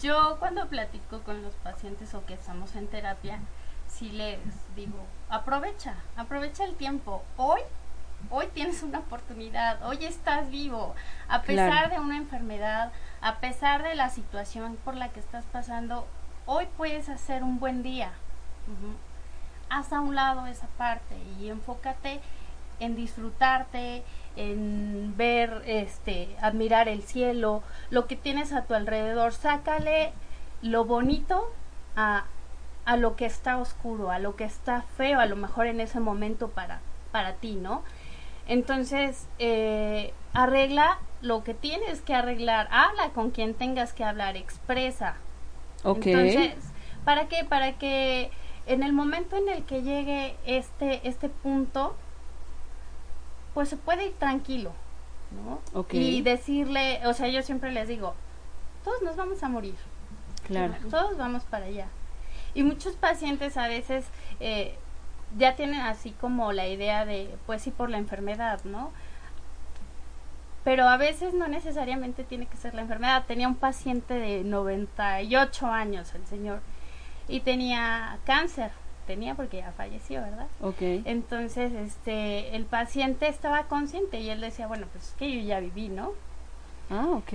yo 0.02 0.38
cuando 0.40 0.68
platico 0.68 1.22
con 1.22 1.42
los 1.42 1.54
pacientes 1.56 2.14
o 2.14 2.26
que 2.26 2.34
estamos 2.34 2.76
en 2.76 2.88
terapia, 2.88 3.40
sí 3.88 4.12
les 4.12 4.40
digo, 4.76 5.00
aprovecha, 5.30 5.96
aprovecha 6.16 6.66
el 6.66 6.76
tiempo. 6.76 7.24
Hoy 7.38 7.62
hoy 8.30 8.48
tienes 8.54 8.84
una 8.84 9.00
oportunidad, 9.00 9.84
hoy 9.86 10.06
estás 10.06 10.50
vivo, 10.50 10.96
a 11.28 11.42
pesar 11.42 11.90
de 11.90 12.00
una 12.00 12.18
enfermedad, 12.18 12.92
a 13.22 13.38
pesar 13.38 13.84
de 13.84 13.96
la 13.96 14.10
situación 14.10 14.78
por 14.84 14.96
la 14.96 15.10
que 15.10 15.20
estás 15.20 15.46
pasando, 15.46 16.08
hoy 16.46 16.68
puedes 16.78 17.10
hacer 17.10 17.44
un 17.44 17.60
buen 17.60 17.84
día. 17.84 18.12
Haz 19.70 19.94
a 19.94 20.02
un 20.02 20.16
lado 20.16 20.46
esa 20.46 20.68
parte 20.78 21.16
y 21.40 21.50
enfócate 21.50 22.22
en 22.80 22.96
disfrutarte, 22.96 24.04
en 24.36 25.16
ver, 25.18 25.64
este, 25.66 26.36
admirar 26.42 26.88
el 26.88 27.02
cielo, 27.04 27.64
lo 27.90 28.08
que 28.08 28.16
tienes 28.16 28.54
a 28.54 28.66
tu 28.66 28.76
alrededor, 28.76 29.34
sácale 29.34 30.14
lo 30.62 30.86
bonito 30.86 31.52
a, 31.96 32.26
a 32.86 32.98
lo 32.98 33.16
que 33.16 33.26
está 33.26 33.58
oscuro, 33.58 34.12
a 34.12 34.20
lo 34.20 34.36
que 34.36 34.44
está 34.44 34.84
feo, 34.96 35.20
a 35.20 35.26
lo 35.26 35.36
mejor 35.36 35.66
en 35.66 35.80
ese 35.80 36.00
momento 36.00 36.50
para, 36.50 36.80
para 37.12 37.34
ti, 37.34 37.56
¿no? 37.56 37.84
Entonces, 38.48 39.28
eh, 39.40 40.14
arregla 40.34 41.00
lo 41.22 41.44
que 41.44 41.54
tienes 41.54 42.02
que 42.02 42.14
arreglar, 42.14 42.68
habla 42.72 43.10
con 43.10 43.32
quien 43.32 43.54
tengas 43.54 43.94
que 43.94 44.04
hablar, 44.04 44.38
expresa. 44.38 45.16
Ok. 45.84 46.08
Entonces, 46.08 46.56
¿para 47.04 47.28
qué? 47.28 47.44
Para 47.44 47.74
que 47.78 48.32
en 48.66 48.84
el 48.84 48.94
momento 48.94 49.36
en 49.38 49.50
el 49.50 49.64
que 49.64 49.82
llegue 49.82 50.36
este, 50.46 51.08
este 51.08 51.30
punto, 51.30 51.96
pues 53.54 53.70
se 53.70 53.78
puede 53.78 54.08
ir 54.08 54.14
tranquilo, 54.14 54.72
¿no? 55.32 55.84
Y 55.92 56.22
decirle, 56.22 57.02
o 57.06 57.14
sea, 57.14 57.28
yo 57.28 57.42
siempre 57.42 57.72
les 57.72 57.88
digo, 57.88 58.14
todos 58.84 59.02
nos 59.02 59.16
vamos 59.16 59.42
a 59.44 59.50
morir. 59.50 59.76
Claro. 60.46 60.76
Todos 60.90 61.18
vamos 61.18 61.44
para 61.44 61.66
allá. 61.66 61.88
Y 62.54 62.64
muchos 62.64 62.96
pacientes 62.96 63.58
a 63.58 63.68
veces 63.68 64.06
eh, 64.40 64.76
ya 65.38 65.56
tienen 65.56 65.82
así 65.82 66.12
como 66.12 66.54
la 66.54 66.68
idea 66.68 67.06
de, 67.06 67.36
pues 67.46 67.62
sí, 67.62 67.72
por 67.72 67.90
la 67.90 67.98
enfermedad, 67.98 68.64
¿no? 68.64 68.92
Pero 70.64 70.88
a 70.88 70.98
veces 70.98 71.34
no 71.34 71.48
necesariamente 71.48 72.24
tiene 72.24 72.46
que 72.46 72.58
ser 72.58 72.74
la 72.74 72.82
enfermedad. 72.82 73.24
Tenía 73.26 73.48
un 73.48 73.56
paciente 73.56 74.14
de 74.16 74.44
98 74.44 75.68
años, 75.68 76.14
el 76.14 76.26
señor, 76.26 76.60
y 77.28 77.40
tenía 77.40 78.20
cáncer. 78.26 78.72
Tenía 79.06 79.36
porque 79.36 79.58
ya 79.58 79.72
falleció, 79.72 80.22
¿verdad? 80.22 80.48
Ok. 80.62 80.82
Entonces, 81.06 81.72
este, 81.72 82.54
el 82.58 82.66
paciente 82.66 83.30
estaba 83.30 83.64
consciente 83.64 84.20
y 84.20 84.30
él 84.30 84.42
decía, 84.42 84.68
bueno, 84.68 84.88
pues 84.92 85.06
es 85.06 85.14
que 85.14 85.32
yo 85.32 85.48
ya 85.48 85.62
viví, 85.62 85.88
¿no? 85.88 86.12
Ah, 86.90 87.08
ok. 87.12 87.34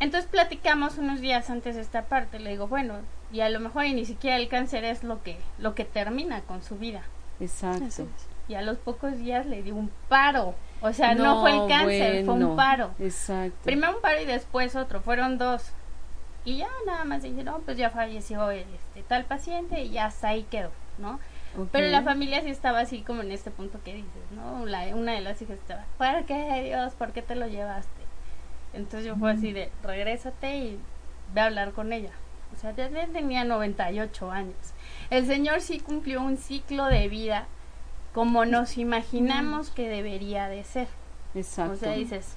Entonces 0.00 0.30
platicamos 0.30 0.96
unos 0.96 1.20
días 1.20 1.50
antes 1.50 1.76
de 1.76 1.82
esta 1.82 2.06
parte. 2.06 2.38
Le 2.38 2.50
digo, 2.50 2.68
bueno, 2.68 2.94
y 3.32 3.40
a 3.40 3.48
lo 3.48 3.60
mejor 3.60 3.84
ni 3.84 4.04
siquiera 4.04 4.36
el 4.36 4.48
cáncer 4.48 4.84
es 4.84 5.04
lo 5.04 5.22
que 5.22 5.38
lo 5.58 5.74
que 5.74 5.84
termina 5.84 6.42
con 6.42 6.62
su 6.62 6.76
vida. 6.76 7.02
Exacto. 7.40 8.06
Y 8.48 8.54
a 8.54 8.62
los 8.62 8.78
pocos 8.78 9.18
días 9.18 9.46
le 9.46 9.62
dio 9.62 9.74
un 9.74 9.90
paro. 10.08 10.54
O 10.80 10.92
sea, 10.92 11.14
no, 11.14 11.40
fue 11.40 11.52
el 11.52 11.68
cáncer, 11.68 12.24
fue 12.24 12.34
un 12.34 12.56
paro. 12.56 12.92
Exacto. 12.98 13.58
Primero 13.64 13.96
un 13.96 14.02
paro 14.02 14.20
y 14.20 14.26
después 14.26 14.76
otro, 14.76 15.00
fueron 15.00 15.38
dos. 15.38 15.72
Y 16.44 16.58
ya 16.58 16.68
nada 16.86 17.04
más 17.04 17.22
dije, 17.22 17.42
no, 17.42 17.58
pues 17.60 17.76
ya 17.76 17.90
falleció 17.90 18.50
este 18.50 19.02
tal 19.08 19.24
paciente 19.24 19.82
y 19.82 19.90
ya 19.90 20.06
hasta 20.06 20.28
ahí 20.28 20.44
quedó, 20.44 20.70
¿no? 20.98 21.18
Pero 21.72 21.88
la 21.88 22.02
familia 22.02 22.42
sí 22.42 22.50
estaba 22.50 22.80
así 22.80 23.00
como 23.00 23.22
en 23.22 23.32
este 23.32 23.50
punto 23.50 23.80
que 23.82 23.94
dices, 23.94 24.30
¿no? 24.30 24.66
La, 24.66 24.94
una 24.94 25.12
de 25.12 25.22
las 25.22 25.40
hijas 25.42 25.58
estaba, 25.58 25.84
¿por 25.98 26.24
qué 26.26 26.62
Dios? 26.62 26.92
¿Por 26.94 27.12
qué 27.12 27.22
te 27.22 27.34
lo 27.34 27.48
llevaste? 27.48 27.90
Entonces 28.74 29.06
yo 29.06 29.16
fue 29.16 29.32
así 29.32 29.52
de, 29.52 29.70
regrésate 29.82 30.56
y 30.56 30.78
ve 31.34 31.40
a 31.40 31.46
hablar 31.46 31.72
con 31.72 31.92
ella. 31.92 32.12
O 32.54 32.58
sea, 32.58 32.74
ya 32.74 32.88
tenía 33.08 33.44
98 33.44 34.30
años. 34.30 34.56
El 35.10 35.26
Señor 35.26 35.60
sí 35.60 35.78
cumplió 35.78 36.22
un 36.22 36.36
ciclo 36.36 36.86
de 36.86 37.08
vida 37.08 37.46
como 38.14 38.46
nos 38.46 38.78
imaginamos 38.78 39.68
que 39.70 39.88
debería 39.88 40.48
de 40.48 40.64
ser. 40.64 40.88
Exacto. 41.34 41.72
O 41.72 41.76
sea, 41.76 41.92
dices, 41.92 42.36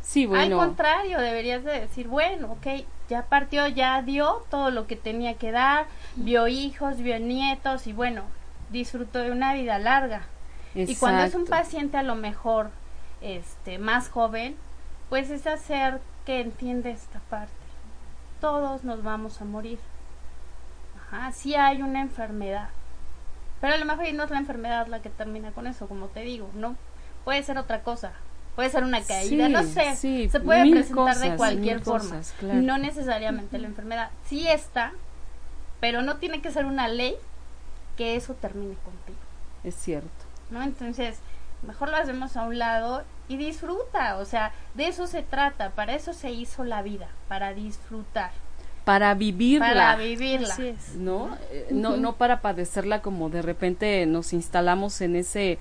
sí, 0.00 0.26
bueno. 0.26 0.60
Al 0.60 0.66
contrario, 0.66 1.20
deberías 1.20 1.62
de 1.62 1.80
decir, 1.80 2.08
bueno, 2.08 2.52
ok, 2.52 2.84
ya 3.08 3.26
partió, 3.26 3.68
ya 3.68 4.02
dio 4.02 4.44
todo 4.50 4.70
lo 4.70 4.88
que 4.88 4.96
tenía 4.96 5.34
que 5.34 5.52
dar, 5.52 5.86
vio 6.16 6.48
hijos, 6.48 6.98
vio 6.98 7.20
nietos 7.20 7.86
y 7.86 7.92
bueno, 7.92 8.24
disfrutó 8.70 9.20
de 9.20 9.30
una 9.30 9.54
vida 9.54 9.78
larga. 9.78 10.22
Y 10.74 10.96
cuando 10.96 11.22
es 11.22 11.34
un 11.34 11.46
paciente 11.46 11.96
a 11.96 12.02
lo 12.02 12.16
mejor 12.16 12.70
este 13.20 13.78
más 13.78 14.08
joven, 14.08 14.56
pues 15.08 15.30
es 15.30 15.46
hacer 15.46 16.00
que 16.24 16.40
entienda 16.40 16.90
esta 16.90 17.20
parte. 17.30 17.59
Todos 18.40 18.84
nos 18.84 19.02
vamos 19.02 19.40
a 19.40 19.44
morir. 19.44 19.78
Ajá, 20.96 21.32
sí 21.32 21.54
hay 21.54 21.82
una 21.82 22.00
enfermedad. 22.00 22.70
Pero 23.60 23.74
a 23.74 23.78
lo 23.78 23.84
mejor 23.84 24.12
no 24.14 24.24
es 24.24 24.30
la 24.30 24.38
enfermedad 24.38 24.86
la 24.86 25.02
que 25.02 25.10
termina 25.10 25.52
con 25.52 25.66
eso, 25.66 25.86
como 25.86 26.06
te 26.06 26.20
digo, 26.20 26.50
¿no? 26.54 26.76
Puede 27.24 27.42
ser 27.42 27.58
otra 27.58 27.82
cosa. 27.82 28.12
Puede 28.56 28.70
ser 28.70 28.84
una 28.84 29.02
caída, 29.02 29.48
no 29.48 29.62
sé. 29.62 29.96
se 29.96 30.40
puede 30.40 30.70
presentar 30.70 31.18
de 31.18 31.36
cualquier 31.36 31.80
forma. 31.80 32.20
No 32.42 32.78
necesariamente 32.78 33.58
la 33.58 33.66
enfermedad. 33.66 34.10
Sí 34.26 34.48
está, 34.48 34.92
pero 35.80 36.02
no 36.02 36.16
tiene 36.16 36.42
que 36.42 36.50
ser 36.50 36.64
una 36.64 36.88
ley 36.88 37.14
que 37.96 38.16
eso 38.16 38.34
termine 38.34 38.74
contigo. 38.84 39.18
Es 39.62 39.74
cierto. 39.74 40.08
¿No? 40.50 40.62
Entonces, 40.62 41.18
mejor 41.66 41.90
lo 41.90 41.96
hacemos 41.96 42.36
a 42.36 42.42
un 42.42 42.58
lado 42.58 43.04
y 43.30 43.36
disfruta, 43.36 44.16
o 44.18 44.24
sea, 44.24 44.52
de 44.74 44.88
eso 44.88 45.06
se 45.06 45.22
trata, 45.22 45.70
para 45.70 45.94
eso 45.94 46.12
se 46.12 46.32
hizo 46.32 46.64
la 46.64 46.82
vida, 46.82 47.06
para 47.28 47.54
disfrutar. 47.54 48.32
Para 48.84 49.14
vivirla. 49.14 49.68
Para 49.68 49.96
vivirla. 49.96 50.56
¿No? 50.96 51.38
Eh, 51.52 51.68
no, 51.70 51.96
no 51.96 52.16
para 52.16 52.40
padecerla 52.40 53.02
como 53.02 53.30
de 53.30 53.42
repente 53.42 54.04
nos 54.06 54.32
instalamos 54.32 55.00
en 55.00 55.14
ese 55.14 55.60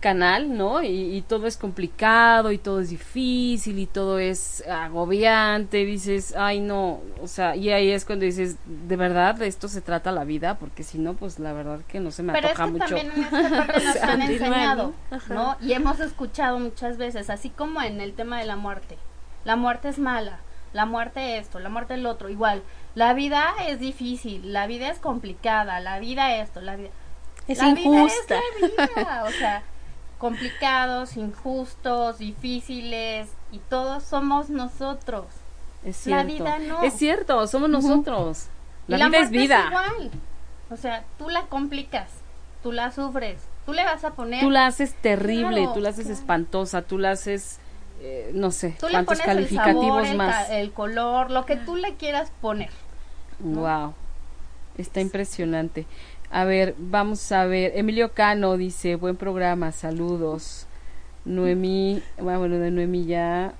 canal, 0.00 0.56
¿no? 0.56 0.82
Y, 0.82 1.22
todo 1.26 1.46
es 1.46 1.56
complicado 1.56 2.52
y 2.52 2.58
todo 2.58 2.80
es 2.80 2.90
difícil 2.90 3.78
y 3.78 3.86
todo 3.86 4.18
es 4.18 4.62
agobiante, 4.68 5.84
dices, 5.84 6.34
ay 6.36 6.60
no, 6.60 7.00
o 7.20 7.26
sea, 7.26 7.56
y 7.56 7.70
ahí 7.70 7.90
es 7.90 8.04
cuando 8.04 8.24
dices, 8.24 8.56
de 8.66 8.96
verdad 8.96 9.34
de 9.34 9.46
esto 9.46 9.68
se 9.68 9.80
trata 9.80 10.12
la 10.12 10.24
vida, 10.24 10.58
porque 10.58 10.82
si 10.82 10.98
no, 10.98 11.14
pues 11.14 11.38
la 11.38 11.52
verdad 11.52 11.80
que 11.88 12.00
no 12.00 12.10
se 12.10 12.22
me 12.22 12.32
Pero 12.32 12.48
es 12.48 12.54
que 12.54 12.66
mucho. 12.66 12.84
También 12.84 13.10
en 13.10 13.22
esta 13.22 13.66
parte 13.66 13.84
nos 13.84 13.96
han 13.96 14.22
enseñado, 14.22 14.94
¿no? 15.28 15.56
Y 15.60 15.72
hemos 15.72 15.98
escuchado 16.00 16.58
muchas 16.58 16.98
veces, 16.98 17.30
así 17.30 17.50
como 17.50 17.82
en 17.82 18.00
el 18.00 18.12
tema 18.12 18.38
de 18.38 18.44
la 18.44 18.56
muerte, 18.56 18.98
la 19.44 19.56
muerte 19.56 19.88
es 19.88 19.98
mala, 19.98 20.40
la 20.72 20.86
muerte 20.86 21.38
esto, 21.38 21.58
la 21.58 21.68
muerte 21.68 21.94
el 21.94 22.06
otro, 22.06 22.28
igual, 22.28 22.62
la 22.94 23.14
vida 23.14 23.54
es 23.66 23.80
difícil, 23.80 24.52
la 24.52 24.66
vida 24.66 24.90
es 24.90 24.98
complicada, 24.98 25.80
la 25.80 25.98
vida 25.98 26.36
esto, 26.36 26.60
la 26.60 26.76
vida 26.76 26.90
es 27.48 27.62
injusta. 27.62 28.40
Vida 28.58 28.66
es 28.66 28.76
la 28.76 28.86
vida, 28.86 29.24
o 29.24 29.30
sea, 29.30 29.62
complicados, 30.18 31.16
injustos, 31.16 32.18
difíciles 32.18 33.28
y 33.52 33.58
todos 33.58 34.02
somos 34.02 34.50
nosotros. 34.50 35.26
Es 35.84 35.96
cierto. 35.96 36.16
La 36.16 36.24
vida 36.24 36.58
no. 36.58 36.82
Es 36.82 36.94
cierto, 36.94 37.46
somos 37.46 37.70
nosotros. 37.70 38.48
La, 38.88 39.08
vida 39.08 39.20
es 39.20 39.30
vida. 39.30 39.66
igual. 39.68 40.10
O 40.70 40.76
sea, 40.76 41.04
tú 41.18 41.28
la 41.28 41.42
complicas, 41.42 42.10
tú 42.62 42.72
la 42.72 42.90
sufres, 42.90 43.40
tú 43.64 43.72
le 43.72 43.84
vas 43.84 44.04
a 44.04 44.14
poner. 44.14 44.40
Tú 44.40 44.50
la 44.50 44.66
haces 44.66 44.94
terrible, 44.94 45.68
tú 45.74 45.80
la 45.80 45.90
haces 45.90 46.08
espantosa, 46.08 46.82
tú 46.82 46.98
la 46.98 47.12
haces, 47.12 47.58
eh, 48.00 48.30
no 48.34 48.50
sé, 48.50 48.76
cuántos 48.80 49.20
calificativos 49.20 50.08
el 50.08 50.16
más. 50.16 50.50
El, 50.50 50.72
color, 50.72 51.30
lo 51.30 51.46
que 51.46 51.56
tú 51.56 51.76
le 51.76 51.94
quieras 51.94 52.32
poner. 52.40 52.70
Wow, 53.38 53.94
está 54.76 55.00
impresionante. 55.00 55.86
A 56.30 56.44
ver, 56.44 56.74
vamos 56.78 57.30
a 57.32 57.44
ver. 57.46 57.72
Emilio 57.76 58.12
Cano 58.12 58.56
dice, 58.56 58.96
buen 58.96 59.16
programa, 59.16 59.72
saludos. 59.72 60.66
Noemí, 61.24 62.02
bueno, 62.18 62.58
de 62.58 62.70
Noemí 62.70 63.06
ya. 63.06 63.54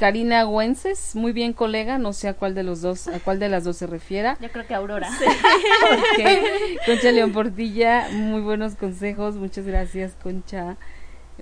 Karina 0.00 0.44
Güences, 0.44 1.14
muy 1.14 1.32
bien 1.32 1.52
colega, 1.52 1.98
no 1.98 2.14
sé 2.14 2.28
a 2.28 2.32
cuál 2.32 2.54
de 2.54 2.62
los 2.62 2.80
dos, 2.80 3.06
a 3.06 3.20
cuál 3.20 3.38
de 3.38 3.50
las 3.50 3.64
dos 3.64 3.76
se 3.76 3.86
refiera. 3.86 4.38
Yo 4.40 4.48
creo 4.50 4.66
que 4.66 4.74
Aurora. 4.74 5.10
Concha 6.86 7.12
León 7.12 7.32
Portilla, 7.32 8.08
muy 8.10 8.40
buenos 8.40 8.76
consejos, 8.76 9.34
muchas 9.34 9.66
gracias 9.66 10.14
Concha. 10.22 10.78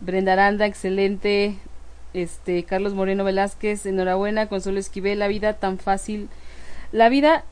Brenda 0.01 0.33
Aranda, 0.33 0.67
excelente. 0.67 1.57
Este, 2.15 2.65
Carlos 2.65 2.95
Moreno 2.95 3.23
Velázquez, 3.23 3.87
enhorabuena, 3.87 4.49
Consuelo 4.49 4.81
Esquivel, 4.81 5.21
la 5.21 5.29
vida 5.29 5.53
tan 5.53 5.79
fácil. 5.79 6.29
La 6.91 7.09
vida 7.11 7.45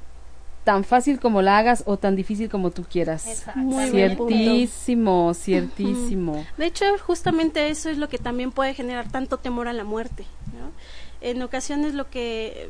tan 0.67 0.83
fácil 0.83 1.21
como 1.21 1.43
la 1.43 1.59
hagas 1.59 1.85
o 1.87 1.97
tan 1.97 2.17
difícil 2.17 2.51
como 2.51 2.73
tú 2.73 2.85
quieras. 2.91 3.25
Exacto. 3.29 3.61
Muy. 3.61 3.87
Ciertísimo, 3.89 5.33
ciertísimo. 5.33 6.45
De 6.59 6.67
hecho, 6.67 6.85
justamente 7.07 7.69
eso 7.69 7.89
es 7.89 7.99
lo 7.99 8.09
que 8.09 8.19
también 8.19 8.51
puede 8.51 8.75
generar 8.75 9.09
tanto 9.11 9.39
temor 9.39 9.69
a 9.69 9.73
la 9.73 9.85
muerte. 9.85 10.25
¿no? 10.59 10.73
En 11.21 11.41
ocasiones 11.43 11.95
lo 11.95 12.11
que 12.11 12.69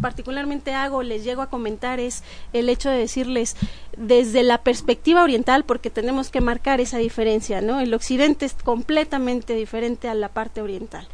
particularmente 0.00 0.74
hago, 0.74 1.02
les 1.02 1.24
llego 1.24 1.40
a 1.42 1.48
comentar, 1.48 2.00
es 2.00 2.22
el 2.52 2.68
hecho 2.68 2.90
de 2.90 2.98
decirles 2.98 3.56
desde 3.96 4.42
la 4.42 4.58
perspectiva 4.62 5.22
oriental, 5.22 5.64
porque 5.64 5.88
tenemos 5.90 6.28
que 6.30 6.40
marcar 6.42 6.80
esa 6.80 6.98
diferencia, 6.98 7.60
¿no? 7.60 7.80
El 7.80 7.94
occidente 7.94 8.44
es 8.46 8.54
completamente 8.54 9.54
diferente 9.54 10.08
a 10.08 10.14
la 10.14 10.28
parte 10.28 10.60
oriental. 10.60 11.06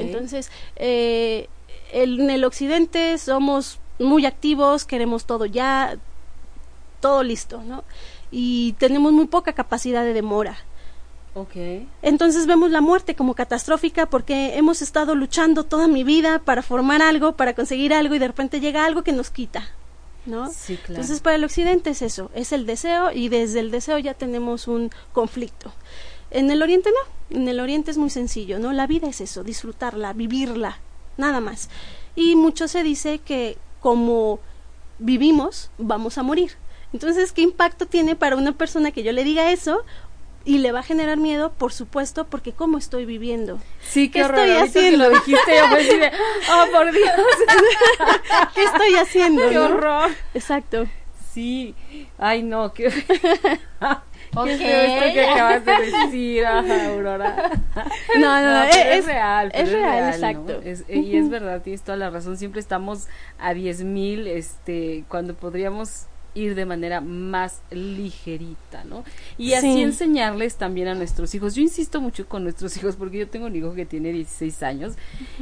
Entonces, 0.00 0.50
eh, 0.76 1.48
el- 1.92 2.20
en 2.20 2.30
el 2.30 2.44
occidente 2.44 3.18
somos 3.18 3.78
muy 3.98 4.26
activos, 4.26 4.84
queremos 4.84 5.24
todo 5.24 5.46
ya, 5.46 5.96
todo 7.00 7.22
listo, 7.22 7.62
¿no? 7.62 7.84
Y 8.30 8.74
tenemos 8.78 9.12
muy 9.12 9.26
poca 9.26 9.52
capacidad 9.52 10.04
de 10.04 10.12
demora. 10.12 10.56
Ok. 11.34 11.54
Entonces 12.00 12.46
vemos 12.46 12.70
la 12.70 12.80
muerte 12.80 13.14
como 13.14 13.34
catastrófica 13.34 14.06
porque 14.06 14.56
hemos 14.56 14.80
estado 14.80 15.14
luchando 15.14 15.64
toda 15.64 15.86
mi 15.86 16.02
vida 16.02 16.38
para 16.38 16.62
formar 16.62 17.02
algo, 17.02 17.36
para 17.36 17.54
conseguir 17.54 17.92
algo 17.92 18.14
y 18.14 18.18
de 18.18 18.28
repente 18.28 18.58
llega 18.58 18.86
algo 18.86 19.02
que 19.02 19.12
nos 19.12 19.28
quita, 19.28 19.68
¿no? 20.24 20.50
Sí, 20.50 20.76
claro. 20.76 20.94
Entonces 20.94 21.20
para 21.20 21.36
el 21.36 21.44
occidente 21.44 21.90
es 21.90 22.00
eso, 22.00 22.30
es 22.34 22.52
el 22.52 22.64
deseo 22.64 23.12
y 23.12 23.28
desde 23.28 23.60
el 23.60 23.70
deseo 23.70 23.98
ya 23.98 24.14
tenemos 24.14 24.66
un 24.66 24.90
conflicto. 25.12 25.74
En 26.30 26.50
el 26.50 26.62
oriente 26.62 26.90
no, 26.90 27.38
en 27.38 27.48
el 27.48 27.60
oriente 27.60 27.90
es 27.90 27.98
muy 27.98 28.08
sencillo, 28.08 28.58
¿no? 28.58 28.72
La 28.72 28.86
vida 28.86 29.06
es 29.06 29.20
eso, 29.20 29.44
disfrutarla, 29.44 30.14
vivirla, 30.14 30.78
nada 31.18 31.40
más. 31.40 31.68
Y 32.14 32.34
mucho 32.34 32.66
se 32.66 32.82
dice 32.82 33.18
que 33.18 33.58
como 33.80 34.40
vivimos, 34.98 35.70
vamos 35.78 36.18
a 36.18 36.22
morir. 36.22 36.52
Entonces, 36.92 37.32
¿qué 37.32 37.42
impacto 37.42 37.86
tiene 37.86 38.16
para 38.16 38.36
una 38.36 38.52
persona 38.52 38.90
que 38.90 39.02
yo 39.02 39.12
le 39.12 39.24
diga 39.24 39.50
eso? 39.50 39.84
Y 40.44 40.58
le 40.58 40.70
va 40.70 40.78
a 40.78 40.82
generar 40.84 41.16
miedo, 41.18 41.52
por 41.52 41.72
supuesto, 41.72 42.24
porque 42.26 42.52
¿cómo 42.52 42.78
estoy 42.78 43.04
viviendo? 43.04 43.58
Sí, 43.82 44.08
qué, 44.08 44.20
¿Qué 44.20 44.24
horror. 44.24 44.38
estoy 44.38 44.54
que 44.56 44.62
haciendo? 44.62 45.04
lo 45.08 45.10
dijiste, 45.10 45.56
yo 45.56 45.66
fue 45.68 45.80
así 45.80 45.96
de, 45.98 46.12
oh, 46.52 46.64
por 46.72 46.92
Dios, 46.92 47.10
¿Qué 48.54 48.62
estoy 48.62 48.94
haciendo? 48.94 49.48
qué 49.48 49.54
no? 49.56 49.64
horror. 49.64 50.10
Exacto. 50.34 50.86
Sí. 51.34 51.74
Ay, 52.16 52.42
no, 52.44 52.72
qué, 52.72 52.90
Ok. 54.36 54.46
qué 54.46 54.56
feo 54.58 54.80
esto 54.80 55.12
que 55.14 55.24
acabas 55.26 55.64
de 55.64 55.72
decir, 55.72 56.46
Aurora. 56.46 57.50
No, 58.18 58.40
no, 58.42 58.52
No, 58.52 58.62
es, 58.64 58.76
es, 58.76 58.86
es- 58.98 59.06
real. 59.06 59.50
es 59.54 59.70
real, 59.72 60.14
exacto. 60.14 60.60
Es- 60.64 60.84
y 60.88 61.16
es 61.16 61.28
verdad, 61.28 61.62
tienes 61.62 61.82
toda 61.82 61.96
la 61.98 62.10
razón. 62.10 62.36
Siempre 62.36 62.60
estamos 62.60 63.06
a 63.38 63.52
10 63.54 63.84
mil, 63.84 64.26
este, 64.26 65.04
cuando 65.08 65.34
podríamos 65.34 66.06
ir 66.34 66.54
de 66.54 66.66
manera 66.66 67.00
más 67.00 67.62
ligerita, 67.70 68.84
¿no? 68.84 69.04
Y 69.38 69.54
así 69.54 69.72
Sí. 69.72 69.82
enseñarles 69.82 70.56
también 70.56 70.86
a 70.88 70.94
nuestros 70.94 71.34
hijos. 71.34 71.54
Yo 71.54 71.62
insisto 71.62 72.00
mucho 72.02 72.28
con 72.28 72.42
nuestros 72.42 72.76
hijos 72.76 72.96
porque 72.96 73.18
yo 73.18 73.28
tengo 73.28 73.46
un 73.46 73.56
hijo 73.56 73.74
que 73.74 73.86
tiene 73.86 74.12
16 74.12 74.62
años 74.62 74.94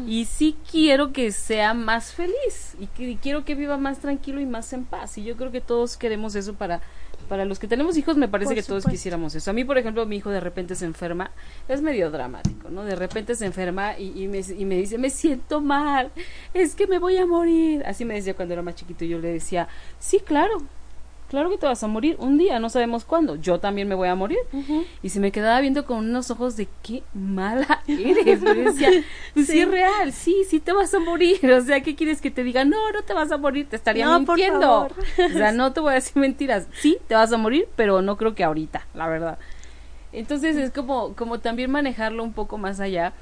y 0.07 0.25
sí 0.27 0.57
quiero 0.71 1.13
que 1.13 1.33
sea 1.33 1.75
más 1.75 2.13
feliz 2.13 2.77
y 2.79 2.87
que 2.87 3.11
y 3.11 3.17
quiero 3.17 3.45
que 3.45 3.55
viva 3.57 3.77
más 3.77 3.99
tranquilo 3.99 4.41
y 4.41 4.47
más 4.47 4.73
en 4.73 4.85
paz. 4.85 5.19
Y 5.19 5.25
yo 5.25 5.37
creo 5.37 5.51
que 5.51 5.61
todos 5.61 5.97
queremos 5.97 6.37
eso 6.37 6.55
para 6.55 6.81
para 7.25 7.45
los 7.45 7.59
que 7.59 7.69
tenemos 7.69 7.97
hijos 7.97 8.17
me 8.17 8.29
parece 8.29 8.55
Por 8.55 8.63
que 8.63 8.63
todos 8.63 8.85
quisiéramos 8.87 9.35
eso. 9.35 9.51
A 9.51 9.55
mí, 9.55 9.65
por 9.65 9.79
ejemplo, 9.79 10.07
mi 10.07 10.17
hijo 10.17 10.31
de 10.31 10.41
repente 10.41 10.75
se 10.75 10.85
enferma, 10.85 11.31
es 11.69 11.83
medio 11.83 12.11
dramático, 12.11 12.69
¿no? 12.71 12.85
De 12.85 12.95
repente 12.95 13.35
se 13.35 13.47
enferma 13.47 13.99
y, 13.99 14.23
y 14.23 14.29
me, 14.29 14.41
y 14.41 14.65
me 14.65 14.77
dice, 14.77 14.99
me 14.99 15.11
siento 15.11 15.61
mal, 15.61 16.11
es 16.53 16.75
que 16.75 16.87
me 16.87 16.99
voy 16.99 17.17
a 17.17 17.27
morir. 17.27 17.83
Así 17.87 18.05
me 18.05 18.15
decía 18.15 18.35
cuando 18.35 18.55
era 18.55 18.63
más 18.63 18.75
chiquito, 18.75 19.05
yo 19.05 19.19
le 19.19 19.33
decía, 19.33 19.69
sí, 19.99 20.21
claro, 20.21 20.59
claro 21.35 21.51
que 21.51 21.59
te 21.59 21.67
vas 21.67 21.83
a 21.83 21.87
morir 21.89 22.17
un 22.21 22.39
día, 22.39 22.59
no 22.61 22.71
sabemos 22.71 23.05
cuándo, 23.05 23.37
yo 23.37 23.59
también 23.59 23.89
me 23.89 23.95
voy 23.95 24.09
a 24.09 24.15
morir. 24.15 24.39
Y 25.03 25.09
se 25.09 25.19
me 25.21 25.33
quedaba 25.33 25.61
viendo 25.61 25.85
con 25.85 25.99
unos 25.99 26.31
ojos 26.31 26.57
de 26.57 26.69
qué 26.83 27.03
mala 27.13 27.83
eres. 27.89 28.41
Yo 28.41 28.55
decía, 28.55 28.91
pues 29.35 29.47
sí. 29.47 29.53
Sí. 29.55 29.61
es 29.61 29.69
real, 29.69 30.13
sí, 30.13 30.37
sí 30.49 30.61
te 30.61 30.73
vas 30.73 30.95
a 30.95 30.99
morir. 31.01 31.39
O 31.55 31.61
sea, 31.61 31.81
¿qué 31.83 31.95
quieres 31.97 32.21
que 32.21 32.31
te 32.31 32.45
diga? 32.45 32.65
No, 32.65 32.93
no 32.93 33.03
te 33.03 33.13
vas 33.15 33.33
a 33.33 33.37
morir, 33.37 33.69
te 33.69 33.77
estaría 33.77 34.05
No, 34.07 34.25
por 34.25 34.37
mintiendo. 34.37 34.61
favor. 34.61 34.93
O 35.19 35.33
sea, 35.37 35.53
no 35.53 35.73
te 35.73 35.81
voy 35.81 35.91
a 35.93 35.95
decir 35.95 36.17
mentiras. 36.17 36.67
Sí, 36.81 36.99
te 37.09 37.15
vas 37.15 37.33
a 37.33 37.37
morir, 37.37 37.69
pero 37.77 38.01
no 38.03 38.17
creo 38.17 38.35
que 38.35 38.45
ahorita, 38.45 38.87
la 38.95 39.09
verdad. 39.09 39.39
Entonces 40.13 40.57
es 40.57 40.71
como, 40.71 41.15
como 41.15 41.41
también 41.41 41.71
manejarlo 41.71 42.23
un 42.23 42.33
poco 42.33 42.57
más 42.59 42.79
allá. 42.81 43.13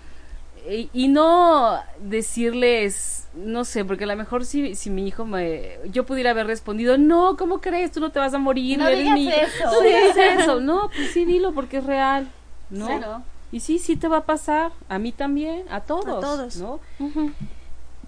Y, 0.71 0.91
y 0.93 1.09
no 1.09 1.81
decirles, 2.01 3.27
no 3.35 3.65
sé, 3.65 3.85
porque 3.85 4.05
a 4.05 4.07
lo 4.07 4.17
mejor 4.17 4.45
si, 4.45 4.75
si 4.75 4.91
mi 4.91 5.07
hijo 5.09 5.25
me, 5.25 5.79
yo 5.91 6.07
pudiera 6.07 6.31
haber 6.31 6.47
respondido, 6.47 6.99
no, 6.99 7.37
¿cómo 7.37 7.61
crees? 7.61 7.93
Tú 7.93 8.01
no 8.01 8.11
te 8.11 8.19
vas 8.19 8.33
a 8.35 8.39
morir, 8.39 8.79
No 8.79 8.87
eres 8.87 9.01
digas 9.01 9.15
mi 9.15 9.25
hijo". 9.27 9.37
eso. 9.37 9.73
No 9.73 9.81
digas 9.81 10.17
eso, 10.17 10.61
no, 10.61 10.89
pues 10.95 11.11
sí, 11.13 11.25
dilo 11.25 11.53
porque 11.53 11.79
es 11.79 11.85
real, 11.85 12.29
¿no? 12.71 12.87
Claro. 12.87 13.23
Y 13.51 13.61
sí, 13.61 13.79
sí 13.79 13.97
te 13.97 14.09
va 14.09 14.19
a 14.19 14.25
pasar, 14.25 14.73
a 14.89 14.99
mí 14.99 15.13
también, 15.13 15.65
a 15.71 15.81
todos, 15.81 16.07
A 16.07 16.21
todos. 16.21 16.57
¿no? 16.57 16.81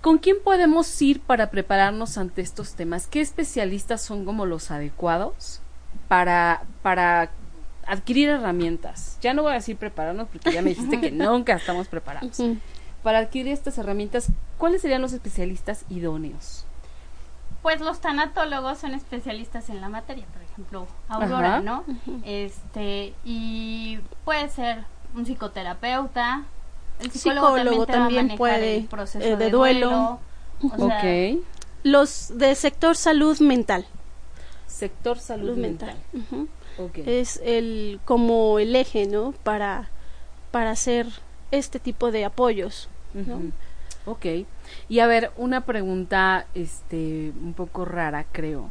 ¿Con 0.00 0.18
quién 0.18 0.36
podemos 0.42 1.00
ir 1.02 1.20
para 1.20 1.50
prepararnos 1.50 2.18
ante 2.18 2.40
estos 2.42 2.74
temas? 2.74 3.06
¿Qué 3.06 3.20
especialistas 3.20 4.00
son 4.02 4.24
como 4.24 4.46
los 4.46 4.70
adecuados 4.70 5.60
para, 6.08 6.62
para 6.82 7.30
adquirir 7.86 8.28
herramientas? 8.28 9.18
Ya 9.20 9.34
no 9.34 9.42
voy 9.42 9.52
a 9.52 9.56
decir 9.56 9.76
prepararnos 9.76 10.28
porque 10.28 10.52
ya 10.52 10.62
me 10.62 10.70
dijiste 10.70 11.00
que 11.00 11.10
nunca 11.12 11.54
estamos 11.54 11.88
preparados. 11.88 12.40
Para 13.02 13.18
adquirir 13.18 13.52
estas 13.52 13.76
herramientas, 13.78 14.28
¿cuáles 14.58 14.82
serían 14.82 15.02
los 15.02 15.12
especialistas 15.12 15.84
idóneos? 15.90 16.64
Pues 17.62 17.80
los 17.80 18.00
tanatólogos 18.00 18.78
son 18.78 18.94
especialistas 18.94 19.70
en 19.70 19.80
la 19.80 19.88
materia, 19.88 20.26
por 20.32 20.42
ejemplo, 20.42 20.86
Aurora, 21.08 21.54
Ajá. 21.56 21.60
¿no? 21.60 21.84
Este, 22.24 23.14
y 23.24 23.98
puede 24.24 24.48
ser 24.48 24.84
un 25.14 25.24
psicoterapeuta, 25.24 26.44
el 27.00 27.10
psicólogo, 27.10 27.56
Psicólogo 27.56 27.86
también, 27.86 28.36
puede, 28.36 28.76
el 28.78 28.84
proceso 28.84 29.24
eh, 29.24 29.30
de, 29.30 29.36
de 29.36 29.50
duelo. 29.50 30.20
duelo. 30.60 30.84
o 30.84 30.88
sea, 30.88 30.98
ok. 30.98 31.44
Los 31.82 32.38
de 32.38 32.54
sector 32.54 32.96
salud 32.96 33.38
mental. 33.40 33.86
Sector 34.66 35.18
salud, 35.18 35.48
Salud 35.48 35.58
mental. 35.58 35.96
Es 37.06 37.40
el 37.44 38.00
como 38.04 38.58
el 38.58 38.74
eje, 38.74 39.06
¿no? 39.06 39.32
Para 39.42 39.90
para 40.50 40.70
hacer 40.70 41.06
este 41.50 41.80
tipo 41.80 42.10
de 42.10 42.24
apoyos. 42.24 42.88
¿no? 43.12 43.36
Ujú. 43.36 43.52
Ok. 44.06 44.26
Y 44.88 44.98
a 44.98 45.06
ver, 45.06 45.30
una 45.36 45.64
pregunta 45.64 46.46
este 46.54 47.32
un 47.40 47.54
poco 47.54 47.84
rara, 47.84 48.26
creo. 48.30 48.70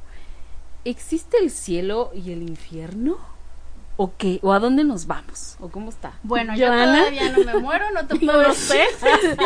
¿Existe 0.85 1.37
el 1.37 1.49
cielo 1.49 2.11
y 2.13 2.31
el 2.31 2.41
infierno? 2.41 3.17
¿O 3.95 4.15
qué? 4.17 4.39
¿O 4.41 4.51
a 4.53 4.59
dónde 4.59 4.83
nos 4.83 5.05
vamos? 5.05 5.55
¿O 5.59 5.69
cómo 5.69 5.89
está? 5.89 6.13
Bueno, 6.23 6.55
yo 6.55 6.67
todavía 6.67 7.29
no 7.31 7.43
me 7.43 7.53
muero, 7.59 7.91
no 7.91 8.05
te 8.07 8.15
No 8.25 8.33
puedo 8.33 8.53
sé. 8.53 8.85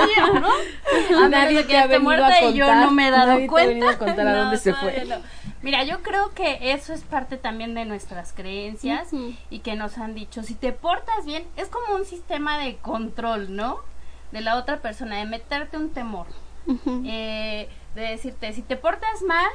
¿no? 1.12 1.24
A 1.26 1.28
Nadie 1.30 1.58
de 1.58 1.64
te 1.64 1.68
que 1.70 1.78
ha 1.78 1.88
venido 1.88 2.02
muerta 2.04 2.28
a 2.28 2.42
y 2.44 2.54
yo 2.54 2.66
contar, 2.66 2.86
no 2.86 2.92
me 2.92 3.08
he 3.08 3.12
dado 3.12 3.28
nadie 3.28 3.40
te 3.40 3.46
ha 3.46 3.50
cuenta. 3.50 3.70
venido 3.70 3.90
a 3.90 3.98
contar 3.98 4.28
a 4.28 4.32
No, 4.36 4.40
dónde 4.44 4.58
se 4.58 4.74
fue. 4.74 5.06
no. 5.06 5.16
Mira, 5.62 5.84
yo 5.84 6.02
creo 6.02 6.34
que 6.34 6.72
eso 6.72 6.94
es 6.94 7.02
parte 7.02 7.36
también 7.38 7.74
de 7.74 7.84
nuestras 7.84 8.32
creencias 8.32 9.10
y 9.50 9.60
que 9.60 9.76
nos 9.76 9.98
han 9.98 10.14
dicho, 10.16 10.44
si 10.44 10.54
te 10.54 10.72
portas 10.72 11.26
bien, 11.26 11.46
es 11.58 11.68
como 11.68 11.96
un 11.96 12.06
sistema 12.06 12.58
de 12.60 12.78
control, 12.78 13.54
¿no? 13.56 13.80
De 14.32 14.40
la 14.42 14.56
otra 14.58 14.78
persona, 14.78 15.18
de 15.18 15.26
meterte 15.26 15.76
un 15.78 15.90
temor, 15.90 16.28
eh, 17.06 17.68
de 17.96 18.02
decirte, 18.02 18.54
si 18.54 18.62
te 18.62 18.78
portas 18.78 19.24
mal, 19.28 19.50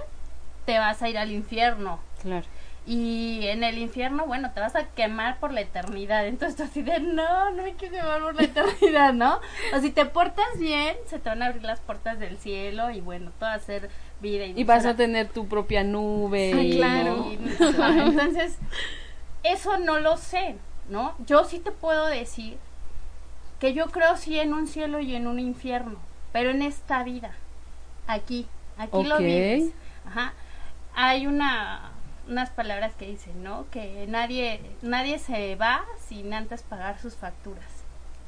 te 0.67 0.79
vas 0.79 1.01
a 1.03 1.09
ir 1.09 1.17
al 1.17 1.31
infierno. 1.31 1.99
Claro. 2.21 2.47
Y 2.85 3.47
en 3.47 3.63
el 3.63 3.79
infierno, 3.79 4.27
bueno, 4.27 4.51
te 4.53 4.61
vas 4.61 4.75
a 4.75 4.87
quemar 4.89 5.39
por 5.39 5.53
la 5.53 5.61
eternidad. 5.61 6.27
Entonces 6.27 6.57
tú 6.57 6.65
así 6.65 6.83
de, 6.83 6.99
no, 6.99 7.51
no 7.53 7.63
hay 7.63 7.75
que 7.75 7.91
quemar 7.91 8.21
por 8.21 8.35
la 8.35 8.43
eternidad, 8.43 9.13
¿no? 9.13 9.39
O 9.73 9.81
si 9.81 9.91
te 9.91 10.05
portas 10.05 10.45
bien, 10.59 10.97
se 11.07 11.21
te 11.21 11.29
van 11.29 11.43
a 11.43 11.47
abrir 11.47 11.63
las 11.63 11.79
puertas 11.81 12.19
del 12.19 12.39
cielo 12.39 12.91
y 12.91 13.01
bueno, 13.01 13.31
todo 13.39 13.51
va 13.51 13.55
a 13.55 13.59
ser 13.61 13.89
vida 14.21 14.47
y 14.47 14.61
Y 14.61 14.65
vas 14.65 14.85
a 14.85 14.97
tener 14.97 15.29
tu 15.29 15.47
propia 15.47 15.85
nube. 15.85 16.53
Ah, 16.55 16.63
y- 16.65 16.73
claro. 16.73 17.17
¿no? 17.39 18.03
Entonces, 18.11 18.57
eso 19.45 19.79
no 19.79 20.01
lo 20.01 20.17
sé, 20.17 20.57
¿no? 20.89 21.15
Yo 21.27 21.45
sí 21.45 21.61
te 21.61 21.71
puedo 21.71 22.07
decir 22.07 22.59
que 23.61 23.75
yo 23.75 23.87
creo 23.93 24.17
sí 24.17 24.41
en 24.41 24.53
un 24.55 24.67
cielo 24.67 24.99
y 24.99 25.15
en 25.15 25.29
un 25.29 25.39
infierno, 25.39 26.01
pero 26.33 26.51
en 26.51 26.63
esta 26.63 27.05
vida, 27.05 27.31
aquí, 28.09 28.49
aquí 28.77 29.05
lo 29.05 29.15
Ok. 29.15 29.21
vives. 29.21 29.73
Ajá. 30.05 30.33
Hay 30.97 31.29
una 31.29 31.92
unas 32.29 32.51
palabras 32.51 32.95
que 32.95 33.07
dicen, 33.07 33.43
¿no? 33.43 33.67
Que 33.71 34.07
nadie 34.09 34.61
nadie 34.83 35.19
se 35.19 35.57
va 35.57 35.85
sin 36.07 36.33
antes 36.35 36.63
pagar 36.63 36.99
sus 37.01 37.15
facturas, 37.15 37.65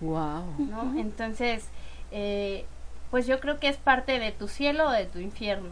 Wow. 0.00 0.44
¿no? 0.58 0.98
Entonces, 0.98 1.68
eh, 2.10 2.64
pues 3.10 3.26
yo 3.26 3.40
creo 3.40 3.58
que 3.60 3.68
es 3.68 3.76
parte 3.76 4.18
de 4.18 4.32
tu 4.32 4.48
cielo 4.48 4.88
o 4.88 4.90
de 4.90 5.06
tu 5.06 5.18
infierno. 5.18 5.70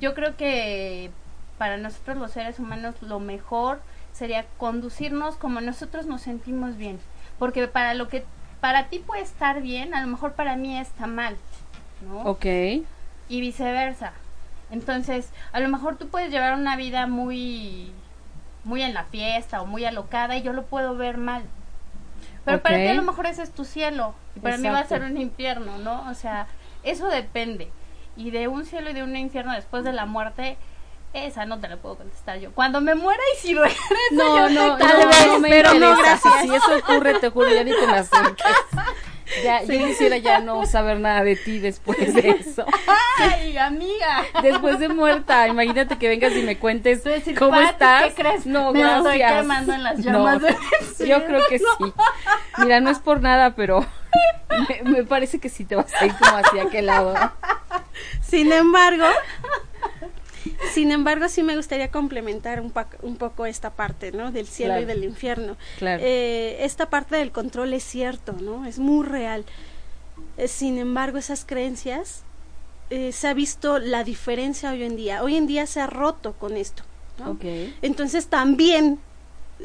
Yo 0.00 0.14
creo 0.14 0.36
que 0.36 1.10
para 1.58 1.76
nosotros 1.76 2.16
los 2.16 2.30
seres 2.32 2.58
humanos 2.58 2.94
lo 3.02 3.20
mejor 3.20 3.80
sería 4.12 4.46
conducirnos 4.56 5.36
como 5.36 5.60
nosotros 5.60 6.06
nos 6.06 6.22
sentimos 6.22 6.76
bien, 6.78 6.98
porque 7.38 7.68
para 7.68 7.92
lo 7.94 8.08
que 8.08 8.24
para 8.60 8.88
ti 8.88 9.00
puede 9.00 9.22
estar 9.22 9.60
bien, 9.60 9.92
a 9.94 10.00
lo 10.00 10.06
mejor 10.06 10.32
para 10.32 10.56
mí 10.56 10.78
está 10.78 11.06
mal, 11.06 11.36
¿no? 12.06 12.22
Ok. 12.22 12.46
Y 13.28 13.40
viceversa. 13.40 14.12
Entonces, 14.72 15.28
a 15.52 15.60
lo 15.60 15.68
mejor 15.68 15.96
tú 15.96 16.08
puedes 16.08 16.30
llevar 16.30 16.54
una 16.54 16.76
vida 16.76 17.06
muy 17.06 17.92
muy 18.64 18.82
en 18.82 18.94
la 18.94 19.04
fiesta 19.04 19.60
o 19.60 19.66
muy 19.66 19.84
alocada 19.84 20.36
y 20.36 20.42
yo 20.42 20.52
lo 20.52 20.64
puedo 20.64 20.96
ver 20.96 21.18
mal. 21.18 21.42
Pero 22.44 22.60
para 22.60 22.76
ti 22.76 22.88
a 22.88 22.94
lo 22.94 23.02
mejor 23.02 23.26
ese 23.26 23.42
es 23.42 23.52
tu 23.52 23.64
cielo 23.64 24.14
y 24.34 24.40
para 24.40 24.56
mí 24.56 24.68
va 24.68 24.80
a 24.80 24.86
ser 24.86 25.02
un 25.02 25.16
infierno, 25.16 25.78
¿no? 25.78 26.08
O 26.10 26.14
sea, 26.14 26.46
eso 26.82 27.06
depende. 27.08 27.70
Y 28.16 28.30
de 28.30 28.48
un 28.48 28.64
cielo 28.64 28.90
y 28.90 28.94
de 28.94 29.02
un 29.02 29.14
infierno 29.14 29.52
después 29.52 29.84
de 29.84 29.92
la 29.92 30.06
muerte, 30.06 30.56
esa 31.12 31.44
no 31.44 31.60
te 31.60 31.68
la 31.68 31.76
puedo 31.76 31.96
contestar 31.96 32.38
yo. 32.38 32.52
Cuando 32.52 32.80
me 32.80 32.94
muera 32.94 33.22
y 33.34 33.40
si 33.40 33.54
regreso, 33.54 33.78
no, 34.12 34.48
no, 34.48 34.76
tal 34.76 35.06
vez, 35.06 35.28
pero 35.42 35.74
no, 35.74 35.96
gracias. 35.96 36.34
Si 36.42 36.54
eso 36.54 36.76
ocurre, 36.78 37.14
te 37.20 37.28
juro, 37.28 37.48
ya 37.48 37.62
ni 37.62 37.72
te 37.72 37.86
me 37.86 37.98
acerques. 37.98 38.46
Ya, 39.44 39.62
yo 39.62 39.86
quisiera 39.86 40.18
ya 40.18 40.40
no 40.40 40.66
saber 40.66 41.00
nada 41.00 41.24
de 41.24 41.36
ti 41.36 41.58
después 41.58 42.14
de 42.14 42.30
eso. 42.30 42.64
Ay, 43.18 43.56
amiga. 43.56 44.24
Después 44.42 44.78
de 44.78 44.88
muerta, 44.88 45.48
imagínate 45.48 45.96
que 45.98 46.08
vengas 46.08 46.32
y 46.36 46.42
me 46.42 46.58
cuentes 46.58 47.02
cómo 47.38 47.60
estás. 47.60 48.04
¿Qué 48.04 48.22
crees? 48.22 48.46
No, 48.46 48.72
me 48.72 48.80
gracias. 48.80 49.14
estoy 49.14 49.36
quemando 49.36 49.72
en 49.72 49.82
las 49.84 49.98
llamas. 49.98 50.42
No, 50.42 51.06
yo 51.06 51.24
creo 51.26 51.40
que 51.48 51.58
sí. 51.58 51.94
Mira, 52.58 52.80
no 52.80 52.90
es 52.90 52.98
por 52.98 53.20
nada, 53.20 53.54
pero 53.54 53.84
me, 54.68 54.90
me, 54.90 55.04
parece 55.04 55.38
que 55.38 55.48
sí 55.48 55.64
te 55.64 55.76
vas 55.76 55.92
a 56.00 56.06
ir 56.06 56.14
como 56.14 56.36
hacia 56.36 56.64
aquel 56.64 56.86
lado. 56.86 57.14
Sin 58.22 58.52
embargo, 58.52 59.06
sin 60.74 60.92
embargo, 60.92 61.28
sí 61.28 61.42
me 61.42 61.56
gustaría 61.56 61.90
complementar 61.90 62.60
un, 62.60 62.72
un 63.02 63.16
poco 63.16 63.46
esta 63.46 63.70
parte, 63.70 64.12
¿no? 64.12 64.32
Del 64.32 64.46
cielo 64.46 64.74
claro. 64.74 64.82
y 64.82 64.86
del 64.86 65.04
infierno. 65.04 65.56
Claro. 65.78 66.02
Eh, 66.04 66.58
esta 66.60 66.90
parte 66.90 67.16
del 67.16 67.32
control 67.32 67.72
es 67.74 67.84
cierto, 67.84 68.32
¿no? 68.40 68.66
Es 68.66 68.78
muy 68.78 69.06
real. 69.06 69.44
Eh, 70.36 70.48
sin 70.48 70.78
embargo, 70.78 71.18
esas 71.18 71.44
creencias 71.44 72.22
eh, 72.90 73.12
se 73.12 73.28
ha 73.28 73.34
visto 73.34 73.78
la 73.78 74.04
diferencia 74.04 74.70
hoy 74.70 74.82
en 74.82 74.96
día. 74.96 75.22
Hoy 75.22 75.36
en 75.36 75.46
día 75.46 75.66
se 75.66 75.80
ha 75.80 75.86
roto 75.86 76.34
con 76.34 76.56
esto. 76.56 76.82
¿no? 77.18 77.32
Okay. 77.32 77.74
Entonces 77.82 78.26
también 78.26 78.98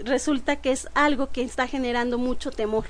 resulta 0.03 0.57
que 0.57 0.71
es 0.71 0.88
algo 0.93 1.30
que 1.30 1.41
está 1.41 1.67
generando 1.67 2.17
mucho 2.17 2.51
temor, 2.51 2.86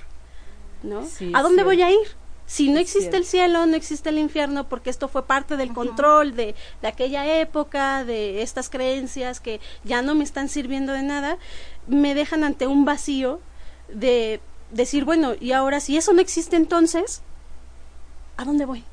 ¿no? 0.83 1.05
Sí, 1.05 1.31
¿A 1.33 1.41
dónde 1.41 1.63
voy 1.63 1.81
a 1.81 1.91
ir? 1.91 2.07
Si 2.47 2.71
no 2.71 2.79
existe 2.79 3.15
el 3.17 3.25
cielo, 3.25 3.65
no 3.65 3.75
existe 3.75 4.09
el 4.09 4.17
infierno, 4.17 4.67
porque 4.69 4.89
esto 4.89 5.07
fue 5.09 5.27
parte 5.27 5.57
del 5.57 5.73
control 5.73 6.33
de, 6.35 6.55
de 6.81 6.87
aquella 6.87 7.39
época, 7.39 8.03
de 8.05 8.41
estas 8.41 8.69
creencias 8.69 9.39
que 9.41 9.59
ya 9.83 10.01
no 10.01 10.15
me 10.15 10.23
están 10.23 10.47
sirviendo 10.47 10.93
de 10.93 11.03
nada, 11.03 11.37
me 11.87 12.15
dejan 12.15 12.43
ante 12.45 12.65
un 12.65 12.85
vacío 12.85 13.41
de 13.89 14.39
decir, 14.71 15.03
bueno, 15.03 15.33
y 15.39 15.51
ahora 15.51 15.79
si 15.81 15.97
eso 15.97 16.13
no 16.13 16.21
existe 16.21 16.55
entonces, 16.55 17.21
¿a 18.37 18.45
dónde 18.45 18.65
voy? 18.65 18.83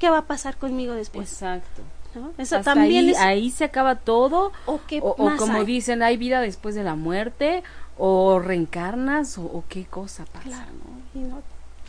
¿Qué 0.00 0.10
va 0.10 0.18
a 0.18 0.26
pasar 0.26 0.56
conmigo 0.56 0.92
después? 0.94 1.32
Exacto. 1.32 1.82
¿No? 2.14 2.32
Eso 2.38 2.56
Hasta 2.56 2.74
también 2.74 3.04
ahí, 3.06 3.10
es... 3.12 3.18
ahí 3.18 3.50
se 3.50 3.64
acaba 3.64 3.94
todo. 3.96 4.50
¿O 4.66 4.80
qué 4.88 4.98
O, 5.02 5.10
o 5.10 5.36
como 5.36 5.58
hay? 5.58 5.64
dicen, 5.66 6.02
hay 6.02 6.16
vida 6.16 6.40
después 6.40 6.74
de 6.74 6.82
la 6.82 6.94
muerte, 6.96 7.62
o 7.96 8.38
reencarnas, 8.40 9.38
o, 9.38 9.42
o 9.42 9.64
qué 9.68 9.84
cosa 9.86 10.24
pasa, 10.24 10.42
Claro. 10.48 10.72
¿no? 11.14 11.20
Y 11.20 11.22
no, 11.24 11.42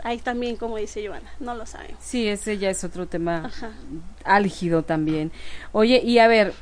ahí 0.04 0.18
también, 0.18 0.56
como 0.56 0.78
dice 0.78 1.06
Joana, 1.06 1.32
no 1.40 1.56
lo 1.56 1.66
sabemos. 1.66 1.98
Sí, 2.02 2.28
ese 2.28 2.58
ya 2.58 2.70
es 2.70 2.84
otro 2.84 3.08
tema 3.08 3.46
Ajá. 3.46 3.72
álgido 4.24 4.84
también. 4.84 5.32
Oye, 5.72 6.02
y 6.04 6.20
a 6.20 6.28
ver, 6.28 6.54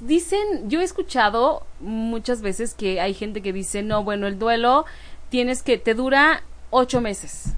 dicen, 0.00 0.68
yo 0.68 0.80
he 0.80 0.84
escuchado 0.84 1.66
muchas 1.80 2.42
veces 2.42 2.74
que 2.74 3.00
hay 3.00 3.14
gente 3.14 3.42
que 3.42 3.52
dice, 3.52 3.82
no, 3.82 4.04
bueno, 4.04 4.26
el 4.26 4.38
duelo 4.38 4.84
tienes 5.28 5.62
que, 5.62 5.78
te 5.78 5.94
dura 5.94 6.42
ocho 6.70 7.00
meses. 7.00 7.54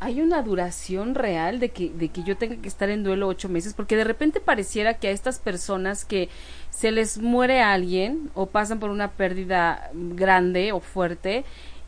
¿Hay 0.00 0.20
una 0.20 0.42
duración 0.42 1.14
real 1.14 1.60
de 1.60 1.70
que, 1.70 1.88
de 1.88 2.10
que 2.10 2.24
yo 2.24 2.36
tenga 2.36 2.56
que 2.56 2.68
estar 2.68 2.90
en 2.90 3.04
duelo 3.04 3.26
ocho 3.26 3.48
meses? 3.48 3.72
Porque 3.72 3.96
de 3.96 4.04
repente 4.04 4.38
pareciera 4.38 4.94
que 4.94 5.08
a 5.08 5.12
estas 5.12 5.38
personas 5.38 6.04
que 6.04 6.28
se 6.68 6.92
les 6.92 7.18
muere 7.18 7.62
alguien 7.62 8.30
o 8.34 8.46
pasan 8.46 8.80
por 8.80 8.90
una 8.90 9.12
pérdida 9.12 9.90
grande 9.94 10.72
o 10.72 10.80
fuerte 10.80 11.44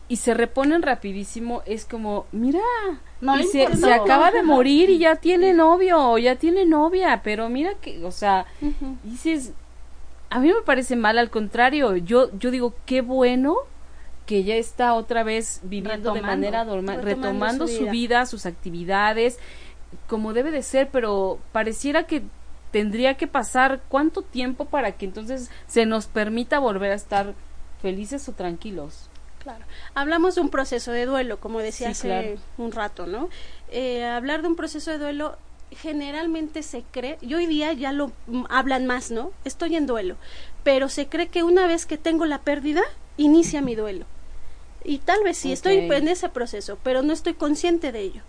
y 0.08 0.16
se 0.16 0.34
reponen 0.34 0.82
rapidísimo, 0.82 1.62
es 1.66 1.84
como, 1.84 2.26
mira, 2.32 2.60
No 3.20 3.38
y 3.40 3.44
se, 3.44 3.64
importa. 3.64 3.86
se 3.86 3.92
acaba 3.92 4.30
de 4.30 4.42
morir 4.42 4.88
y 4.90 4.98
ya 4.98 5.16
tiene 5.16 5.52
novio 5.52 5.98
o 6.12 6.18
ya 6.18 6.36
tiene 6.36 6.64
novia, 6.64 7.20
pero 7.24 7.48
mira 7.48 7.74
que, 7.80 8.04
o 8.04 8.12
sea, 8.12 8.46
dices, 9.02 9.52
a 10.30 10.38
mí 10.38 10.48
me 10.48 10.62
parece 10.64 10.94
mal, 10.96 11.18
al 11.18 11.30
contrario, 11.30 11.96
yo, 11.96 12.30
yo 12.38 12.50
digo, 12.50 12.74
qué 12.86 13.00
bueno 13.00 13.56
que 14.26 14.44
ya 14.44 14.54
está 14.56 14.94
otra 14.94 15.22
vez 15.22 15.60
viviendo 15.64 16.12
de 16.12 16.20
manera 16.22 16.64
normal, 16.64 17.02
Retomando 17.02 17.64
retomando 17.64 17.66
su 17.68 17.74
su 17.74 17.82
vida. 17.84 17.90
vida, 17.92 18.26
sus 18.26 18.46
actividades, 18.46 19.38
como 20.08 20.32
debe 20.32 20.50
de 20.50 20.62
ser, 20.62 20.88
pero 20.92 21.38
pareciera 21.52 22.06
que 22.06 22.22
tendría 22.72 23.14
que 23.14 23.26
pasar 23.28 23.80
cuánto 23.88 24.22
tiempo 24.22 24.66
para 24.66 24.92
que 24.92 25.04
entonces 25.06 25.50
se 25.66 25.86
nos 25.86 26.06
permita 26.06 26.58
volver 26.58 26.90
a 26.92 26.96
estar 26.96 27.34
felices 27.80 28.28
o 28.28 28.32
tranquilos. 28.32 29.08
Claro. 29.46 29.64
Hablamos 29.94 30.34
de 30.34 30.40
un 30.40 30.48
proceso 30.50 30.90
de 30.90 31.06
duelo, 31.06 31.38
como 31.38 31.60
decía 31.60 31.86
Sí, 31.86 31.92
hace 31.92 32.08
claro. 32.08 32.40
un 32.58 32.72
rato, 32.72 33.06
¿no? 33.06 33.28
Eh, 33.70 34.04
hablar 34.04 34.42
de 34.42 34.48
un 34.48 34.56
proceso 34.56 34.90
de 34.90 34.98
duelo 34.98 35.38
generalmente 35.70 36.64
se 36.64 36.82
cree, 36.90 37.16
y 37.20 37.32
hoy 37.34 37.46
día 37.46 37.72
ya 37.72 37.92
lo 37.92 38.10
mm, 38.26 38.46
hablan 38.48 38.86
más, 38.86 39.12
¿no? 39.12 39.30
Estoy 39.44 39.76
en 39.76 39.86
duelo, 39.86 40.16
pero 40.64 40.88
se 40.88 41.06
cree 41.06 41.28
que 41.28 41.44
una 41.44 41.68
vez 41.68 41.86
que 41.86 41.96
tengo 41.96 42.24
la 42.26 42.40
pérdida, 42.40 42.82
inicia 43.18 43.62
mi 43.62 43.76
duelo. 43.76 44.04
Y 44.82 44.98
tal 44.98 45.22
vez 45.22 45.38
sí, 45.38 45.52
estoy 45.52 45.76
en 45.76 46.08
ese 46.08 46.28
proceso, 46.28 46.76
pero 46.82 47.02
no 47.02 47.12
estoy 47.12 47.34
consciente 47.34 47.92
de 47.92 48.00
ello. 48.00 48.22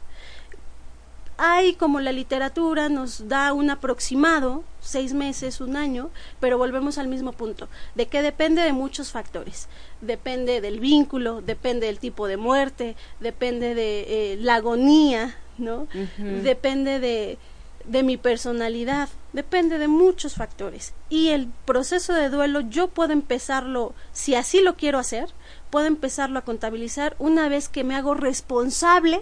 Hay, 1.37 1.75
como 1.75 1.99
la 1.99 2.11
literatura 2.11 2.89
nos 2.89 3.27
da 3.27 3.53
un 3.53 3.69
aproximado, 3.69 4.63
seis 4.81 5.13
meses, 5.13 5.61
un 5.61 5.75
año, 5.77 6.09
pero 6.39 6.57
volvemos 6.57 6.97
al 6.97 7.07
mismo 7.07 7.31
punto, 7.31 7.69
de 7.93 8.07
que 8.07 8.23
depende 8.23 8.63
de 8.63 8.73
muchos 8.73 9.11
factores. 9.11 9.67
Depende 10.01 10.61
del 10.61 10.79
vínculo, 10.79 11.41
depende 11.41 11.85
del 11.85 11.99
tipo 11.99 12.27
de 12.27 12.37
muerte, 12.37 12.95
depende 13.19 13.75
de 13.75 14.33
eh, 14.33 14.37
la 14.37 14.55
agonía, 14.55 15.35
¿no? 15.59 15.87
Depende 16.17 16.99
de, 16.99 17.37
de 17.85 18.03
mi 18.03 18.17
personalidad, 18.17 19.09
depende 19.31 19.77
de 19.77 19.87
muchos 19.87 20.33
factores. 20.33 20.93
Y 21.09 21.29
el 21.29 21.49
proceso 21.65 22.13
de 22.13 22.29
duelo 22.29 22.61
yo 22.61 22.87
puedo 22.87 23.13
empezarlo, 23.13 23.93
si 24.11 24.33
así 24.33 24.61
lo 24.61 24.75
quiero 24.75 24.97
hacer, 24.97 25.29
puedo 25.69 25.85
empezarlo 25.85 26.39
a 26.39 26.45
contabilizar 26.45 27.15
una 27.19 27.47
vez 27.47 27.69
que 27.69 27.83
me 27.83 27.95
hago 27.95 28.15
responsable 28.15 29.21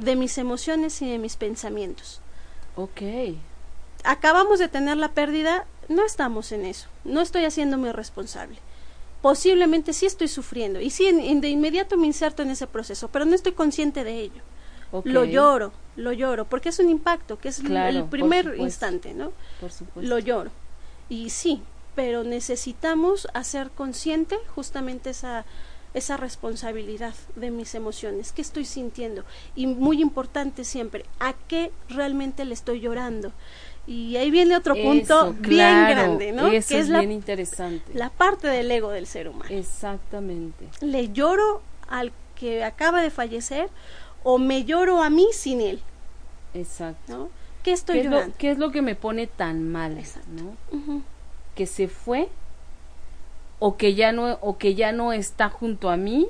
de 0.00 0.16
mis 0.16 0.38
emociones 0.38 1.00
y 1.02 1.10
de 1.10 1.18
mis 1.18 1.36
pensamientos. 1.36 2.20
Ok. 2.76 3.00
Acabamos 4.04 4.58
de 4.58 4.68
tener 4.68 4.96
la 4.96 5.12
pérdida, 5.12 5.66
no 5.88 6.04
estamos 6.06 6.52
en 6.52 6.64
eso, 6.64 6.88
no 7.04 7.20
estoy 7.20 7.44
haciéndome 7.44 7.92
responsable. 7.92 8.56
Posiblemente 9.20 9.92
sí 9.92 10.06
estoy 10.06 10.28
sufriendo 10.28 10.80
y 10.80 10.88
sí 10.90 11.06
en- 11.06 11.20
en- 11.20 11.40
de 11.42 11.48
inmediato 11.50 11.98
me 11.98 12.06
inserto 12.06 12.42
en 12.42 12.50
ese 12.50 12.66
proceso, 12.66 13.08
pero 13.08 13.26
no 13.26 13.34
estoy 13.34 13.52
consciente 13.52 14.04
de 14.04 14.18
ello. 14.20 14.42
ok. 14.92 15.06
Lo 15.06 15.24
lloro, 15.24 15.72
lo 15.96 16.12
lloro, 16.12 16.46
porque 16.46 16.70
es 16.70 16.78
un 16.80 16.88
impacto, 16.88 17.38
que 17.38 17.50
es 17.50 17.60
el- 17.60 17.66
Claro, 17.66 17.90
el 17.90 18.00
por 18.00 18.10
primer 18.10 18.56
instante, 18.58 19.14
¿no? 19.14 19.30
Por 19.60 19.70
supuesto. 19.70 20.08
Lo 20.08 20.18
lloro. 20.18 20.50
Y 21.08 21.30
sí, 21.30 21.62
pero 21.94 22.24
necesitamos 22.24 23.28
hacer 23.34 23.70
consciente 23.70 24.36
justamente 24.54 25.10
esa 25.10 25.44
esa 25.94 26.16
responsabilidad 26.16 27.14
de 27.36 27.50
mis 27.50 27.74
emociones, 27.74 28.32
qué 28.32 28.42
estoy 28.42 28.64
sintiendo 28.64 29.24
y 29.56 29.66
muy 29.66 30.00
importante 30.00 30.64
siempre, 30.64 31.04
a 31.18 31.34
qué 31.48 31.72
realmente 31.88 32.44
le 32.44 32.54
estoy 32.54 32.80
llorando. 32.80 33.32
Y 33.86 34.16
ahí 34.16 34.30
viene 34.30 34.56
otro 34.56 34.74
punto 34.74 35.20
Eso, 35.20 35.32
bien 35.32 35.42
claro, 35.56 35.94
grande, 35.94 36.32
¿no? 36.32 36.46
Eso 36.46 36.68
que 36.68 36.78
es, 36.78 36.84
es 36.84 36.88
la, 36.90 37.00
bien 37.00 37.10
interesante. 37.12 37.92
la 37.94 38.10
parte 38.10 38.46
del 38.46 38.70
ego 38.70 38.90
del 38.90 39.06
ser 39.06 39.28
humano. 39.28 39.50
Exactamente. 39.50 40.68
Le 40.80 41.10
lloro 41.10 41.62
al 41.88 42.12
que 42.36 42.62
acaba 42.62 43.02
de 43.02 43.10
fallecer 43.10 43.68
o 44.22 44.38
me 44.38 44.64
lloro 44.64 45.02
a 45.02 45.10
mí 45.10 45.26
sin 45.32 45.60
él, 45.60 45.80
Exacto. 46.54 47.16
¿no? 47.16 47.28
¿Qué 47.62 47.72
estoy 47.72 47.96
¿Qué 47.96 48.00
es, 48.00 48.04
lo, 48.06 48.12
llorando? 48.12 48.36
qué 48.38 48.50
es 48.50 48.58
lo 48.58 48.70
que 48.70 48.82
me 48.82 48.94
pone 48.94 49.26
tan 49.26 49.70
mal? 49.70 49.98
Exacto. 49.98 50.28
¿no? 50.30 51.02
Que 51.54 51.66
se 51.66 51.88
fue 51.88 52.28
o 53.60 53.76
que 53.76 53.94
ya 53.94 54.10
no 54.10 54.38
o 54.40 54.58
que 54.58 54.74
ya 54.74 54.90
no 54.90 55.12
está 55.12 55.48
junto 55.48 55.88
a 55.90 55.96
mí 55.96 56.26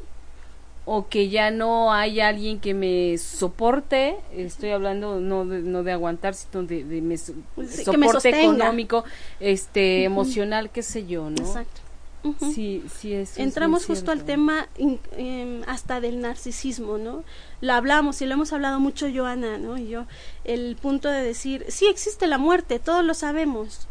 o 0.85 1.09
que 1.09 1.29
ya 1.29 1.51
no 1.51 1.93
hay 1.93 2.21
alguien 2.21 2.59
que 2.59 2.75
me 2.75 3.17
soporte, 3.19 4.17
estoy 4.35 4.71
hablando 4.71 5.21
no 5.21 5.45
de, 5.45 5.61
no 5.61 5.83
de 5.85 5.93
aguantar, 5.93 6.35
sino 6.35 6.65
de, 6.65 6.85
de 6.85 7.01
me 7.01 7.17
Sí, 7.17 7.33
me 7.57 7.67
soporte 7.85 8.31
económico, 8.31 9.05
este, 9.39 10.05
emocional, 10.05 10.71
qué 10.71 10.83
sé 10.83 11.07
yo, 11.07 11.31
¿no? 11.31 11.37
Exacto. 11.43 11.81
Ujú. 12.23 12.53
Sí, 12.53 12.83
sí, 12.99 13.15
eso 13.15 13.33
es 13.35 13.39
Entramos 13.39 13.87
justo 13.87 14.11
al 14.11 14.25
tema 14.25 14.69
in- 14.77 15.01
em, 15.17 15.63
hasta 15.67 16.01
del 16.01 16.21
narcisismo, 16.21 16.99
¿no? 16.99 17.25
Lo 17.63 17.73
hablamos 17.73 18.21
y 18.21 18.27
lo 18.27 18.35
hemos 18.35 18.53
hablado 18.53 18.79
mucho 18.81 19.07
Joana, 19.15 19.57
¿no? 19.59 19.79
Y 19.79 19.89
yo, 19.89 20.05
el 20.45 20.77
punto 20.77 21.09
de 21.09 21.23
decir, 21.23 21.65
sí 21.69 21.87
existe 21.87 22.27
la 22.27 22.37
muerte, 22.39 22.79
todos 22.79 23.05
lo 23.05 23.15
sabemos, 23.15 23.87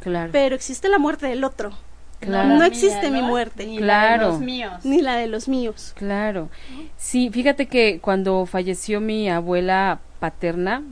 Claro. 0.00 0.30
pero 0.32 0.54
existe 0.56 0.88
la 0.88 0.98
muerte 0.98 1.26
del 1.26 1.44
otro, 1.44 1.72
Claro. 2.20 2.48
no 2.56 2.64
existe 2.64 3.10
mi 3.10 3.22
muerte. 3.22 3.66
Ni 3.66 3.78
Claro. 3.78 4.22
la 4.22 4.26
de 4.26 4.32
los 4.32 4.40
míos. 4.40 4.72
ni 4.84 5.00
la 5.02 5.16
de 5.16 5.26
los 5.28 5.48
míos. 5.48 5.92
Claro. 5.96 6.48
Sí, 6.96 7.30
fíjate 7.30 7.66
que 7.66 8.00
cuando 8.00 8.44
falleció 8.46 9.00
mi 9.00 9.30
abuela 9.30 10.00
paterna, 10.18 10.82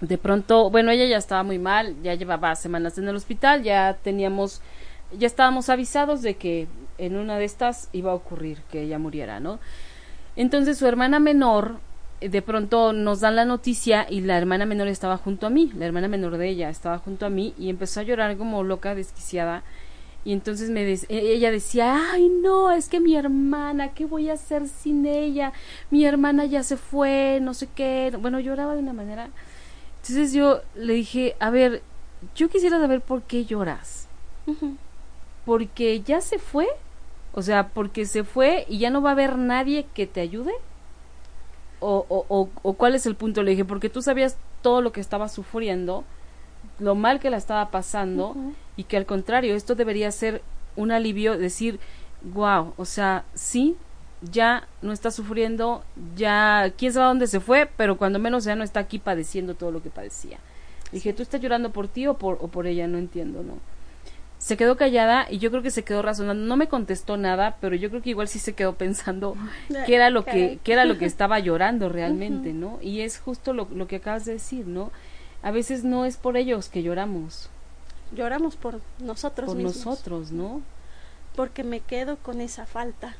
de 0.00 0.18
pronto, 0.18 0.70
bueno, 0.70 0.90
ella 0.90 1.06
ya 1.06 1.16
estaba 1.16 1.42
muy 1.42 1.58
mal, 1.58 1.96
ya 2.02 2.14
llevaba 2.14 2.54
semanas 2.56 2.98
en 2.98 3.08
el 3.08 3.16
hospital, 3.16 3.62
ya 3.62 3.96
teníamos, 4.02 4.60
ya 5.18 5.26
estábamos 5.26 5.68
avisados 5.68 6.22
de 6.22 6.34
que 6.36 6.68
en 6.98 7.16
una 7.16 7.38
de 7.38 7.44
estas 7.44 7.88
iba 7.92 8.12
a 8.12 8.14
ocurrir 8.14 8.58
que 8.70 8.82
ella 8.82 8.98
muriera, 8.98 9.40
¿no? 9.40 9.58
Entonces 10.36 10.78
su 10.78 10.86
hermana 10.86 11.20
menor, 11.20 11.78
de 12.20 12.42
pronto 12.42 12.92
nos 12.92 13.20
dan 13.20 13.36
la 13.36 13.44
noticia 13.44 14.06
y 14.08 14.20
la 14.20 14.38
hermana 14.38 14.64
menor 14.66 14.88
estaba 14.88 15.16
junto 15.16 15.46
a 15.46 15.50
mí, 15.50 15.72
la 15.76 15.86
hermana 15.86 16.08
menor 16.08 16.36
de 16.36 16.48
ella 16.48 16.70
estaba 16.70 16.98
junto 16.98 17.26
a 17.26 17.30
mí 17.30 17.54
y 17.58 17.68
empezó 17.70 18.00
a 18.00 18.04
llorar 18.04 18.36
como 18.36 18.62
loca, 18.62 18.94
desquiciada. 18.94 19.62
Y 20.24 20.32
entonces 20.32 20.70
me 20.70 20.90
e-, 20.90 21.06
ella 21.08 21.50
decía, 21.50 22.12
ay 22.12 22.28
no, 22.28 22.70
es 22.72 22.88
que 22.88 23.00
mi 23.00 23.16
hermana, 23.16 23.92
¿qué 23.94 24.06
voy 24.06 24.30
a 24.30 24.34
hacer 24.34 24.68
sin 24.68 25.06
ella? 25.06 25.52
Mi 25.90 26.04
hermana 26.04 26.44
ya 26.46 26.62
se 26.62 26.76
fue, 26.76 27.38
no 27.42 27.54
sé 27.54 27.68
qué. 27.74 28.12
Bueno, 28.18 28.40
lloraba 28.40 28.74
de 28.74 28.80
una 28.80 28.92
manera. 28.92 29.30
Entonces 30.02 30.32
yo 30.32 30.60
le 30.74 30.94
dije, 30.94 31.36
a 31.40 31.50
ver, 31.50 31.82
yo 32.34 32.48
quisiera 32.48 32.78
saber 32.78 33.00
por 33.00 33.22
qué 33.22 33.44
lloras. 33.44 34.08
Porque 35.44 36.00
ya 36.02 36.20
se 36.20 36.38
fue 36.38 36.68
o 37.34 37.42
sea, 37.42 37.68
porque 37.68 38.06
se 38.06 38.22
fue 38.22 38.64
y 38.68 38.78
ya 38.78 38.90
no 38.90 39.02
va 39.02 39.10
a 39.10 39.12
haber 39.12 39.36
nadie 39.36 39.86
que 39.92 40.06
te 40.06 40.20
ayude. 40.20 40.52
O, 41.80 42.06
o, 42.08 42.48
o, 42.62 42.72
cuál 42.74 42.94
es 42.94 43.04
el 43.06 43.16
punto, 43.16 43.42
le 43.42 43.50
dije, 43.50 43.64
porque 43.64 43.90
tú 43.90 44.00
sabías 44.00 44.38
todo 44.62 44.80
lo 44.80 44.92
que 44.92 45.00
estaba 45.00 45.28
sufriendo, 45.28 46.04
lo 46.78 46.94
mal 46.94 47.20
que 47.20 47.28
la 47.28 47.36
estaba 47.36 47.70
pasando, 47.70 48.34
y 48.76 48.84
que 48.84 48.96
al 48.96 49.06
contrario, 49.06 49.54
esto 49.54 49.74
debería 49.74 50.10
ser 50.10 50.42
un 50.76 50.90
alivio, 50.90 51.38
decir, 51.38 51.78
wow, 52.22 52.74
o 52.76 52.84
sea, 52.84 53.24
sí, 53.34 53.76
ya 54.20 54.66
no 54.82 54.92
está 54.92 55.10
sufriendo, 55.10 55.84
ya 56.16 56.72
quién 56.76 56.92
sabe 56.92 57.06
dónde 57.06 57.26
se 57.26 57.40
fue, 57.40 57.68
pero 57.76 57.96
cuando 57.96 58.18
menos 58.18 58.44
ya 58.44 58.56
no 58.56 58.64
está 58.64 58.80
aquí 58.80 58.98
padeciendo 58.98 59.54
todo 59.54 59.70
lo 59.70 59.82
que 59.82 59.90
padecía. 59.90 60.38
Dije, 60.92 61.12
¿tú 61.12 61.22
estás 61.22 61.40
llorando 61.40 61.70
por 61.70 61.88
ti 61.88 62.06
o 62.06 62.14
por, 62.14 62.38
o 62.40 62.48
por 62.48 62.66
ella? 62.66 62.86
No 62.86 62.98
entiendo, 62.98 63.42
¿no? 63.42 63.58
se 64.44 64.58
quedó 64.58 64.76
callada 64.76 65.26
y 65.30 65.38
yo 65.38 65.50
creo 65.50 65.62
que 65.62 65.70
se 65.70 65.84
quedó 65.84 66.02
razonando. 66.02 66.44
No 66.44 66.58
me 66.58 66.68
contestó 66.68 67.16
nada, 67.16 67.56
pero 67.62 67.76
yo 67.76 67.88
creo 67.88 68.02
que 68.02 68.10
igual 68.10 68.28
sí 68.28 68.38
se 68.38 68.52
quedó 68.52 68.74
pensando 68.74 69.38
qué 69.86 69.94
era 69.94 70.10
lo 70.10 70.26
que, 70.26 70.58
qué 70.62 70.74
era 70.74 70.84
lo 70.84 70.98
que 70.98 71.06
estaba 71.06 71.38
llorando 71.38 71.88
realmente, 71.88 72.52
¿no? 72.52 72.78
Y 72.82 73.00
es 73.00 73.18
justo 73.18 73.54
lo, 73.54 73.68
lo 73.72 73.86
que 73.86 73.96
acabas 73.96 74.26
de 74.26 74.34
decir, 74.34 74.66
¿no? 74.66 74.92
A 75.42 75.50
veces 75.50 75.84
no 75.84 76.04
es 76.04 76.18
por 76.18 76.36
ellos 76.36 76.68
que 76.68 76.82
lloramos. 76.82 77.48
Lloramos 78.14 78.56
por 78.56 78.80
nosotros 78.98 79.48
por 79.48 79.56
nosotros, 79.56 80.32
¿no? 80.32 80.62
Porque 81.36 81.64
me 81.64 81.80
quedo 81.80 82.16
con 82.16 82.40
esa 82.40 82.66
falta. 82.66 83.16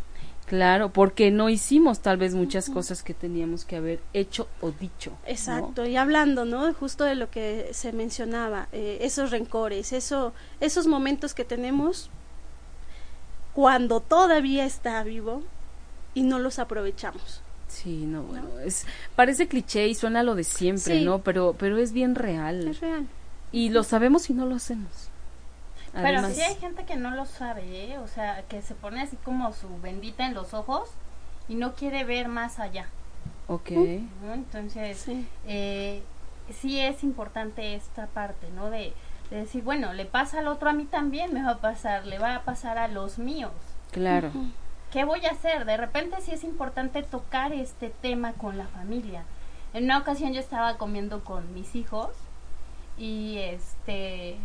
Claro, 0.46 0.92
porque 0.92 1.30
no 1.30 1.48
hicimos 1.48 2.00
tal 2.00 2.18
vez 2.18 2.34
muchas 2.34 2.68
cosas 2.68 3.02
que 3.02 3.14
teníamos 3.14 3.64
que 3.64 3.76
haber 3.76 4.00
hecho 4.12 4.46
o 4.60 4.72
dicho. 4.72 5.12
Exacto, 5.26 5.86
y 5.86 5.96
hablando, 5.96 6.44
¿no? 6.44 6.72
Justo 6.74 7.04
de 7.04 7.14
lo 7.14 7.30
que 7.30 7.70
se 7.72 7.92
mencionaba, 7.92 8.68
eh, 8.72 8.98
esos 9.00 9.30
rencores, 9.30 9.94
eso, 9.94 10.34
esos 10.60 10.86
momentos 10.86 11.32
que 11.32 11.44
tenemos 11.44 12.10
cuando 13.54 14.00
todavía 14.00 14.66
está 14.66 15.02
vivo 15.02 15.42
y 16.12 16.24
no 16.24 16.38
los 16.38 16.58
aprovechamos. 16.58 17.40
Sí, 17.68 18.04
no, 18.04 18.22
bueno, 18.22 18.58
es 18.60 18.86
parece 19.16 19.48
cliché 19.48 19.88
y 19.88 19.94
suena 19.94 20.22
lo 20.22 20.34
de 20.34 20.44
siempre, 20.44 21.00
¿no? 21.00 21.20
Pero 21.20 21.56
pero 21.58 21.78
es 21.78 21.92
bien 21.92 22.14
real. 22.14 22.68
Es 22.68 22.80
real. 22.80 23.06
Y 23.54 23.68
lo 23.68 23.84
sabemos 23.84 24.30
y 24.30 24.34
no 24.34 24.46
lo 24.46 24.56
hacemos. 24.56 25.10
Pero 25.92 26.28
sí 26.28 26.40
hay 26.40 26.56
gente 26.56 26.84
que 26.84 26.96
no 26.96 27.12
lo 27.12 27.24
sabe, 27.24 27.84
¿eh? 27.84 27.98
O 27.98 28.08
sea, 28.08 28.42
que 28.48 28.60
se 28.62 28.74
pone 28.74 29.00
así 29.00 29.16
como 29.18 29.52
su 29.52 29.68
bendita 29.80 30.26
en 30.26 30.34
los 30.34 30.54
ojos 30.54 30.90
y 31.46 31.54
no 31.54 31.74
quiere 31.74 32.02
ver 32.02 32.26
más 32.26 32.58
allá. 32.58 32.88
Ok. 33.46 33.70
Entonces, 33.70 34.98
sí. 34.98 35.28
Eh, 35.46 36.02
sí 36.60 36.80
es 36.80 37.04
importante 37.04 37.76
esta 37.76 38.08
parte, 38.08 38.50
¿no? 38.56 38.70
De, 38.70 38.92
decir, 39.30 39.62
bueno, 39.62 39.92
le 39.92 40.04
pasa 40.04 40.40
al 40.40 40.48
otro 40.48 40.68
a 40.68 40.72
mí 40.72 40.84
también, 40.84 41.32
me 41.32 41.44
va 41.44 41.50
a 41.50 41.58
pasar, 41.58 42.06
le 42.06 42.18
va 42.18 42.34
a 42.34 42.42
pasar 42.42 42.76
a 42.76 42.88
los 42.88 43.20
míos. 43.20 43.52
Claro. 43.92 44.32
¿Qué 44.90 45.04
voy 45.04 45.24
a 45.26 45.30
hacer? 45.30 45.64
De 45.64 45.76
repente 45.76 46.16
sí 46.22 46.32
es 46.32 46.42
importante 46.42 47.04
tocar 47.04 47.52
este 47.52 47.90
tema 47.90 48.32
con 48.32 48.58
la 48.58 48.66
familia. 48.66 49.22
En 49.74 49.84
una 49.84 49.98
ocasión 49.98 50.32
yo 50.32 50.40
estaba 50.40 50.76
comiendo 50.76 51.22
con 51.22 51.54
mis 51.54 51.76
hijos 51.76 52.10
y 52.96 53.38
este 53.38 54.36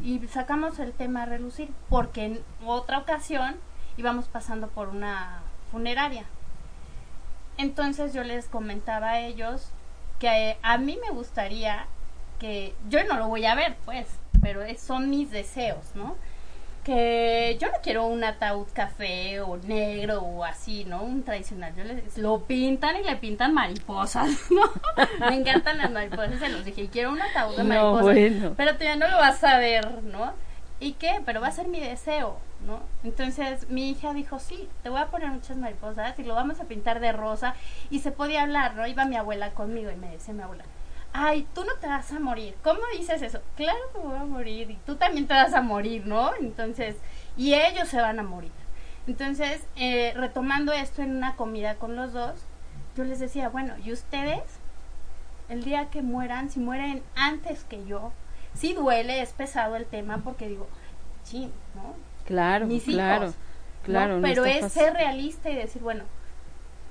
y 0.00 0.18
sacamos 0.28 0.78
el 0.78 0.92
tema 0.92 1.22
a 1.22 1.26
relucir 1.26 1.70
porque 1.88 2.24
en 2.24 2.40
otra 2.64 2.98
ocasión 2.98 3.56
íbamos 3.96 4.26
pasando 4.28 4.68
por 4.68 4.88
una 4.88 5.42
funeraria. 5.72 6.24
Entonces 7.56 8.14
yo 8.14 8.22
les 8.22 8.46
comentaba 8.46 9.10
a 9.10 9.20
ellos 9.20 9.70
que 10.20 10.56
a 10.62 10.78
mí 10.78 10.98
me 11.02 11.10
gustaría 11.10 11.86
que 12.38 12.74
yo 12.88 13.02
no 13.04 13.16
lo 13.16 13.28
voy 13.28 13.44
a 13.46 13.56
ver, 13.56 13.76
pues, 13.84 14.06
pero 14.40 14.62
son 14.78 15.10
mis 15.10 15.30
deseos, 15.32 15.94
¿no? 15.96 16.16
Que 16.88 17.58
yo 17.60 17.68
no 17.68 17.74
quiero 17.82 18.06
un 18.06 18.24
ataúd 18.24 18.66
café 18.72 19.42
o 19.42 19.58
negro 19.58 20.22
o 20.22 20.42
así, 20.42 20.86
¿no? 20.86 21.02
Un 21.02 21.22
tradicional. 21.22 21.74
Yo 21.76 21.84
les 21.84 22.16
lo 22.16 22.44
pintan 22.44 22.96
y 22.96 23.02
le 23.02 23.16
pintan 23.16 23.52
mariposas, 23.52 24.30
¿no? 24.50 24.62
Me 25.28 25.36
encantan 25.36 25.76
las 25.76 25.90
mariposas, 25.90 26.38
se 26.38 26.48
los 26.48 26.64
dije, 26.64 26.88
quiero 26.88 27.10
un 27.10 27.20
ataúd 27.20 27.58
de 27.58 27.64
mariposas. 27.64 28.54
Pero 28.56 28.72
todavía 28.72 28.96
no 28.96 29.06
lo 29.06 29.18
vas 29.18 29.44
a 29.44 29.58
ver, 29.58 30.02
¿no? 30.02 30.32
¿Y 30.80 30.92
qué? 30.92 31.20
Pero 31.26 31.42
va 31.42 31.48
a 31.48 31.52
ser 31.52 31.68
mi 31.68 31.78
deseo, 31.78 32.38
¿no? 32.66 32.80
Entonces 33.04 33.68
mi 33.68 33.90
hija 33.90 34.14
dijo, 34.14 34.38
sí, 34.38 34.66
te 34.82 34.88
voy 34.88 35.00
a 35.02 35.08
poner 35.08 35.28
muchas 35.28 35.58
mariposas 35.58 36.18
y 36.18 36.22
lo 36.22 36.34
vamos 36.34 36.58
a 36.58 36.64
pintar 36.64 37.00
de 37.00 37.12
rosa. 37.12 37.54
Y 37.90 37.98
se 37.98 38.12
podía 38.12 38.44
hablar, 38.44 38.76
¿no? 38.76 38.86
Iba 38.86 39.04
mi 39.04 39.16
abuela 39.16 39.50
conmigo 39.50 39.90
y 39.90 39.96
me 39.96 40.08
decía 40.08 40.32
mi 40.32 40.40
abuela, 40.40 40.64
ay, 41.12 41.46
tú 41.54 41.64
no 41.64 41.74
te 41.80 41.86
vas 41.86 42.12
a 42.12 42.20
morir. 42.20 42.54
¿Cómo 42.62 42.80
dices 42.96 43.22
eso? 43.22 43.40
Claro 43.56 43.78
que 43.92 43.98
voy 43.98 44.16
a 44.16 44.24
morir 44.24 44.70
y 44.70 44.78
tú 44.86 44.96
también 44.96 45.26
te 45.26 45.34
vas 45.34 45.54
a 45.54 45.60
morir, 45.62 46.06
¿no? 46.06 46.32
Entonces, 46.40 46.96
y 47.36 47.54
ellos 47.54 47.88
se 47.88 48.00
van 48.00 48.18
a 48.18 48.22
morir. 48.22 48.52
Entonces, 49.06 49.62
eh, 49.76 50.12
retomando 50.16 50.72
esto 50.72 51.02
en 51.02 51.16
una 51.16 51.34
comida 51.34 51.76
con 51.76 51.96
los 51.96 52.12
dos, 52.12 52.34
yo 52.96 53.04
les 53.04 53.20
decía, 53.20 53.48
bueno, 53.48 53.74
¿y 53.82 53.92
ustedes? 53.92 54.42
El 55.48 55.64
día 55.64 55.88
que 55.88 56.02
mueran, 56.02 56.50
si 56.50 56.60
mueren 56.60 57.02
antes 57.14 57.64
que 57.64 57.86
yo, 57.86 58.12
sí 58.54 58.74
duele, 58.74 59.22
es 59.22 59.32
pesado 59.32 59.76
el 59.76 59.86
tema 59.86 60.18
porque 60.18 60.48
digo, 60.48 60.68
sí, 61.24 61.50
¿no? 61.74 61.94
Claro, 62.26 62.66
Mis 62.66 62.84
claro, 62.84 63.32
claro. 63.82 64.18
Pero 64.20 64.44
es 64.44 64.70
ser 64.72 64.92
realista 64.92 65.48
y 65.48 65.54
decir, 65.54 65.80
bueno, 65.80 66.04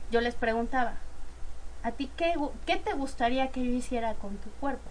yo 0.10 0.22
les 0.22 0.34
preguntaba, 0.34 0.96
¿a 1.88 1.92
ti 1.92 2.12
qué, 2.18 2.34
qué 2.66 2.76
te 2.76 2.94
gustaría 2.94 3.48
que 3.48 3.64
yo 3.64 3.72
hiciera 3.72 4.14
con 4.16 4.36
tu 4.38 4.50
cuerpo? 4.60 4.90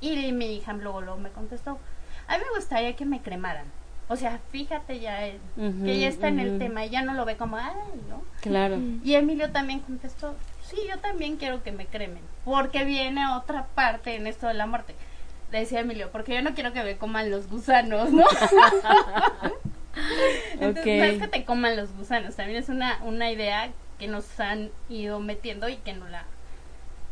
Y 0.00 0.32
mi 0.32 0.56
hija 0.56 0.72
luego, 0.72 1.00
luego 1.00 1.18
me 1.18 1.30
contestó, 1.30 1.78
a 2.26 2.36
mí 2.36 2.44
me 2.50 2.58
gustaría 2.58 2.96
que 2.96 3.04
me 3.04 3.20
cremaran. 3.20 3.66
O 4.08 4.16
sea, 4.16 4.40
fíjate 4.50 4.98
ya 4.98 5.30
que 5.56 6.00
ya 6.00 6.08
está 6.08 6.26
en 6.28 6.40
el 6.40 6.58
tema 6.58 6.84
y 6.84 6.90
ya 6.90 7.02
no 7.02 7.14
lo 7.14 7.24
ve 7.24 7.36
como, 7.36 7.56
ay, 7.56 7.72
¿no? 8.08 8.24
Claro. 8.40 8.78
Y 9.04 9.14
Emilio 9.14 9.52
también 9.52 9.78
contestó, 9.80 10.34
sí, 10.64 10.76
yo 10.90 10.98
también 10.98 11.36
quiero 11.36 11.62
que 11.62 11.70
me 11.70 11.86
cremen, 11.86 12.22
porque 12.44 12.84
viene 12.84 13.26
otra 13.28 13.68
parte 13.74 14.16
en 14.16 14.26
esto 14.26 14.48
de 14.48 14.54
la 14.54 14.66
muerte. 14.66 14.96
Decía 15.52 15.80
Emilio, 15.80 16.10
porque 16.10 16.34
yo 16.34 16.42
no 16.42 16.54
quiero 16.54 16.72
que 16.72 16.82
me 16.82 16.96
coman 16.96 17.30
los 17.30 17.48
gusanos, 17.48 18.10
¿no? 18.10 18.24
Entonces, 20.54 20.98
no 20.98 21.04
es 21.04 21.20
que 21.20 21.28
te 21.28 21.44
coman 21.44 21.76
los 21.76 21.94
gusanos, 21.94 22.34
también 22.34 22.58
es 22.58 22.68
una, 22.68 22.98
una 23.04 23.30
idea 23.30 23.70
que 23.98 24.08
nos 24.08 24.40
han 24.40 24.70
ido 24.88 25.20
metiendo 25.20 25.68
y 25.68 25.76
que 25.76 25.92
no 25.92 26.08
la 26.08 26.24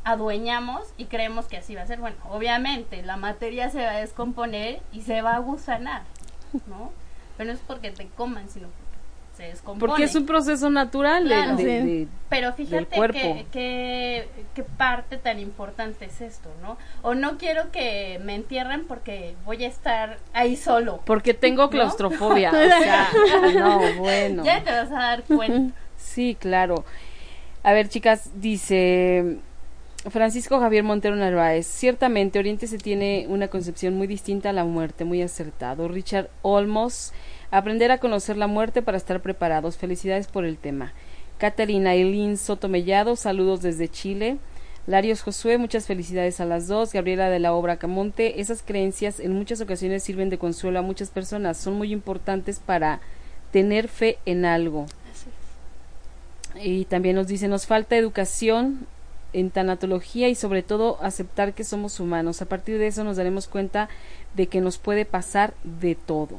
adueñamos 0.05 0.83
y 0.97 1.07
creemos 1.07 1.47
que 1.47 1.57
así 1.57 1.75
va 1.75 1.83
a 1.83 1.87
ser. 1.87 2.01
Bueno, 2.01 2.17
obviamente 2.29 3.03
la 3.03 3.17
materia 3.17 3.71
se 3.71 3.83
va 3.85 3.91
a 3.93 4.01
descomponer 4.01 4.81
y 4.93 5.03
se 5.03 5.23
va 5.23 5.35
a 5.35 5.39
gusanar, 5.39 6.03
¿no? 6.67 6.93
Pero 7.37 7.49
no 7.49 7.55
es 7.55 7.63
porque 7.67 7.91
te 7.91 8.07
coman, 8.09 8.49
sino 8.49 8.69
porque 8.69 9.37
se 9.37 9.43
descompone. 9.45 9.89
Porque 9.89 10.05
es 10.05 10.15
un 10.15 10.27
proceso 10.27 10.71
natural 10.71 11.29
de, 11.29 12.09
Pero 12.29 12.53
fíjate 12.53 12.97
que, 13.51 14.29
que, 14.55 14.63
parte 14.77 15.17
tan 15.19 15.39
importante 15.39 16.07
es 16.07 16.21
esto, 16.21 16.51
¿no? 16.63 16.77
O 17.03 17.15
no 17.15 17.39
quiero 17.39 17.71
que 17.71 18.21
me 18.23 18.35
entierren 18.35 18.87
porque 18.87 19.35
voy 19.45 19.65
a 19.65 19.69
estar 19.69 20.19
ahí 20.33 20.57
solo. 20.57 21.01
Porque 21.05 21.35
tengo 21.35 21.71
claustrofobia. 21.71 22.51
o 22.51 22.53
sea, 22.83 23.09
no, 23.55 23.81
bueno. 23.99 24.45
Ya 24.45 24.63
te 24.63 24.71
vas 24.71 24.91
a 24.91 24.99
dar 24.99 25.23
cuenta. 25.25 25.75
Sí, 25.97 26.37
claro. 26.39 26.85
A 27.63 27.73
ver, 27.73 27.89
chicas, 27.89 28.31
dice 28.35 29.39
Francisco 30.09 30.59
Javier 30.61 30.83
Montero 30.83 31.15
Narváez. 31.15 31.67
Ciertamente, 31.67 32.39
Oriente 32.39 32.67
se 32.67 32.79
tiene 32.79 33.27
una 33.29 33.49
concepción 33.49 33.97
muy 33.97 34.07
distinta 34.07 34.51
a 34.51 34.55
la 34.55 34.65
muerte, 34.65 35.05
muy 35.05 35.21
acertado. 35.21 35.89
Richard 35.89 36.31
Olmos, 36.41 37.13
aprender 37.51 37.91
a 37.91 37.99
conocer 37.99 38.39
la 38.39 38.47
muerte 38.47 38.81
para 38.81 38.97
estar 38.97 39.21
preparados. 39.21 39.77
Felicidades 39.77 40.27
por 40.27 40.47
el 40.47 40.57
tema. 40.57 40.95
Caterina 41.37 41.95
Eileen 41.95 42.39
Soto 42.39 42.69
Mellado, 42.69 43.15
saludos 43.15 43.61
desde 43.61 43.89
Chile. 43.89 44.39
Larios 44.87 45.21
Josué, 45.21 45.59
muchas 45.59 45.87
felicidades 45.87 46.41
a 46.41 46.47
las 46.47 46.67
dos. 46.67 46.95
Gabriela 46.95 47.29
de 47.29 47.39
la 47.39 47.53
Obra 47.53 47.77
Camonte, 47.77 48.41
esas 48.41 48.63
creencias 48.63 49.21
en 49.21 49.33
muchas 49.35 49.61
ocasiones 49.61 50.03
sirven 50.03 50.31
de 50.31 50.39
consuelo 50.39 50.79
a 50.79 50.83
muchas 50.83 51.11
personas. 51.11 51.59
Son 51.59 51.75
muy 51.75 51.93
importantes 51.93 52.59
para 52.59 53.01
tener 53.53 53.89
fe 53.89 54.19
en 54.25 54.47
algo. 54.47 54.87
Y 56.63 56.87
también 56.87 57.17
nos 57.17 57.27
dice, 57.27 57.49
nos 57.49 57.67
falta 57.67 57.97
educación 57.97 58.87
en 59.33 59.51
tanatología 59.51 60.29
y 60.29 60.35
sobre 60.35 60.63
todo 60.63 60.99
aceptar 61.03 61.55
que 61.55 61.65
somos 61.65 62.01
humanos. 62.01 62.43
A 62.43 62.47
partir 62.47 62.79
de 62.79 62.87
eso 62.87 63.05
nos 63.05 63.17
daremos 63.17 63.47
cuenta 63.47 63.89
de 64.35 64.47
que 64.47 64.61
nos 64.61 64.79
puede 64.79 65.05
pasar 65.05 65.55
de 65.65 65.95
todo. 65.95 66.39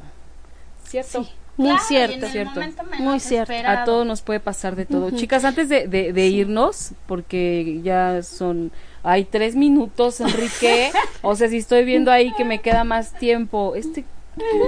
¿Cierto? 0.84 1.26
muy 1.56 1.78
cierto, 1.78 2.26
cierto. 2.28 2.60
Muy 2.98 3.20
cierto. 3.20 3.52
A 3.66 3.84
todos 3.84 4.06
nos 4.06 4.22
puede 4.22 4.40
pasar 4.40 4.74
de 4.74 4.86
todo. 4.86 5.10
Chicas, 5.10 5.44
antes 5.44 5.68
de, 5.68 5.86
de, 5.86 6.26
irnos, 6.26 6.92
porque 7.06 7.80
ya 7.82 8.22
son, 8.22 8.72
hay 9.02 9.24
tres 9.24 9.54
minutos, 9.54 10.20
Enrique, 10.20 10.90
o 11.22 11.36
sea, 11.36 11.48
si 11.48 11.58
estoy 11.58 11.84
viendo 11.84 12.10
ahí 12.10 12.32
que 12.36 12.44
me 12.44 12.60
queda 12.60 12.84
más 12.84 13.12
tiempo, 13.18 13.74
este 13.76 14.04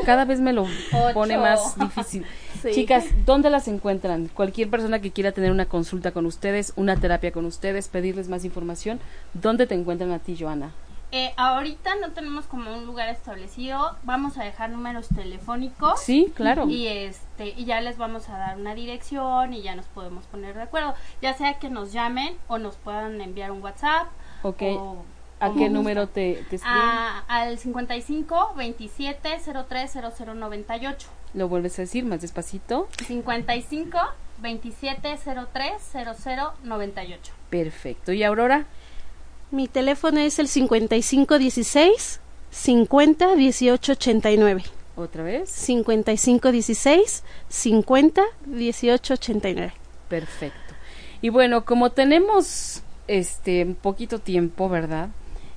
cada 0.05 0.25
vez 0.25 0.41
me 0.41 0.53
lo 0.53 0.67
pone 1.13 1.39
más 1.39 1.79
difícil. 1.79 2.25
Chicas, 2.73 3.05
¿dónde 3.27 3.51
las 3.51 3.69
encuentran? 3.69 4.29
Cualquier 4.29 4.71
persona 4.71 5.01
que 5.01 5.11
quiera 5.11 5.33
tener 5.33 5.51
una 5.51 5.67
consulta 5.67 6.13
con 6.13 6.27
ustedes, 6.27 6.73
una 6.77 6.97
terapia 6.97 7.31
con 7.31 7.45
ustedes, 7.45 7.89
pedirles 7.89 8.29
más 8.29 8.45
información, 8.45 9.01
¿dónde 9.35 9.67
te 9.67 9.75
encuentran 9.75 10.13
a 10.13 10.19
ti, 10.19 10.37
Joana? 10.39 10.73
Eh, 11.17 11.33
ahorita 11.37 11.95
no 11.97 12.11
tenemos 12.11 12.47
como 12.47 12.75
un 12.75 12.87
lugar 12.87 13.09
establecido, 13.09 13.95
vamos 14.03 14.37
a 14.37 14.43
dejar 14.43 14.71
números 14.71 15.07
telefónicos. 15.15 16.01
Sí, 16.01 16.33
claro. 16.35 16.67
Y 16.69 16.89
este 16.89 17.51
y 17.57 17.67
ya 17.67 17.81
les 17.81 17.99
vamos 17.99 18.29
a 18.29 18.37
dar 18.37 18.59
una 18.59 18.75
dirección 18.75 19.53
y 19.53 19.63
ya 19.63 19.77
nos 19.77 19.87
podemos 19.87 20.25
poner 20.25 20.57
de 20.57 20.63
acuerdo, 20.63 20.95
ya 21.23 21.33
sea 21.35 21.61
que 21.61 21.71
nos 21.71 21.93
llamen 21.93 22.37
o 22.49 22.59
nos 22.59 22.75
puedan 22.77 23.21
enviar 23.21 23.53
un 23.53 23.63
WhatsApp. 23.63 24.09
Ok. 24.43 24.63
¿A 25.41 25.53
qué 25.53 25.69
número 25.69 26.07
te, 26.09 26.45
te 26.49 26.57
escriben? 26.57 26.81
al 27.29 27.59
55 27.59 28.55
27 28.57 29.41
03 29.69 29.93
0098. 30.17 31.09
¿Lo 31.35 31.49
vuelves 31.49 31.79
a 31.79 31.83
decir 31.83 32.05
más 32.05 32.21
despacito? 32.21 32.89
55 33.07 33.99
27 34.39 35.19
03 35.53 35.73
0098. 36.65 37.33
Perfecto. 37.51 38.13
¿Y 38.13 38.23
Aurora? 38.23 38.67
Mi 39.51 39.69
teléfono 39.69 40.21
es 40.21 40.39
el 40.39 40.49
5516 40.49 42.21
50 42.51 43.35
18 43.35 43.93
89. 43.93 44.65
¿Otra 44.97 45.25
vez? 45.25 45.51
5516 45.51 47.25
50 47.49 48.23
18 48.47 49.15
89. 49.15 49.73
Perfecto. 50.09 50.59
Y 51.21 51.31
bueno, 51.31 51.65
como 51.65 51.91
tenemos 51.91 52.83
este 53.09 53.65
un 53.65 53.75
poquito 53.75 54.19
tiempo, 54.21 54.69
¿verdad? 54.69 55.09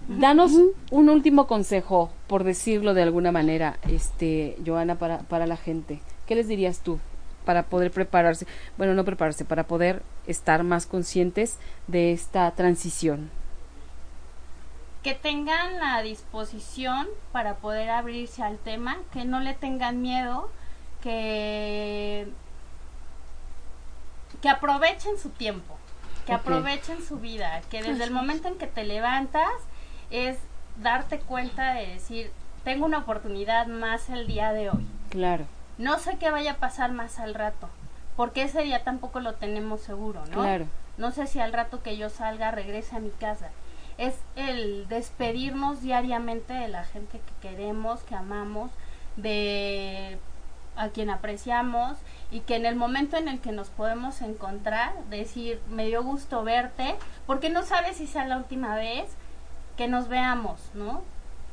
Danos 0.07 0.53
un 0.91 1.09
último 1.09 1.47
consejo, 1.47 2.09
por 2.27 2.43
decirlo 2.43 2.93
de 2.93 3.03
alguna 3.03 3.31
manera, 3.31 3.77
este, 3.89 4.55
Joana, 4.65 4.95
para, 4.95 5.19
para 5.19 5.47
la 5.47 5.57
gente. 5.57 6.01
¿Qué 6.25 6.35
les 6.35 6.47
dirías 6.47 6.79
tú 6.79 6.99
para 7.45 7.63
poder 7.63 7.91
prepararse? 7.91 8.47
Bueno, 8.77 8.93
no 8.93 9.03
prepararse, 9.03 9.43
para 9.43 9.67
poder 9.67 10.03
estar 10.25 10.63
más 10.63 10.85
conscientes 10.85 11.57
de 11.87 12.13
esta 12.13 12.49
transición 12.51 13.29
que 15.07 15.13
tengan 15.13 15.79
la 15.79 16.01
disposición 16.01 17.07
para 17.31 17.55
poder 17.55 17.89
abrirse 17.89 18.43
al 18.43 18.57
tema, 18.57 18.97
que 19.13 19.23
no 19.23 19.39
le 19.39 19.53
tengan 19.53 20.01
miedo, 20.01 20.49
que, 21.01 22.27
que 24.41 24.49
aprovechen 24.49 25.17
su 25.17 25.29
tiempo, 25.29 25.77
que 26.25 26.33
aprovechen 26.33 27.01
su 27.01 27.19
vida, 27.19 27.61
que 27.69 27.81
desde 27.81 28.03
el 28.03 28.11
momento 28.11 28.49
en 28.49 28.57
que 28.57 28.67
te 28.67 28.83
levantas 28.83 29.49
es 30.09 30.37
darte 30.81 31.19
cuenta 31.19 31.73
de 31.73 31.87
decir, 31.87 32.31
tengo 32.63 32.85
una 32.85 32.99
oportunidad 32.99 33.67
más 33.67 34.09
el 34.09 34.27
día 34.27 34.53
de 34.53 34.69
hoy. 34.69 34.85
Claro. 35.09 35.45
No 35.77 35.99
sé 35.99 36.17
qué 36.17 36.31
vaya 36.31 36.53
a 36.53 36.57
pasar 36.57 36.91
más 36.91 37.19
al 37.19 37.33
rato, 37.33 37.69
porque 38.15 38.43
ese 38.43 38.63
día 38.63 38.83
tampoco 38.83 39.19
lo 39.19 39.35
tenemos 39.35 39.81
seguro, 39.81 40.25
¿no? 40.27 40.41
Claro. 40.41 40.65
No 40.97 41.11
sé 41.11 41.27
si 41.27 41.39
al 41.39 41.53
rato 41.53 41.83
que 41.83 41.97
yo 41.97 42.09
salga 42.09 42.51
regrese 42.51 42.95
a 42.95 42.99
mi 42.99 43.11
casa 43.11 43.49
es 43.97 44.15
el 44.35 44.87
despedirnos 44.87 45.81
diariamente 45.81 46.53
de 46.53 46.67
la 46.67 46.83
gente 46.83 47.19
que 47.19 47.49
queremos, 47.49 48.01
que 48.03 48.15
amamos, 48.15 48.71
de 49.15 50.19
a 50.75 50.89
quien 50.89 51.09
apreciamos 51.09 51.97
y 52.29 52.41
que 52.41 52.55
en 52.55 52.67
el 52.67 52.75
momento 52.75 53.17
en 53.17 53.27
el 53.27 53.39
que 53.39 53.51
nos 53.51 53.69
podemos 53.69 54.21
encontrar, 54.21 54.93
decir, 55.09 55.59
me 55.69 55.87
dio 55.87 56.03
gusto 56.03 56.43
verte, 56.43 56.95
porque 57.25 57.49
no 57.49 57.63
sabes 57.63 57.97
si 57.97 58.05
sea 58.05 58.27
la 58.27 58.37
última 58.37 58.75
vez 58.75 59.07
que 59.77 59.87
nos 59.87 60.07
veamos, 60.09 60.59
¿no? 60.73 61.03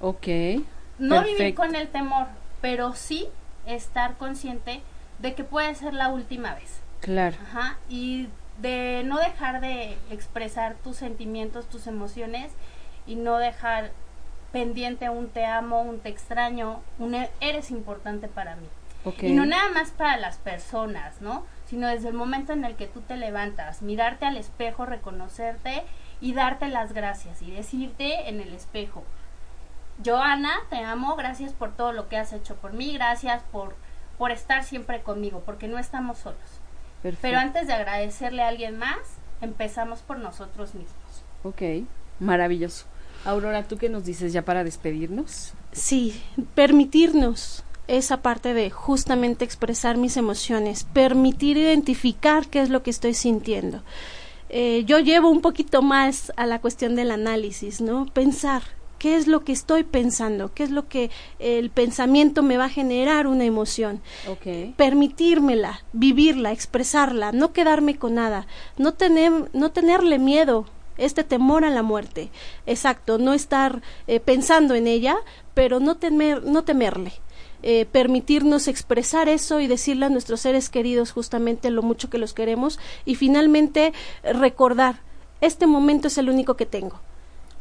Ok. 0.01 0.27
No 0.99 1.23
vivir 1.23 1.55
con 1.55 1.75
el 1.75 1.89
temor, 1.89 2.27
pero 2.61 2.95
sí 2.95 3.29
estar 3.67 4.17
consciente 4.17 4.83
de 5.19 5.35
que 5.35 5.45
puede 5.45 5.75
ser 5.75 5.95
la 5.95 6.09
última 6.09 6.55
vez. 6.55 6.81
Claro. 7.01 7.37
Ajá. 7.43 7.79
Y 7.89 8.29
de 8.61 9.03
no 9.05 9.19
dejar 9.19 9.61
de 9.61 9.97
expresar 10.11 10.75
tus 10.83 10.97
sentimientos, 10.97 11.69
tus 11.69 11.87
emociones 11.87 12.53
y 13.07 13.17
no 13.17 13.39
dejar 13.39 13.91
pendiente 14.53 15.11
un 15.11 15.29
te 15.29 15.45
amo, 15.45 15.83
un 15.83 15.99
te 15.99 16.09
extraño, 16.09 16.81
un 16.99 17.15
e-, 17.15 17.31
eres 17.41 17.71
importante 17.71 18.29
para 18.29 18.57
mí. 18.57 18.69
Y 19.21 19.33
no 19.33 19.45
nada 19.45 19.69
más 19.69 19.91
para 19.91 20.17
las 20.17 20.39
personas, 20.39 21.21
¿no? 21.21 21.45
Sino 21.67 21.89
desde 21.89 22.09
el 22.09 22.15
momento 22.15 22.55
en 22.55 22.65
el 22.65 22.75
que 22.75 22.87
tú 22.87 23.03
te 23.03 23.17
levantas, 23.17 23.83
mirarte 23.83 24.25
al 24.25 24.39
espejo, 24.39 24.87
reconocerte 24.87 25.83
y 26.25 26.33
darte 26.33 26.69
las 26.69 26.95
gracias 26.95 27.43
y 27.43 27.51
decirte 27.51 28.31
en 28.31 28.41
el 28.41 28.55
espejo, 28.55 29.05
Joana, 30.03 30.55
te 30.71 30.79
amo, 30.79 31.17
gracias 31.17 31.53
por 31.53 31.77
todo 31.77 31.93
lo 31.93 32.09
que 32.09 32.17
has 32.17 32.33
hecho 32.33 32.57
por 32.57 32.73
mí, 32.73 32.95
gracias 32.95 33.43
por, 33.53 33.77
por 34.17 34.31
estar 34.31 34.65
siempre 34.65 35.03
conmigo, 35.03 35.43
porque 35.45 35.69
no 35.69 35.79
estamos 35.79 36.17
solos. 36.17 36.39
Pero 37.21 37.39
antes 37.39 37.67
de 37.67 37.75
agradecerle 37.75 38.43
a 38.43 38.49
alguien 38.49 38.79
más, 38.79 38.97
empezamos 39.43 40.01
por 40.01 40.19
nosotros 40.19 40.75
mismos. 40.75 41.25
Ok, 41.43 41.87
maravilloso. 42.21 42.87
Aurora, 43.27 43.65
¿tú 43.65 43.77
qué 43.77 43.91
nos 43.91 44.07
dices 44.07 44.33
ya 44.33 44.47
para 44.47 44.65
despedirnos? 44.65 45.53
Sí, 45.73 46.25
permitirnos 46.55 47.65
esa 47.87 48.23
parte 48.23 48.55
de 48.55 48.71
justamente 48.71 49.45
expresar 49.45 49.99
mis 49.99 50.17
emociones, 50.17 50.85
permitir 50.85 51.59
identificar 51.59 52.47
qué 52.47 52.63
es 52.63 52.71
lo 52.71 52.83
que 52.83 52.89
estoy 52.89 53.13
sintiendo. 53.13 53.83
Eh, 54.57 54.85
yo 54.87 55.01
llevo 55.01 55.31
un 55.31 55.41
poquito 55.41 55.83
más 55.83 56.33
a 56.37 56.47
la 56.47 56.61
cuestión 56.61 56.95
del 56.95 57.11
análisis, 57.11 57.81
¿no? 57.81 58.07
Pensar, 58.07 58.63
qué 59.01 59.17
es 59.17 59.27
lo 59.27 59.43
que 59.43 59.51
estoy 59.51 59.83
pensando, 59.83 60.55
qué 60.55 60.63
es 60.63 60.71
lo 60.71 60.87
que 60.87 61.11
el 61.41 61.71
pensamiento 61.71 62.45
me 62.45 62.57
va 62.57 62.67
a 62.67 62.69
generar 62.69 63.27
una 63.27 63.45
emoción. 63.45 64.01
Permitírmela, 64.77 65.83
vivirla, 65.93 66.53
expresarla, 66.53 67.33
no 67.33 67.53
quedarme 67.53 67.97
con 67.97 68.15
nada, 68.15 68.47
no 68.79 68.95
tener, 68.95 69.51
no 69.55 69.73
tenerle 69.73 70.21
miedo, 70.21 70.67
este 70.99 71.25
temor 71.25 71.65
a 71.65 71.71
la 71.71 71.83
muerte. 71.83 72.31
Exacto, 72.65 73.19
no 73.19 73.33
estar 73.33 73.83
eh, 74.07 74.21
pensando 74.21 74.77
en 74.77 74.87
ella, 74.87 75.17
pero 75.55 75.81
no 75.81 75.97
temer, 75.97 76.45
no 76.45 76.63
temerle. 76.63 77.13
Eh, 77.67 77.87
permitirnos 77.91 78.69
expresar 78.69 79.31
eso 79.31 79.59
y 79.59 79.67
decirle 79.67 80.05
a 80.05 80.11
nuestros 80.11 80.41
seres 80.41 80.69
queridos 80.69 81.13
justamente 81.13 81.71
lo 81.71 81.83
mucho 81.83 82.11
que 82.11 82.19
los 82.19 82.35
queremos 82.35 82.79
y 83.07 83.15
finalmente 83.15 83.95
recordar, 84.23 84.97
este 85.41 85.67
momento 85.67 86.09
es 86.09 86.19
el 86.19 86.29
único 86.29 86.57
que 86.57 86.67
tengo 86.67 87.01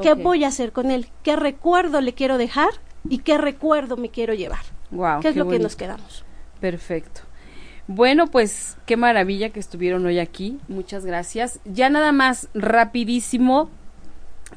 ¿Qué 0.02 0.14
voy 0.14 0.44
a 0.44 0.48
hacer 0.48 0.72
con 0.72 0.92
él? 0.92 1.08
¿Qué 1.24 1.36
recuerdo 1.36 2.02
le 2.02 2.14
quiero 2.14 2.38
dejar? 2.38 2.70
¿Y 3.08 3.20
qué 3.20 3.38
recuerdo 3.38 3.98
me 3.98 4.10
quiero 4.10 4.34
llevar? 4.34 4.62
Wow, 4.92 5.22
¿Qué 5.22 5.30
es 5.30 5.36
lo 5.36 5.48
que 5.48 5.60
nos 5.60 5.76
quedamos? 5.76 6.24
Perfecto. 6.60 7.22
Bueno, 7.88 8.28
pues 8.28 8.78
qué 8.86 8.96
maravilla 8.96 9.50
que 9.50 9.60
estuvieron 9.60 10.06
hoy 10.06 10.20
aquí. 10.20 10.60
Muchas 10.68 11.06
gracias. 11.06 11.60
Ya 11.66 11.90
nada 11.90 12.12
más 12.12 12.48
rapidísimo 12.54 13.70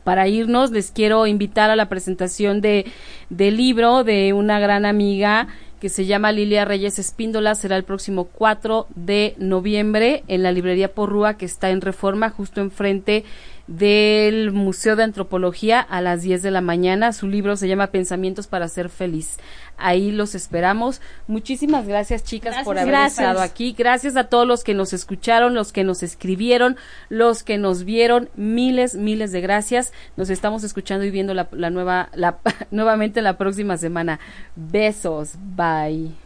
para 0.04 0.28
irnos, 0.28 0.70
les 0.70 0.90
quiero 0.90 1.26
invitar 1.26 1.70
a 1.70 1.76
la 1.76 1.88
presentación 1.88 2.60
de 2.60 2.86
del 3.30 3.56
libro 3.56 4.04
de 4.04 4.32
una 4.32 4.60
gran 4.60 4.84
amiga 4.84 5.48
que 5.80 5.88
se 5.88 6.06
llama 6.06 6.32
Lilia 6.32 6.64
Reyes 6.64 6.98
Espíndola. 6.98 7.54
Será 7.54 7.76
el 7.76 7.84
próximo 7.84 8.24
4 8.24 8.86
de 8.94 9.34
noviembre 9.38 10.24
en 10.28 10.42
la 10.42 10.52
librería 10.52 10.94
Porrúa 10.94 11.36
que 11.36 11.44
está 11.44 11.70
en 11.70 11.80
Reforma, 11.80 12.30
justo 12.30 12.60
enfrente 12.60 13.24
del 13.66 14.52
Museo 14.52 14.96
de 14.96 15.02
Antropología 15.04 15.80
a 15.80 16.00
las 16.00 16.22
10 16.22 16.42
de 16.42 16.50
la 16.50 16.60
mañana. 16.60 17.12
Su 17.12 17.28
libro 17.28 17.56
se 17.56 17.68
llama 17.68 17.88
Pensamientos 17.88 18.46
para 18.46 18.68
ser 18.68 18.88
feliz. 18.88 19.38
Ahí 19.76 20.10
los 20.10 20.34
esperamos. 20.34 21.00
Muchísimas 21.26 21.86
gracias, 21.86 22.24
chicas, 22.24 22.64
por 22.64 22.78
haber 22.78 22.94
estado 22.94 23.40
aquí. 23.40 23.74
Gracias 23.76 24.16
a 24.16 24.24
todos 24.24 24.46
los 24.46 24.64
que 24.64 24.74
nos 24.74 24.92
escucharon, 24.92 25.54
los 25.54 25.72
que 25.72 25.84
nos 25.84 26.02
escribieron, 26.02 26.76
los 27.08 27.42
que 27.42 27.58
nos 27.58 27.84
vieron. 27.84 28.30
Miles, 28.36 28.94
miles 28.94 29.32
de 29.32 29.40
gracias. 29.40 29.92
Nos 30.16 30.30
estamos 30.30 30.64
escuchando 30.64 31.04
y 31.04 31.10
viendo 31.10 31.34
la, 31.34 31.48
la 31.52 31.70
nueva, 31.70 32.08
la, 32.14 32.38
nuevamente 32.70 33.20
la 33.22 33.36
próxima 33.36 33.76
semana. 33.76 34.20
Besos. 34.54 35.32
Bye. 35.56 36.25